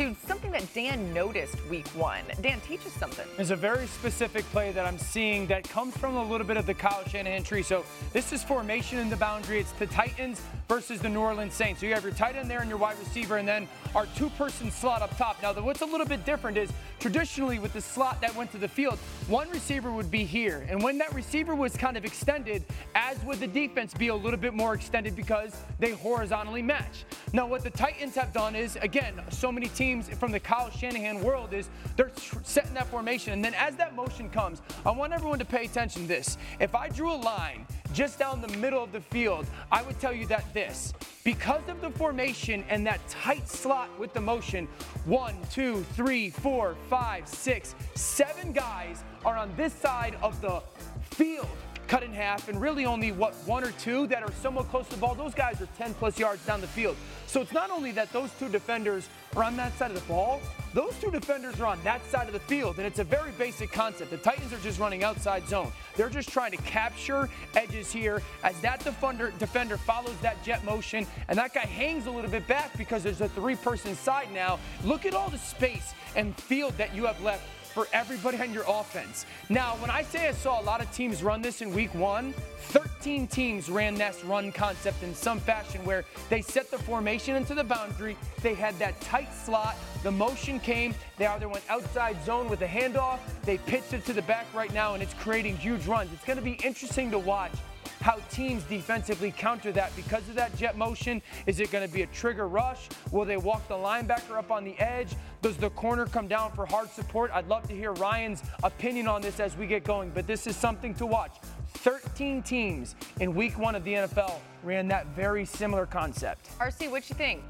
to 0.00 0.16
something 0.26 0.50
that 0.50 0.64
Dan 0.72 1.12
noticed 1.12 1.56
week 1.68 1.86
one. 1.88 2.24
Dan, 2.40 2.58
teach 2.66 2.86
us 2.86 2.92
something. 2.92 3.26
There's 3.36 3.50
a 3.50 3.56
very 3.56 3.86
specific 3.86 4.46
play 4.46 4.72
that 4.72 4.86
I'm 4.86 4.96
seeing 4.96 5.46
that 5.48 5.68
comes 5.68 5.94
from 5.94 6.16
a 6.16 6.24
little 6.24 6.46
bit 6.46 6.56
of 6.56 6.64
the 6.64 6.72
Kyle 6.72 7.06
Shanahan 7.06 7.42
tree. 7.42 7.62
So 7.62 7.84
this 8.14 8.32
is 8.32 8.42
formation 8.42 8.98
in 8.98 9.10
the 9.10 9.16
boundary. 9.16 9.60
It's 9.60 9.72
the 9.72 9.86
Titans 9.86 10.40
versus 10.70 11.00
the 11.00 11.08
New 11.10 11.20
Orleans 11.20 11.52
Saints. 11.52 11.80
So 11.80 11.86
you 11.86 11.92
have 11.92 12.02
your 12.02 12.14
tight 12.14 12.36
end 12.36 12.50
there 12.50 12.60
and 12.60 12.70
your 12.70 12.78
wide 12.78 12.98
receiver, 12.98 13.36
and 13.36 13.46
then 13.46 13.68
our 13.94 14.06
two-person 14.16 14.70
slot 14.70 15.02
up 15.02 15.14
top. 15.18 15.36
Now, 15.42 15.52
what's 15.60 15.82
a 15.82 15.86
little 15.86 16.06
bit 16.06 16.24
different 16.24 16.56
is 16.56 16.72
traditionally 16.98 17.58
with 17.58 17.74
the 17.74 17.80
slot 17.82 18.22
that 18.22 18.34
went 18.34 18.52
to 18.52 18.58
the 18.58 18.68
field, 18.68 18.98
one 19.28 19.50
receiver 19.50 19.90
would 19.90 20.10
be 20.10 20.24
here, 20.24 20.66
and 20.70 20.82
when 20.82 20.96
that 20.98 21.12
receiver 21.12 21.54
was 21.54 21.76
kind 21.76 21.96
of 21.96 22.04
extended, 22.04 22.64
as 22.94 23.22
would 23.24 23.40
the 23.40 23.46
defense 23.46 23.92
be 23.94 24.08
a 24.08 24.14
little 24.14 24.38
bit 24.38 24.54
more 24.54 24.74
extended 24.74 25.16
because 25.16 25.56
they 25.78 25.90
horizontally 25.90 26.62
match. 26.62 27.04
Now, 27.32 27.46
what 27.46 27.64
the 27.64 27.70
Titans 27.70 28.14
have 28.14 28.32
done 28.32 28.54
is, 28.54 28.76
again, 28.76 29.20
so 29.30 29.50
many 29.50 29.66
teams 29.68 29.89
from 29.98 30.32
the 30.32 30.40
Kyle 30.40 30.70
Shanahan 30.70 31.20
world 31.22 31.52
is 31.52 31.68
they're 31.96 32.12
setting 32.44 32.74
that 32.74 32.86
formation, 32.86 33.32
and 33.32 33.44
then 33.44 33.54
as 33.54 33.76
that 33.76 33.94
motion 33.94 34.30
comes, 34.30 34.62
I 34.86 34.90
want 34.90 35.12
everyone 35.12 35.38
to 35.40 35.44
pay 35.44 35.64
attention 35.64 36.02
to 36.02 36.08
this. 36.08 36.38
If 36.60 36.74
I 36.74 36.88
drew 36.88 37.12
a 37.12 37.14
line 37.14 37.66
just 37.92 38.18
down 38.18 38.40
the 38.40 38.56
middle 38.58 38.82
of 38.82 38.92
the 38.92 39.00
field, 39.00 39.46
I 39.72 39.82
would 39.82 39.98
tell 40.00 40.12
you 40.12 40.26
that 40.26 40.54
this. 40.54 40.92
Because 41.24 41.62
of 41.68 41.80
the 41.80 41.90
formation 41.90 42.64
and 42.68 42.86
that 42.86 43.06
tight 43.08 43.48
slot 43.48 43.90
with 43.98 44.14
the 44.14 44.20
motion, 44.20 44.68
one, 45.04 45.36
two, 45.50 45.84
three, 45.94 46.30
four, 46.30 46.76
five, 46.88 47.28
six, 47.28 47.74
seven 47.94 48.52
guys 48.52 49.02
are 49.24 49.36
on 49.36 49.52
this 49.56 49.72
side 49.72 50.16
of 50.22 50.40
the 50.40 50.62
field 51.10 51.48
cut 51.90 52.04
in 52.04 52.12
half, 52.12 52.48
and 52.48 52.60
really 52.60 52.86
only 52.86 53.10
what 53.10 53.34
one 53.46 53.64
or 53.64 53.72
two 53.72 54.06
that 54.06 54.22
are 54.22 54.30
somewhat 54.40 54.68
close 54.68 54.86
to 54.86 54.94
the 54.94 55.00
ball. 55.00 55.12
Those 55.16 55.34
guys 55.34 55.60
are 55.60 55.66
10 55.76 55.92
plus 55.94 56.20
yards 56.20 56.46
down 56.46 56.60
the 56.60 56.68
field. 56.68 56.96
So 57.26 57.40
it's 57.40 57.50
not 57.52 57.72
only 57.72 57.90
that 57.92 58.12
those 58.12 58.30
two 58.38 58.48
defenders 58.48 59.08
are 59.34 59.42
on 59.42 59.56
that 59.56 59.76
side 59.76 59.90
of 59.90 60.00
the 60.00 60.06
ball, 60.06 60.40
those 60.72 60.94
two 61.00 61.10
defenders 61.10 61.58
are 61.58 61.66
on 61.66 61.82
that 61.82 62.00
side 62.06 62.28
of 62.28 62.32
the 62.32 62.38
field, 62.38 62.76
and 62.76 62.86
it's 62.86 63.00
a 63.00 63.04
very 63.04 63.32
basic 63.32 63.72
concept. 63.72 64.12
The 64.12 64.18
Titans 64.18 64.52
are 64.52 64.58
just 64.58 64.78
running 64.78 65.02
outside 65.02 65.48
zone. 65.48 65.72
They're 65.96 66.08
just 66.08 66.28
trying 66.28 66.52
to 66.52 66.58
capture 66.58 67.28
edges 67.56 67.90
here 67.90 68.22
as 68.44 68.60
that 68.60 68.84
defender 68.84 69.32
defender 69.40 69.76
follows 69.76 70.14
that 70.22 70.40
jet 70.44 70.64
motion, 70.64 71.08
and 71.26 71.36
that 71.40 71.52
guy 71.54 71.66
hangs 71.66 72.06
a 72.06 72.10
little 72.12 72.30
bit 72.30 72.46
back 72.46 72.70
because 72.78 73.02
there's 73.02 73.20
a 73.20 73.28
three-person 73.30 73.96
side 73.96 74.28
now. 74.32 74.60
Look 74.84 75.06
at 75.06 75.14
all 75.14 75.28
the 75.28 75.38
space 75.38 75.92
and 76.14 76.36
field 76.36 76.74
that 76.78 76.94
you 76.94 77.04
have 77.06 77.20
left 77.20 77.42
for 77.70 77.86
everybody 77.92 78.38
on 78.38 78.52
your 78.52 78.64
offense. 78.66 79.26
Now, 79.48 79.76
when 79.76 79.90
I 79.90 80.02
say 80.02 80.28
I 80.28 80.32
saw 80.32 80.60
a 80.60 80.64
lot 80.64 80.80
of 80.80 80.90
teams 80.92 81.22
run 81.22 81.42
this 81.42 81.62
in 81.62 81.72
week 81.74 81.94
one, 81.94 82.34
13 82.58 83.26
teams 83.26 83.68
ran 83.68 83.94
this 83.94 84.24
run 84.24 84.52
concept 84.52 85.02
in 85.02 85.14
some 85.14 85.40
fashion 85.40 85.84
where 85.84 86.04
they 86.28 86.42
set 86.42 86.70
the 86.70 86.78
formation 86.78 87.36
into 87.36 87.54
the 87.54 87.64
boundary, 87.64 88.16
they 88.42 88.54
had 88.54 88.78
that 88.78 89.00
tight 89.00 89.32
slot, 89.32 89.76
the 90.02 90.10
motion 90.10 90.60
came, 90.60 90.94
they 91.16 91.26
either 91.26 91.48
went 91.48 91.64
outside 91.68 92.22
zone 92.24 92.48
with 92.48 92.62
a 92.62 92.66
handoff, 92.66 93.18
they 93.44 93.58
pitched 93.58 93.92
it 93.92 94.04
to 94.06 94.12
the 94.12 94.22
back 94.22 94.46
right 94.54 94.72
now, 94.72 94.94
and 94.94 95.02
it's 95.02 95.14
creating 95.14 95.56
huge 95.56 95.86
runs. 95.86 96.12
It's 96.12 96.24
going 96.24 96.38
to 96.38 96.44
be 96.44 96.58
interesting 96.64 97.10
to 97.10 97.18
watch 97.18 97.52
how 98.00 98.18
teams 98.30 98.62
defensively 98.64 99.30
counter 99.30 99.72
that 99.72 99.94
because 99.94 100.26
of 100.28 100.34
that 100.34 100.56
jet 100.56 100.76
motion. 100.76 101.20
Is 101.46 101.60
it 101.60 101.70
going 101.70 101.86
to 101.86 101.92
be 101.92 102.02
a 102.02 102.06
trigger 102.06 102.48
rush? 102.48 102.88
Will 103.10 103.24
they 103.24 103.36
walk 103.36 103.66
the 103.68 103.74
linebacker 103.74 104.38
up 104.38 104.50
on 104.50 104.64
the 104.64 104.78
edge? 104.78 105.14
Does 105.42 105.56
the 105.56 105.70
corner 105.70 106.04
come 106.04 106.28
down 106.28 106.52
for 106.52 106.66
hard 106.66 106.90
support? 106.90 107.30
I'd 107.32 107.48
love 107.48 107.66
to 107.68 107.74
hear 107.74 107.92
Ryan's 107.92 108.42
opinion 108.62 109.08
on 109.08 109.22
this 109.22 109.40
as 109.40 109.56
we 109.56 109.66
get 109.66 109.84
going, 109.84 110.10
but 110.10 110.26
this 110.26 110.46
is 110.46 110.54
something 110.54 110.94
to 110.96 111.06
watch. 111.06 111.32
13 111.74 112.42
teams 112.42 112.94
in 113.20 113.34
week 113.34 113.58
one 113.58 113.74
of 113.74 113.82
the 113.84 113.94
NFL 113.94 114.34
ran 114.62 114.86
that 114.88 115.06
very 115.08 115.46
similar 115.46 115.86
concept. 115.86 116.50
RC, 116.58 116.90
what 116.90 117.08
you 117.08 117.16
think? 117.16 117.42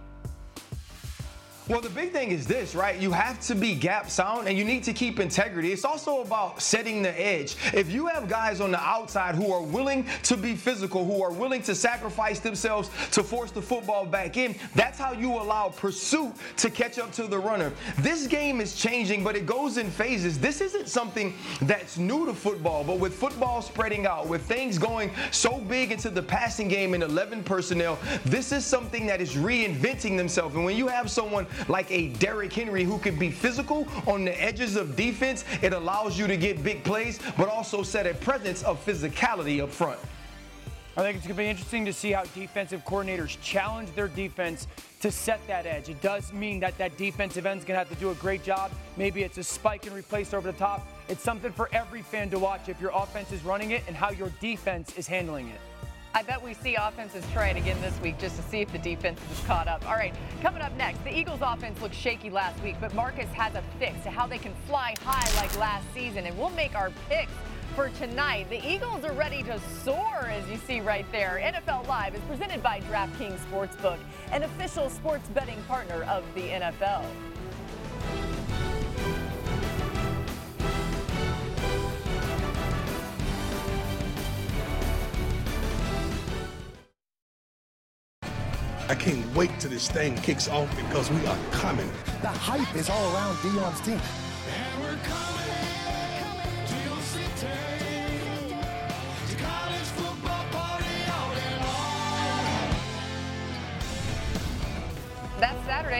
Well, 1.70 1.80
the 1.80 1.88
big 1.88 2.10
thing 2.10 2.32
is 2.32 2.48
this, 2.48 2.74
right? 2.74 2.98
You 3.00 3.12
have 3.12 3.38
to 3.42 3.54
be 3.54 3.76
gap 3.76 4.10
sound 4.10 4.48
and 4.48 4.58
you 4.58 4.64
need 4.64 4.82
to 4.82 4.92
keep 4.92 5.20
integrity. 5.20 5.70
It's 5.70 5.84
also 5.84 6.20
about 6.20 6.60
setting 6.60 7.00
the 7.00 7.12
edge. 7.16 7.54
If 7.72 7.92
you 7.92 8.08
have 8.08 8.28
guys 8.28 8.60
on 8.60 8.72
the 8.72 8.80
outside 8.80 9.36
who 9.36 9.52
are 9.52 9.62
willing 9.62 10.04
to 10.24 10.36
be 10.36 10.56
physical, 10.56 11.04
who 11.04 11.22
are 11.22 11.30
willing 11.30 11.62
to 11.62 11.76
sacrifice 11.76 12.40
themselves 12.40 12.90
to 13.12 13.22
force 13.22 13.52
the 13.52 13.62
football 13.62 14.04
back 14.04 14.36
in, 14.36 14.56
that's 14.74 14.98
how 14.98 15.12
you 15.12 15.30
allow 15.34 15.68
pursuit 15.68 16.32
to 16.56 16.70
catch 16.70 16.98
up 16.98 17.12
to 17.12 17.28
the 17.28 17.38
runner. 17.38 17.72
This 18.00 18.26
game 18.26 18.60
is 18.60 18.74
changing, 18.74 19.22
but 19.22 19.36
it 19.36 19.46
goes 19.46 19.78
in 19.78 19.92
phases. 19.92 20.40
This 20.40 20.60
isn't 20.60 20.88
something 20.88 21.34
that's 21.62 21.98
new 21.98 22.26
to 22.26 22.34
football, 22.34 22.82
but 22.82 22.98
with 22.98 23.14
football 23.14 23.62
spreading 23.62 24.06
out, 24.06 24.26
with 24.26 24.42
things 24.42 24.76
going 24.76 25.12
so 25.30 25.58
big 25.58 25.92
into 25.92 26.10
the 26.10 26.22
passing 26.22 26.66
game 26.66 26.94
in 26.94 27.02
11 27.02 27.44
personnel, 27.44 27.96
this 28.24 28.50
is 28.50 28.66
something 28.66 29.06
that 29.06 29.20
is 29.20 29.36
reinventing 29.36 30.16
themselves. 30.16 30.56
And 30.56 30.64
when 30.64 30.76
you 30.76 30.88
have 30.88 31.08
someone 31.08 31.46
like 31.68 31.90
a 31.90 32.08
Derrick 32.08 32.52
Henry 32.52 32.84
who 32.84 32.98
could 32.98 33.18
be 33.18 33.30
physical 33.30 33.86
on 34.06 34.24
the 34.24 34.42
edges 34.42 34.76
of 34.76 34.96
defense. 34.96 35.44
It 35.62 35.72
allows 35.72 36.18
you 36.18 36.26
to 36.26 36.36
get 36.36 36.62
big 36.62 36.84
plays, 36.84 37.18
but 37.36 37.48
also 37.48 37.82
set 37.82 38.06
a 38.06 38.14
presence 38.14 38.62
of 38.62 38.84
physicality 38.84 39.62
up 39.62 39.70
front. 39.70 40.00
I 40.96 41.02
think 41.02 41.16
it's 41.16 41.26
going 41.26 41.36
to 41.36 41.42
be 41.42 41.48
interesting 41.48 41.84
to 41.84 41.92
see 41.92 42.11
how 42.11 42.24
defensive 42.34 42.84
coordinators 42.84 43.40
challenge 43.40 43.94
their 43.94 44.08
defense 44.08 44.66
to 45.00 45.11
set 45.11 45.40
that 45.46 45.64
edge. 45.64 45.88
It 45.88 46.02
does 46.02 46.32
mean 46.32 46.61
that 46.61 46.76
that 46.78 46.96
defensive 46.98 47.46
end's 47.46 47.64
going 47.64 47.74
to 47.74 47.78
have 47.78 47.88
to 47.88 47.94
do 47.94 48.11
a 48.11 48.14
great 48.16 48.42
job. 48.42 48.72
Maybe 48.96 49.22
it's 49.22 49.38
a 49.38 49.44
spike 49.44 49.86
and 49.86 49.94
replace 49.94 50.34
over 50.34 50.50
the 50.50 50.58
top. 50.58 50.86
It's 51.08 51.22
something 51.22 51.52
for 51.52 51.70
every 51.72 52.02
fan 52.02 52.28
to 52.30 52.38
watch 52.38 52.68
if 52.68 52.80
your 52.80 52.90
offense 52.92 53.30
is 53.30 53.44
running 53.44 53.70
it 53.70 53.82
and 53.86 53.96
how 53.96 54.11
your 54.11 54.30
defense 54.40 54.92
is 54.98 55.06
handling 55.06 55.48
it. 55.48 55.61
I 56.12 56.22
bet 56.22 56.42
we 56.42 56.54
see 56.54 56.74
offenses 56.74 57.24
try 57.32 57.48
it 57.48 57.56
again 57.56 57.80
this 57.80 57.98
week 58.00 58.18
just 58.18 58.34
to 58.36 58.42
see 58.42 58.61
if 58.61 58.72
the 58.72 58.78
defense 58.78 59.20
is 59.30 59.46
caught 59.46 59.68
up. 59.68 59.88
All 59.88 59.94
right, 59.94 60.12
coming 60.42 60.61
up 60.61 60.76
next, 60.76 61.04
the 61.04 61.16
Eagles 61.16 61.38
offense 61.40 61.80
looked 61.80 61.94
shaky 61.94 62.30
last 62.30 62.61
week, 62.64 62.74
but 62.80 62.92
Marcus 62.94 63.30
has 63.30 63.54
a 63.54 63.62
fix 63.78 64.02
to 64.02 64.11
how 64.11 64.26
they 64.26 64.38
can 64.38 64.52
fly 64.66 64.94
high 65.04 65.40
like 65.40 65.56
last 65.56 65.86
season, 65.94 66.26
and 66.26 66.36
we'll 66.36 66.50
make 66.50 66.74
our 66.74 66.90
picks 67.08 67.32
for 67.76 67.90
tonight. 67.90 68.50
The 68.50 68.68
Eagles 68.68 69.04
are 69.04 69.12
ready 69.12 69.44
to 69.44 69.61
soar, 69.84 70.26
as 70.26 70.48
you 70.50 70.56
see 70.56 70.80
right 70.80 71.06
there. 71.12 71.40
NFL 71.42 71.86
Live 71.86 72.16
is 72.16 72.22
presented 72.22 72.61
by 72.61 72.80
DraftKings 72.80 73.38
Sportsbook, 73.48 73.98
an 74.32 74.42
official 74.42 74.90
sports 74.90 75.28
betting 75.28 75.62
partner 75.68 76.02
of 76.04 76.24
the 76.34 76.42
NFL. 76.42 77.04
I 88.91 88.95
can't 88.97 89.24
wait 89.36 89.53
till 89.61 89.70
this 89.70 89.88
thing 89.88 90.16
kicks 90.16 90.49
off 90.49 90.68
because 90.74 91.12
we 91.12 91.24
are 91.24 91.38
coming. 91.53 91.88
The 92.22 92.26
hype 92.26 92.74
is 92.74 92.91
all 92.91 93.14
around 93.14 93.36
Deion's 93.36 93.80
team. 93.82 94.01
That's 94.01 95.39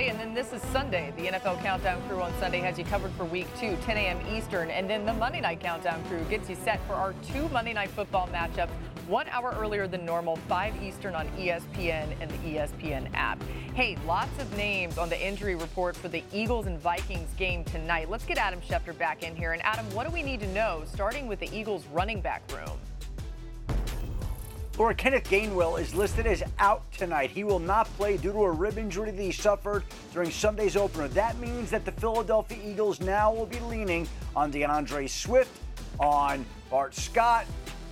And 0.09 0.19
then 0.19 0.33
this 0.33 0.55
is 0.55 0.63
Sunday. 0.73 1.13
The 1.19 1.27
NFL 1.27 1.63
Countdown 1.63 2.01
Crew 2.09 2.23
on 2.23 2.33
Sunday 2.41 2.61
has 2.61 2.79
you 2.79 2.85
covered 2.87 3.13
for 3.13 3.25
week 3.27 3.47
two, 3.61 3.77
10 3.83 3.99
a.m. 3.99 4.19
Eastern, 4.35 4.71
and 4.71 4.89
then 4.89 5.05
the 5.05 5.13
Monday 5.13 5.43
Night 5.43 5.61
Countdown 5.61 6.03
Crew 6.05 6.25
gets 6.31 6.49
you 6.49 6.57
set 6.57 6.81
for 6.87 6.95
our 6.95 7.13
two 7.33 7.47
Monday 7.51 7.75
Night 7.75 7.91
Football 7.91 8.27
matchups 8.29 8.71
one 9.07 9.29
hour 9.29 9.55
earlier 9.61 9.87
than 9.87 10.07
normal, 10.07 10.37
5 10.49 10.83
Eastern 10.83 11.15
on 11.15 11.29
ESPN 11.37 12.09
and 12.21 12.31
the 12.31 12.37
ESPN 12.39 13.13
app. 13.13 13.43
Hey, 13.75 13.99
lots 14.07 14.41
of 14.41 14.51
names 14.57 14.97
on 14.97 15.11
the 15.11 15.21
injury 15.23 15.55
report 15.55 15.95
for 15.95 16.09
the 16.09 16.25
Eagles 16.33 16.67
and 16.67 16.79
Vikings 16.79 17.35
game 17.35 17.63
tonight. 17.65 18.09
Let's 18.09 18.25
get 18.25 18.39
Adam 18.39 18.61
Schefter 18.63 18.97
back 18.97 19.23
in 19.23 19.37
here. 19.37 19.53
And 19.53 19.61
Adam, 19.63 19.85
what 19.95 20.07
do 20.07 20.13
we 20.13 20.23
need 20.23 20.41
to 20.41 20.49
know, 20.55 20.83
starting 20.87 21.27
with 21.27 21.41
the 21.41 21.55
Eagles 21.55 21.85
running 21.93 22.23
back 22.23 22.43
room? 22.53 22.79
Laura, 24.81 24.95
Kenneth 24.95 25.25
Gainwell 25.25 25.79
is 25.79 25.95
listed 25.95 26.27
as 26.27 26.43
out 26.59 26.91
tonight. 26.93 27.31
He 27.31 27.45
will 27.45 27.59
not 27.59 27.87
play 27.99 28.17
due 28.17 28.33
to 28.33 28.45
a 28.45 28.51
rib 28.51 28.79
injury 28.79 29.11
that 29.11 29.23
he 29.23 29.31
suffered 29.31 29.85
during 30.15 30.31
Sunday's 30.31 30.75
opener. 30.75 31.07
That 31.09 31.39
means 31.39 31.69
that 31.69 31.85
the 31.85 31.93
Philadelphia 31.93 32.57
Eagles 32.65 32.99
now 32.99 33.31
will 33.31 33.45
be 33.45 33.61
leaning 33.61 34.09
on 34.35 34.51
D'Andre 34.51 35.07
Swift, 35.07 35.51
on 35.99 36.47
Bart 36.71 36.95
Scott, 36.95 37.45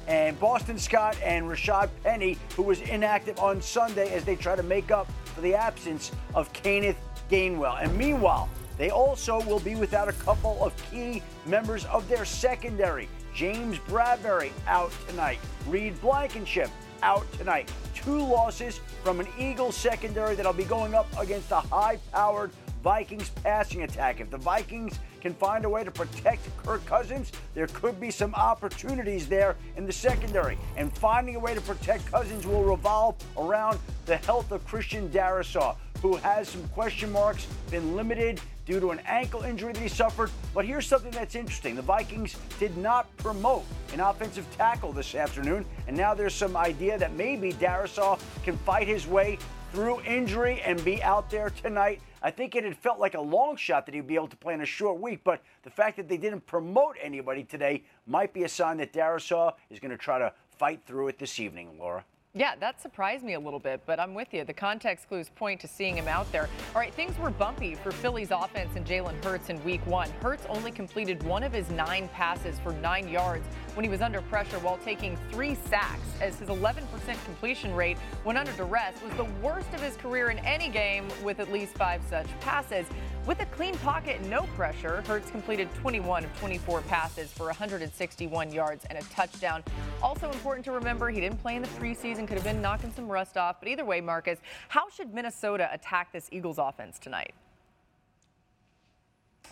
and 0.07 0.41
Boston 0.41 0.78
Scott 0.78 1.18
and 1.22 1.45
Rashaad 1.45 1.91
Penny, 2.03 2.39
who 2.57 2.62
was 2.62 2.80
inactive 2.80 3.39
on 3.39 3.61
Sunday 3.61 4.14
as 4.14 4.24
they 4.24 4.34
try 4.34 4.57
to 4.57 4.62
make 4.62 4.91
up 4.91 5.12
for 5.34 5.43
the 5.43 5.55
absence 5.55 6.11
of 6.34 6.51
Kenneth 6.55 6.97
Gainwell. 7.30 7.82
And 7.82 7.95
meanwhile, 7.99 8.49
they 8.78 8.89
also 8.89 9.43
will 9.43 9.61
be 9.61 9.74
without 9.74 10.09
a 10.09 10.14
couple 10.14 10.64
of 10.64 10.72
key 10.91 11.22
members 11.45 11.84
of 11.84 12.09
their 12.09 12.24
secondary. 12.24 13.11
James 13.39 13.78
Bradberry 13.86 14.51
out 14.66 14.91
tonight. 15.07 15.39
Reed 15.68 16.01
Blankenship 16.01 16.70
out 17.05 17.24
tonight. 17.34 17.70
Two 17.95 18.18
losses 18.18 18.80
from 19.05 19.20
an 19.20 19.28
Eagles 19.39 19.76
secondary 19.76 20.34
that'll 20.34 20.53
be 20.53 20.64
going 20.64 20.93
up 20.93 21.07
against 21.16 21.53
a 21.53 21.61
high 21.61 22.01
powered 22.11 22.51
Vikings 22.82 23.28
passing 23.45 23.84
attack. 23.84 24.18
If 24.18 24.30
the 24.30 24.39
Vikings 24.39 24.99
can 25.20 25.34
find 25.34 25.64
a 25.64 25.68
way 25.68 25.84
to 25.84 25.91
protect 25.93 26.49
Kirk 26.57 26.84
Cousins, 26.84 27.30
there 27.55 27.68
could 27.68 28.01
be 28.01 28.11
some 28.11 28.34
opportunities 28.34 29.28
there 29.28 29.55
in 29.76 29.86
the 29.86 29.93
secondary. 29.93 30.59
And 30.76 30.93
finding 30.99 31.36
a 31.36 31.39
way 31.39 31.55
to 31.55 31.61
protect 31.61 32.11
Cousins 32.11 32.45
will 32.45 32.64
revolve 32.64 33.14
around 33.36 33.78
the 34.07 34.16
health 34.16 34.51
of 34.51 34.66
Christian 34.66 35.11
Darrisaw. 35.11 35.76
who 36.03 36.16
has 36.16 36.49
some 36.49 36.66
question 36.68 37.11
marks, 37.11 37.47
been 37.70 37.97
limited 37.97 38.41
due 38.69 38.79
to 38.79 38.91
an 38.91 39.01
ankle 39.07 39.43
injury 39.45 39.73
that 39.73 39.81
he 39.81 39.89
suffered. 39.89 40.31
But 40.55 40.66
here's 40.66 40.87
something 40.87 41.11
that's 41.11 41.35
interesting 41.35 41.75
the 41.75 41.83
Vikings 41.83 42.37
did 42.61 42.77
not 42.77 43.14
promote 43.16 43.64
an 43.95 44.01
offensive 44.01 44.47
tackle 44.57 44.93
this 44.93 45.14
afternoon, 45.14 45.64
and 45.89 45.97
now 45.97 46.12
there's 46.12 46.35
some 46.35 46.55
idea 46.55 46.99
that 46.99 47.14
maybe 47.14 47.55
Darrisaw 47.55 48.21
can 48.45 48.59
fight 48.59 48.87
his 48.87 49.07
way 49.07 49.39
through 49.73 50.03
injury 50.03 50.61
and 50.61 50.85
be 50.85 51.03
out 51.03 51.31
there 51.31 51.49
tonight. 51.49 52.03
I 52.23 52.31
think 52.31 52.55
it 52.55 52.64
had 52.64 52.77
felt 52.77 52.99
like 52.99 53.14
a 53.14 53.21
long 53.21 53.57
shot 53.57 53.87
that 53.87 53.95
he'd 53.95 54.07
be 54.07 54.16
able 54.16 54.29
to 54.29 54.37
play 54.37 54.53
in 54.53 54.61
a 54.61 54.66
short 54.66 55.01
week, 55.01 55.23
but 55.25 55.43
the 55.62 55.71
fact 55.71 55.97
that 55.97 56.09
they 56.09 56.19
didn't 56.19 56.45
promote 56.47 56.97
anybody 57.01 57.45
today 57.45 57.85
might 58.07 58.35
be 58.35 58.45
a 58.45 58.49
sign 58.49 58.77
that 58.79 58.93
Darrisaw 58.93 59.55
is 59.71 59.81
going 59.81 59.93
to 59.93 59.97
try 59.97 60.19
to 60.19 60.33
fight 60.59 60.83
through 60.87 61.09
it 61.09 61.19
this 61.19 61.41
evening, 61.41 61.79
Laura. 61.79 62.05
Yeah, 62.35 62.57
that 62.61 62.81
surprised 62.81 63.24
me 63.24 63.33
a 63.33 63.41
little 63.41 63.59
bit, 63.59 63.81
but 63.87 63.99
I'm 63.99 64.12
with 64.14 64.35
you. 64.35 64.45
The 64.45 64.53
context 64.53 65.09
clues 65.09 65.31
point 65.35 65.61
to 65.62 65.66
seeing 65.66 65.97
him 65.97 66.07
out 66.07 66.31
there. 66.31 66.47
All 66.74 66.81
right, 66.81 66.93
things 66.93 67.18
were 67.18 67.31
bumpy 67.31 67.74
for 67.74 67.91
Philly's 67.91 68.31
offense 68.31 68.76
and 68.76 68.87
Jalen 68.87 69.24
Hurts 69.24 69.49
in 69.49 69.64
week 69.64 69.85
one. 69.87 70.11
Hurts 70.20 70.45
only 70.51 70.70
completed 70.70 71.22
one 71.22 71.43
of 71.43 71.55
his 71.55 71.70
nine 71.70 72.07
passes 72.09 72.61
for 72.61 72.74
nine 72.74 73.09
yards 73.09 73.47
when 73.74 73.83
he 73.83 73.89
was 73.89 74.03
under 74.03 74.20
pressure 74.20 74.59
while 74.59 74.76
taking 74.85 75.16
three 75.31 75.55
sacks, 75.55 76.03
as 76.20 76.39
his 76.39 76.51
11% 76.51 76.85
completion 77.24 77.74
rate 77.74 77.97
when 78.24 78.37
under 78.37 78.53
duress 78.53 79.01
was 79.03 79.12
the 79.14 79.29
worst 79.43 79.72
of 79.72 79.81
his 79.81 79.97
career 79.97 80.29
in 80.29 80.39
any 80.41 80.68
game 80.68 81.09
with 81.24 81.41
at 81.41 81.51
least 81.51 81.76
five 81.76 82.03
such 82.11 82.26
passes. 82.41 82.87
With 83.29 83.43
a 83.43 83.47
clean 83.47 83.76
pocket 83.76 84.22
no 84.22 84.45
pressure, 84.57 85.03
Hurts 85.07 85.31
completed 85.31 85.68
21 85.74 86.24
of 86.24 86.39
24 86.39 86.81
passes 86.81 87.31
for 87.31 87.45
161 87.45 88.51
yards 88.55 88.87
and 88.87 88.97
a 88.97 89.03
touchdown. 89.03 89.62
Also 90.03 90.31
important 90.31 90.64
to 90.64 90.72
remember, 90.72 91.11
he 91.11 91.20
didn't 91.20 91.37
play 91.43 91.57
in 91.57 91.61
the 91.61 91.68
preseason, 91.68 92.26
could 92.26 92.39
have 92.39 92.45
been 92.45 92.62
knocking 92.62 92.91
some 92.91 93.07
rust 93.07 93.37
off. 93.37 93.57
But 93.61 93.68
either 93.68 93.85
way, 93.85 94.01
Marcus, 94.01 94.39
how 94.68 94.89
should 94.89 95.12
Minnesota 95.12 95.68
attack 95.70 96.11
this 96.11 96.31
Eagles 96.33 96.57
offense 96.57 96.99
tonight? 96.99 97.35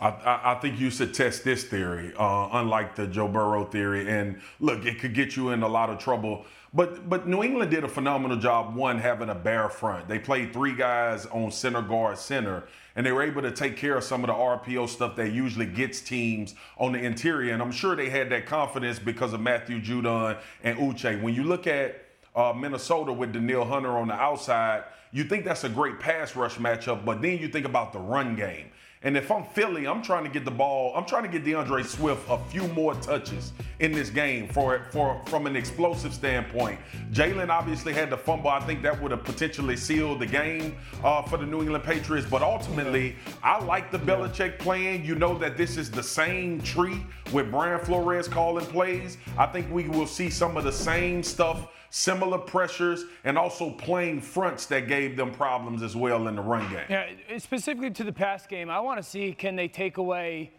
I, 0.01 0.09
I, 0.09 0.53
I 0.53 0.55
think 0.55 0.81
you 0.81 0.89
should 0.89 1.13
test 1.13 1.45
this 1.45 1.65
theory, 1.65 2.15
uh, 2.19 2.49
unlike 2.53 2.95
the 2.95 3.07
Joe 3.07 3.29
Burrow 3.29 3.67
theory. 3.67 4.09
And 4.09 4.41
look, 4.59 4.87
it 4.87 5.01
could 5.01 5.13
get 5.13 5.37
you 5.37 5.51
in 5.51 5.63
a 5.63 5.69
lot 5.69 5.91
of 5.91 5.99
trouble. 5.99 6.47
But 6.73 7.09
but 7.09 7.29
New 7.29 7.43
England 7.43 7.71
did 7.71 7.85
a 7.85 7.89
phenomenal 7.89 8.37
job. 8.37 8.75
One 8.75 8.99
having 8.99 9.29
a 9.29 9.35
bare 9.35 9.69
front. 9.69 10.09
They 10.09 10.19
played 10.19 10.53
three 10.53 10.75
guys 10.75 11.27
on 11.27 11.51
center 11.51 11.81
guard 11.81 12.19
center, 12.19 12.65
and 12.97 13.05
they 13.05 13.13
were 13.13 13.23
able 13.23 13.43
to 13.43 13.51
take 13.51 13.77
care 13.77 13.97
of 13.97 14.05
some 14.05 14.25
of 14.25 14.29
the 14.29 14.33
RPO 14.33 14.89
stuff 14.89 15.17
that 15.17 15.33
usually 15.33 15.67
gets 15.67 16.01
teams 16.01 16.55
on 16.79 16.93
the 16.93 16.99
interior. 16.99 17.53
And 17.53 17.63
I'm 17.63 17.71
sure 17.71 17.95
they 17.95 18.09
had 18.09 18.31
that 18.31 18.47
confidence 18.47 18.99
because 18.99 19.35
of 19.35 19.41
Matthew 19.41 19.81
Judon 19.81 20.39
and 20.65 20.79
Uche. 20.79 21.21
When 21.21 21.35
you 21.35 21.45
look 21.45 21.67
at 21.67 22.03
uh, 22.35 22.55
Minnesota 22.55 23.13
with 23.13 23.35
Danielle 23.35 23.67
Hunter 23.67 23.97
on 23.97 24.09
the 24.09 24.15
outside, 24.15 24.85
you 25.13 25.25
think 25.25 25.45
that's 25.45 25.65
a 25.65 25.69
great 25.69 26.01
pass 26.01 26.35
rush 26.35 26.57
matchup, 26.57 27.05
but 27.05 27.23
then 27.23 27.39
you 27.39 27.49
think 27.49 27.67
about 27.67 27.93
the 27.93 27.99
run 27.99 28.35
game. 28.35 28.71
And 29.07 29.17
if 29.17 29.31
I'm 29.31 29.45
Philly, 29.45 29.87
I'm 29.87 30.03
trying 30.03 30.25
to 30.25 30.31
get 30.31 30.45
the 30.45 30.51
ball. 30.51 30.93
I'm 30.97 31.05
trying 31.05 31.23
to 31.23 31.29
get 31.29 31.45
D'Andre 31.45 31.85
Swift 31.85 32.29
a 32.29 32.39
few 32.51 32.67
more 32.67 32.93
touches 32.97 33.53
in 33.79 33.93
this 33.93 34.11
game 34.11 34.49
for 34.49 34.89
for 34.91 35.23
from 35.27 35.47
an 35.47 35.55
explosive 35.55 36.13
standpoint. 36.13 36.81
Jalen 37.13 37.49
obviously 37.49 37.93
had 37.93 38.11
the 38.11 38.17
fumble. 38.17 38.51
I 38.51 38.59
think 38.59 38.83
that 38.83 39.01
would 39.01 39.13
have 39.13 39.23
potentially 39.23 39.77
sealed 39.77 40.19
the 40.19 40.27
game 40.27 40.75
uh, 41.05 41.23
for 41.23 41.37
the 41.37 41.47
New 41.47 41.61
England 41.63 41.85
Patriots. 41.85 42.27
But 42.29 42.43
ultimately, 42.43 43.15
I 43.45 43.63
like 43.65 43.93
the 43.93 43.99
Belichick 44.01 44.59
plan. 44.59 45.05
You 45.05 45.15
know 45.15 45.39
that 45.39 45.57
this 45.57 45.77
is 45.77 45.89
the 45.89 46.03
same 46.03 46.61
tree 46.63 47.01
with 47.33 47.49
Brian 47.53 47.79
Flores 47.79 48.27
calling 48.27 48.67
plays. 48.67 49.19
I 49.39 49.47
think 49.47 49.71
we 49.71 49.89
will 49.89 50.09
see 50.09 50.31
some 50.31 50.57
of 50.57 50.65
the 50.65 50.73
same 50.73 51.23
stuff 51.23 51.69
similar 51.91 52.39
pressures, 52.39 53.05
and 53.25 53.39
also 53.39 53.71
playing 53.71 54.21
fronts 54.21 54.67
that 54.67 54.89
gave 54.89 55.17
them 55.17 55.33
problems 55.33 55.83
as 55.83 55.97
well 55.97 56.29
in 56.29 56.37
the 56.37 56.43
run 56.43 56.69
game. 56.71 56.85
Yeah, 56.89 57.07
specifically 57.39 57.91
to 57.91 58.05
the 58.05 58.13
pass 58.13 58.47
game, 58.47 58.71
I 58.71 58.81
want 58.81 58.99
to 58.99 59.03
see 59.03 59.33
can 59.33 59.57
they 59.57 59.69
take 59.69 59.97
away 59.99 60.51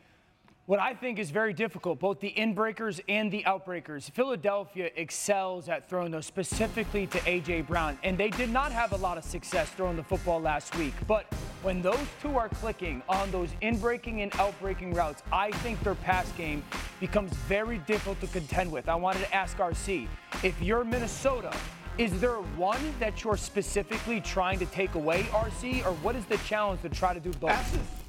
what 0.68 0.80
I 0.80 0.94
think 0.94 1.18
is 1.18 1.32
very 1.32 1.54
difficult, 1.54 1.98
both 1.98 2.20
the 2.20 2.34
inbreakers 2.38 3.00
and 3.08 3.32
the 3.32 3.42
outbreakers. 3.44 4.12
Philadelphia 4.12 4.92
excels 4.98 5.70
at 5.70 5.90
throwing 5.90 6.12
those 6.12 6.26
specifically 6.26 7.08
to 7.08 7.22
A.J. 7.26 7.62
Brown, 7.62 7.98
and 8.04 8.18
they 8.18 8.30
did 8.30 8.50
not 8.50 8.74
have 8.74 8.92
a 8.92 8.98
lot 8.98 9.18
of 9.18 9.24
success 9.24 9.70
throwing 9.70 9.96
the 9.96 10.04
football 10.04 10.42
last 10.42 10.76
week. 10.76 10.94
But 11.08 11.26
when 11.64 11.82
those 11.82 12.06
two 12.22 12.38
are 12.38 12.50
clicking 12.50 13.02
on 13.08 13.32
those 13.32 13.50
inbreaking 13.62 14.22
and 14.22 14.32
outbreaking 14.34 14.94
routes, 14.94 15.24
I 15.32 15.52
think 15.52 15.82
their 15.84 15.96
pass 15.96 16.30
game 16.34 16.62
becomes 17.00 17.32
very 17.48 17.78
difficult 17.80 18.20
to 18.20 18.28
contend 18.28 18.70
with. 18.70 18.90
I 18.90 18.96
wanted 18.96 19.20
to 19.20 19.34
ask 19.34 19.56
RC 19.58 20.10
if 20.44 20.62
you're 20.62 20.84
Minnesota, 20.84 21.56
is 21.98 22.20
there 22.20 22.36
one 22.58 22.94
that 23.00 23.24
you're 23.24 23.38
specifically 23.38 24.20
trying 24.20 24.60
to 24.60 24.66
take 24.66 24.96
away, 24.96 25.24
RC, 25.32 25.86
or 25.86 25.94
what 26.04 26.18
is 26.18 26.26
the 26.26 26.38
challenge 26.40 26.82
to 26.82 26.90
try 26.90 27.14
to 27.14 27.22
do 27.22 27.32
both? 27.40 27.52
Absolutely. 27.52 28.07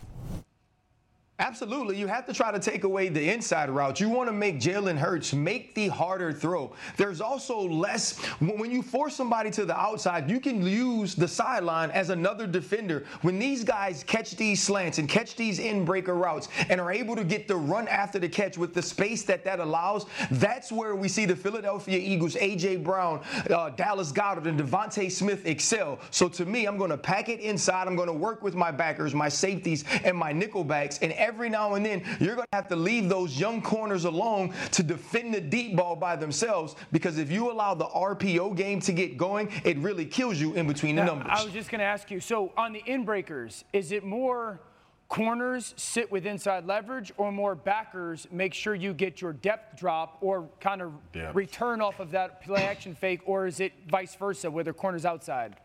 You 1.41 2.09
have 2.09 2.27
to 2.27 2.33
try 2.33 2.51
to 2.51 2.59
take 2.59 2.83
away 2.83 3.09
the 3.11 3.33
inside 3.33 3.71
route. 3.71 4.01
You 4.01 4.09
want 4.09 4.29
to 4.29 4.33
make 4.33 4.59
Jalen 4.59 4.99
Hurts 4.99 5.33
make 5.33 5.73
the 5.73 5.87
harder 5.87 6.33
throw. 6.33 6.73
There's 6.97 7.21
also 7.21 7.61
less, 7.61 8.19
when 8.41 8.73
you 8.73 8.83
force 8.83 9.15
somebody 9.15 9.53
to 9.53 9.65
the 9.65 9.79
outside, 9.79 10.29
you 10.29 10.41
can 10.41 10.67
use 10.67 11.15
the 11.15 11.29
sideline 11.29 11.93
as 11.93 12.11
another 12.11 12.49
defender. 12.49 13.05
When 13.23 13.39
these 13.39 13.63
guys 13.63 14.03
catch 14.03 14.35
these 14.35 14.61
slants 14.61 14.99
and 14.99 15.09
catch 15.09 15.37
these 15.37 15.61
in 15.61 15.85
breaker 15.85 16.17
routes 16.17 16.49
and 16.69 16.81
are 16.81 16.91
able 16.91 17.15
to 17.15 17.23
get 17.23 17.47
the 17.47 17.55
run 17.55 17.87
after 17.87 18.19
the 18.19 18.29
catch 18.29 18.59
with 18.59 18.75
the 18.75 18.83
space 18.83 19.23
that 19.23 19.45
that 19.45 19.61
allows, 19.61 20.07
that's 20.33 20.73
where 20.73 20.97
we 20.97 21.07
see 21.07 21.25
the 21.25 21.37
Philadelphia 21.37 21.99
Eagles, 21.99 22.35
A.J. 22.35 22.79
Brown, 22.79 23.23
uh, 23.49 23.71
Dallas 23.71 24.11
Goedert, 24.11 24.47
and 24.47 24.59
DeVonta 24.59 25.11
Smith 25.11 25.47
excel. 25.47 26.01
So 26.11 26.29
to 26.31 26.45
me, 26.45 26.67
I'm 26.67 26.79
going 26.79 26.91
to 26.91 26.99
pack 26.99 27.29
it 27.29 27.39
inside. 27.39 27.87
I'm 27.87 27.95
going 27.95 28.09
to 28.09 28.13
work 28.13 28.43
with 28.43 28.57
my 28.57 28.73
backers, 28.73 29.15
my 29.15 29.29
safeties, 29.29 29.85
and 30.03 30.17
my 30.17 30.33
nickelbacks. 30.33 31.01
And 31.01 31.13
every 31.29 31.51
now 31.51 31.75
and 31.75 31.85
then 31.85 32.03
you're 32.21 32.35
going 32.35 32.49
to 32.51 32.57
have 32.57 32.69
to 32.69 32.77
leave 32.77 33.09
those 33.09 33.39
young 33.39 33.61
corners 33.61 34.07
alone 34.07 34.55
to 34.73 34.83
defend 34.83 35.35
the 35.35 35.41
deep 35.41 35.77
ball 35.77 35.95
by 35.95 36.17
themselves 36.17 36.75
because 36.91 37.19
if 37.19 37.31
you 37.31 37.53
allow 37.53 37.75
the 37.75 37.85
RPO 37.85 38.57
game 38.57 38.81
to 38.81 38.93
get 38.93 39.19
going, 39.19 39.51
it 39.63 39.77
really 39.79 40.07
kills 40.07 40.41
you 40.41 40.55
in 40.55 40.67
between 40.67 40.97
the 40.97 41.03
now, 41.05 41.15
numbers. 41.15 41.29
I 41.31 41.45
was 41.45 41.53
just 41.53 41.71
going 41.71 41.81
to 41.81 41.85
ask 41.85 42.11
you 42.11 42.19
so 42.19 42.53
on 42.57 42.73
the 42.73 42.81
inbreakers, 42.83 43.65
is 43.75 43.93
it 43.93 44.05
more 44.05 44.61
corners 45.09 45.75
sit 45.77 46.11
with 46.11 46.27
inside 46.27 46.67
leverage 46.67 47.13
or 47.17 47.33
more 47.33 47.55
backers 47.55 48.27
make 48.31 48.53
sure 48.53 48.75
you 48.75 48.93
get 48.93 49.23
your 49.23 49.33
depth 49.33 49.79
drop 49.79 50.19
or 50.21 50.47
kind 50.61 50.83
of 50.83 50.93
yeah. 51.15 51.31
return 51.33 51.81
off 51.81 51.99
of 51.99 52.11
that 52.11 52.43
play 52.43 52.65
action 52.65 52.95
fake 52.95 53.21
or 53.25 53.47
is 53.47 53.59
it 53.59 53.73
vice 53.89 54.15
versa 54.15 54.51
where 54.51 54.65
the 54.65 54.73
corners 54.73 55.07
outside? 55.07 55.57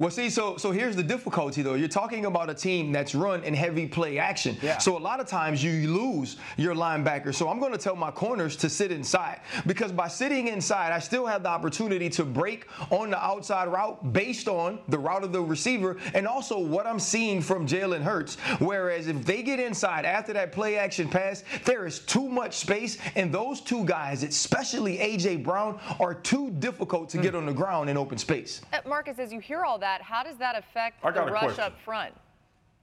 Well, 0.00 0.10
see, 0.10 0.30
so 0.30 0.56
so 0.56 0.70
here's 0.70 0.96
the 0.96 1.02
difficulty 1.02 1.60
though. 1.60 1.74
You're 1.74 1.86
talking 1.86 2.24
about 2.24 2.48
a 2.48 2.54
team 2.54 2.90
that's 2.90 3.14
run 3.14 3.44
in 3.44 3.52
heavy 3.52 3.86
play 3.86 4.16
action. 4.16 4.56
Yeah. 4.62 4.78
So 4.78 4.96
a 4.96 4.98
lot 4.98 5.20
of 5.20 5.26
times 5.26 5.62
you 5.62 5.92
lose 5.92 6.38
your 6.56 6.74
linebacker. 6.74 7.34
So 7.34 7.50
I'm 7.50 7.60
going 7.60 7.72
to 7.72 7.78
tell 7.78 7.96
my 7.96 8.10
corners 8.10 8.56
to 8.56 8.70
sit 8.70 8.92
inside 8.92 9.40
because 9.66 9.92
by 9.92 10.08
sitting 10.08 10.48
inside, 10.48 10.92
I 10.92 11.00
still 11.00 11.26
have 11.26 11.42
the 11.42 11.50
opportunity 11.50 12.08
to 12.10 12.24
break 12.24 12.66
on 12.88 13.10
the 13.10 13.22
outside 13.22 13.68
route 13.68 14.14
based 14.14 14.48
on 14.48 14.78
the 14.88 14.98
route 14.98 15.22
of 15.22 15.34
the 15.34 15.42
receiver 15.42 15.98
and 16.14 16.26
also 16.26 16.58
what 16.58 16.86
I'm 16.86 16.98
seeing 16.98 17.42
from 17.42 17.66
Jalen 17.66 18.00
Hurts. 18.00 18.36
Whereas 18.58 19.06
if 19.06 19.22
they 19.26 19.42
get 19.42 19.60
inside 19.60 20.06
after 20.06 20.32
that 20.32 20.50
play 20.50 20.78
action 20.78 21.10
pass, 21.10 21.44
there 21.66 21.84
is 21.84 21.98
too 21.98 22.26
much 22.26 22.56
space, 22.56 22.96
and 23.16 23.30
those 23.30 23.60
two 23.60 23.84
guys, 23.84 24.22
especially 24.22 24.96
AJ 24.96 25.44
Brown, 25.44 25.78
are 26.00 26.14
too 26.14 26.50
difficult 26.52 27.10
to 27.10 27.18
mm. 27.18 27.22
get 27.22 27.34
on 27.34 27.44
the 27.44 27.52
ground 27.52 27.90
in 27.90 27.98
open 27.98 28.16
space. 28.16 28.62
Uh, 28.72 28.78
Marcus, 28.88 29.18
as 29.18 29.30
you 29.30 29.40
hear 29.40 29.66
all 29.66 29.78
that 29.78 29.89
that, 29.90 30.02
how 30.02 30.22
does 30.22 30.36
that 30.36 30.56
affect 30.56 31.02
the 31.02 31.10
rush 31.10 31.42
question. 31.42 31.64
up 31.64 31.80
front? 31.84 32.14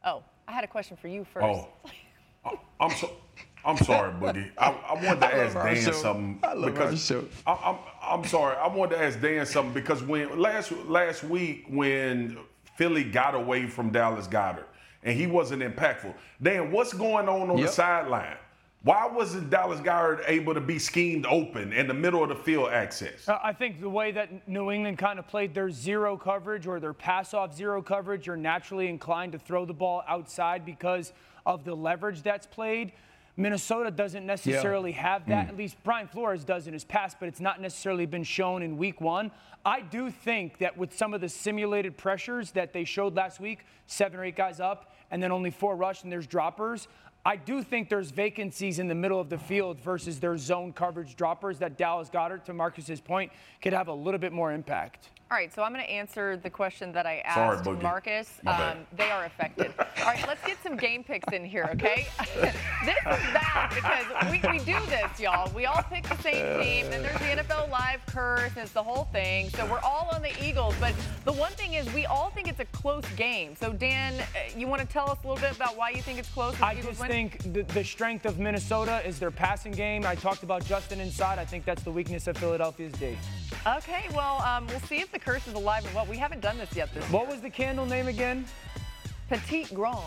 Oh, 0.03 0.23
I 0.47 0.51
had 0.51 0.63
a 0.63 0.67
question 0.67 0.97
for 0.97 1.07
you 1.07 1.25
first. 1.33 1.45
Oh, 1.45 1.69
I'm 2.79 2.91
so. 2.91 3.11
I'm 3.65 3.77
sorry, 3.77 4.13
Boogie. 4.13 4.49
I, 4.57 4.69
I 4.69 4.93
wanted 4.93 5.19
to 5.19 5.27
I 5.27 5.31
ask 5.31 5.55
Dan 5.55 5.75
show. 5.75 5.91
something 5.91 6.39
I 6.41 6.55
because 6.55 7.11
I, 7.45 7.51
I'm, 7.51 7.77
I'm 8.01 8.23
sorry. 8.25 8.55
I 8.55 8.67
wanted 8.67 8.95
to 8.95 9.03
ask 9.03 9.19
Dan 9.19 9.45
something 9.45 9.73
because 9.73 10.01
when 10.03 10.39
last 10.39 10.71
last 10.85 11.23
week 11.23 11.65
when 11.69 12.37
Philly 12.77 13.03
got 13.03 13.35
away 13.35 13.67
from 13.67 13.89
Dallas 13.89 14.27
Goedert 14.27 14.67
and 15.03 15.17
he 15.17 15.27
wasn't 15.27 15.63
impactful, 15.63 16.13
Dan, 16.41 16.71
what's 16.71 16.93
going 16.93 17.27
on 17.27 17.49
on 17.49 17.57
yep. 17.57 17.67
the 17.67 17.73
sideline? 17.73 18.37
Why 18.87 19.05
wasn't 19.05 19.49
Dallas 19.49 19.81
Goedert 19.81 20.23
able 20.29 20.53
to 20.53 20.61
be 20.61 20.79
schemed 20.79 21.25
open 21.25 21.73
in 21.73 21.89
the 21.89 21.93
middle 21.93 22.23
of 22.23 22.29
the 22.29 22.37
field 22.37 22.69
access? 22.69 23.27
Uh, 23.27 23.37
I 23.43 23.51
think 23.51 23.81
the 23.81 23.89
way 23.89 24.13
that 24.13 24.47
New 24.47 24.71
England 24.71 24.97
kind 24.97 25.19
of 25.19 25.27
played 25.27 25.53
their 25.53 25.69
zero 25.69 26.15
coverage 26.15 26.67
or 26.67 26.79
their 26.79 26.93
pass 26.93 27.33
off 27.33 27.53
zero 27.53 27.81
coverage, 27.81 28.27
you're 28.27 28.37
naturally 28.37 28.87
inclined 28.87 29.33
to 29.33 29.39
throw 29.39 29.65
the 29.65 29.73
ball 29.73 30.03
outside 30.07 30.65
because 30.65 31.11
of 31.45 31.65
the 31.65 31.75
leverage 31.75 32.21
that's 32.23 32.47
played. 32.47 32.93
Minnesota 33.35 33.91
doesn't 33.91 34.25
necessarily 34.25 34.91
yeah. 34.91 35.01
have 35.01 35.27
that. 35.27 35.47
Mm. 35.47 35.49
At 35.49 35.57
least 35.57 35.75
Brian 35.83 36.07
Flores 36.07 36.45
does 36.45 36.67
in 36.67 36.73
his 36.73 36.85
past, 36.85 37.17
but 37.19 37.27
it's 37.27 37.41
not 37.41 37.59
necessarily 37.59 38.05
been 38.05 38.23
shown 38.23 38.63
in 38.63 38.77
week 38.77 39.01
one. 39.01 39.31
I 39.65 39.81
do 39.81 40.09
think 40.09 40.59
that 40.59 40.77
with 40.77 40.97
some 40.97 41.13
of 41.13 41.19
the 41.19 41.27
simulated 41.27 41.97
pressures 41.97 42.51
that 42.51 42.71
they 42.71 42.85
showed 42.85 43.17
last 43.17 43.41
week, 43.41 43.65
seven 43.85 44.17
or 44.17 44.23
eight 44.23 44.37
guys 44.37 44.61
up, 44.61 44.95
and 45.11 45.21
then 45.21 45.31
only 45.31 45.51
four 45.51 45.75
rush 45.75 46.03
and 46.03 46.11
there's 46.11 46.25
droppers, 46.25 46.87
I 47.27 47.35
do 47.35 47.61
think 47.61 47.89
there's 47.89 48.09
vacancies 48.09 48.79
in 48.79 48.87
the 48.87 48.95
middle 48.95 49.19
of 49.19 49.27
the 49.27 49.37
field 49.37 49.81
versus 49.81 50.17
their 50.17 50.37
zone 50.37 50.71
coverage 50.71 51.17
droppers 51.17 51.59
that 51.59 51.77
Dallas 51.77 52.07
Goedert, 52.07 52.45
to 52.45 52.53
Marcus's 52.53 53.01
point, 53.01 53.33
could 53.61 53.73
have 53.73 53.89
a 53.89 53.93
little 53.93 54.17
bit 54.17 54.31
more 54.31 54.53
impact. 54.53 55.09
All 55.29 55.35
right, 55.35 55.53
so 55.53 55.61
I'm 55.61 55.73
going 55.73 55.83
to 55.83 55.91
answer 55.91 56.37
the 56.37 56.49
question 56.49 56.93
that 56.93 57.05
I 57.05 57.17
asked 57.25 57.65
Boogie. 57.65 57.81
Marcus. 57.81 58.39
Um, 58.45 58.87
they 58.95 59.11
are 59.11 59.25
affected. 59.25 59.73
All 59.77 60.05
right, 60.05 60.25
let's 60.25 60.41
get 60.45 60.55
some 60.63 60.77
game 60.77 61.03
picks 61.03 61.33
in 61.33 61.43
here, 61.43 61.67
okay? 61.73 62.07
this 62.39 62.95
is 62.95 63.33
bad 63.33 63.69
because 63.75 64.31
we, 64.31 64.41
we 64.49 64.59
do 64.59 64.79
this, 64.85 65.19
y'all. 65.19 65.51
We 65.53 65.65
all 65.65 65.83
pick 65.91 66.07
the 66.07 66.15
same 66.21 66.61
team, 66.61 66.85
and 66.93 67.03
there's 67.03 67.19
the 67.19 67.43
NFL 67.43 67.69
Live 67.69 68.05
curse, 68.05 68.51
and 68.51 68.59
it's 68.59 68.71
the 68.71 68.81
whole 68.81 69.09
thing. 69.11 69.49
So 69.49 69.65
we're 69.65 69.81
all 69.81 70.07
on 70.13 70.21
the 70.21 70.31
Eagles. 70.41 70.75
But 70.79 70.93
the 71.25 71.33
one 71.33 71.51
thing 71.51 71.73
is, 71.73 71.91
we 71.93 72.05
all 72.05 72.29
think 72.29 72.47
it's 72.47 72.61
a 72.61 72.65
close 72.65 73.05
game. 73.17 73.53
So, 73.57 73.73
Dan, 73.73 74.13
uh, 74.13 74.25
you 74.55 74.65
want 74.65 74.81
to 74.81 74.87
tell 74.87 75.09
us 75.09 75.17
a 75.25 75.27
little 75.27 75.41
bit 75.41 75.53
about 75.57 75.75
why 75.75 75.89
you 75.89 76.01
think 76.01 76.19
it's 76.19 76.29
close? 76.29 76.55
I 76.61 76.71
Eagles 76.71 76.85
just 76.85 77.01
win? 77.01 77.09
think 77.09 77.53
the, 77.53 77.63
the 77.73 77.83
strength 77.83 78.25
of 78.25 78.39
Minnesota 78.39 79.05
is 79.05 79.19
their 79.19 79.31
passing 79.31 79.73
game. 79.73 80.05
I 80.05 80.15
talked 80.15 80.43
about 80.43 80.63
Justin 80.63 81.01
inside. 81.01 81.37
I 81.37 81.43
think 81.43 81.65
that's 81.65 81.83
the 81.83 81.91
weakness 81.91 82.27
of 82.27 82.37
Philadelphia's 82.37 82.93
D. 82.93 83.17
Okay, 83.65 84.05
well, 84.13 84.41
um, 84.43 84.65
we'll 84.67 84.79
see 84.81 85.01
if 85.01 85.11
the 85.11 85.16
curse 85.19 85.47
is 85.47 85.53
alive 85.53 85.85
and 85.85 85.93
what. 85.95 86.07
We 86.07 86.17
haven't 86.17 86.41
done 86.41 86.57
this 86.57 86.75
yet 86.75 86.93
this 86.93 87.03
What 87.11 87.27
was 87.27 87.41
the 87.41 87.49
candle 87.49 87.85
name 87.85 88.07
again? 88.07 88.45
Petite 89.29 89.73
Grand. 89.73 89.99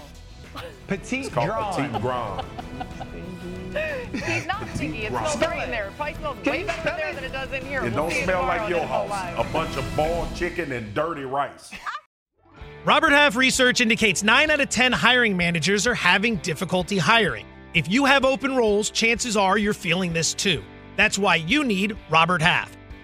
Petite 0.86 1.26
It's 1.26 1.34
Grand. 1.34 1.92
Petite 1.92 2.02
Grand. 2.02 2.46
He's 4.24 4.46
not 4.46 4.68
sticky. 4.74 5.04
It 5.06 5.10
smells 5.10 5.36
great 5.36 5.64
in 5.64 5.70
there. 5.70 5.86
It 5.88 5.96
probably 5.96 6.14
smells 6.14 6.36
way 6.44 6.64
better 6.64 6.90
in 6.90 6.96
there 6.96 7.14
than 7.14 7.24
it 7.24 7.32
does 7.32 7.52
in 7.52 7.64
here. 7.64 7.80
It 7.80 7.94
We'll 7.94 8.08
don't 8.08 8.24
smell 8.24 8.42
like 8.42 8.68
your 8.68 8.84
house. 8.84 9.10
A 9.38 9.52
bunch 9.52 9.76
of 9.76 9.96
boiled 9.96 10.34
chicken 10.34 10.72
and 10.72 10.92
dirty 10.94 11.24
rice. 11.24 11.70
Robert 12.84 13.12
Half 13.12 13.36
research 13.36 13.80
indicates 13.80 14.22
9 14.22 14.50
out 14.50 14.60
of 14.60 14.70
10 14.70 14.92
hiring 14.92 15.36
managers 15.36 15.86
are 15.86 15.94
having 15.94 16.36
difficulty 16.36 16.96
hiring. 16.96 17.46
If 17.74 17.88
you 17.88 18.06
have 18.06 18.24
open 18.24 18.56
roles, 18.56 18.90
chances 18.90 19.36
are 19.36 19.58
you're 19.58 19.74
feeling 19.74 20.12
this 20.12 20.34
too. 20.34 20.64
That's 20.96 21.18
why 21.18 21.36
you 21.36 21.62
need 21.62 21.96
Robert 22.08 22.42
Half. 22.42 22.76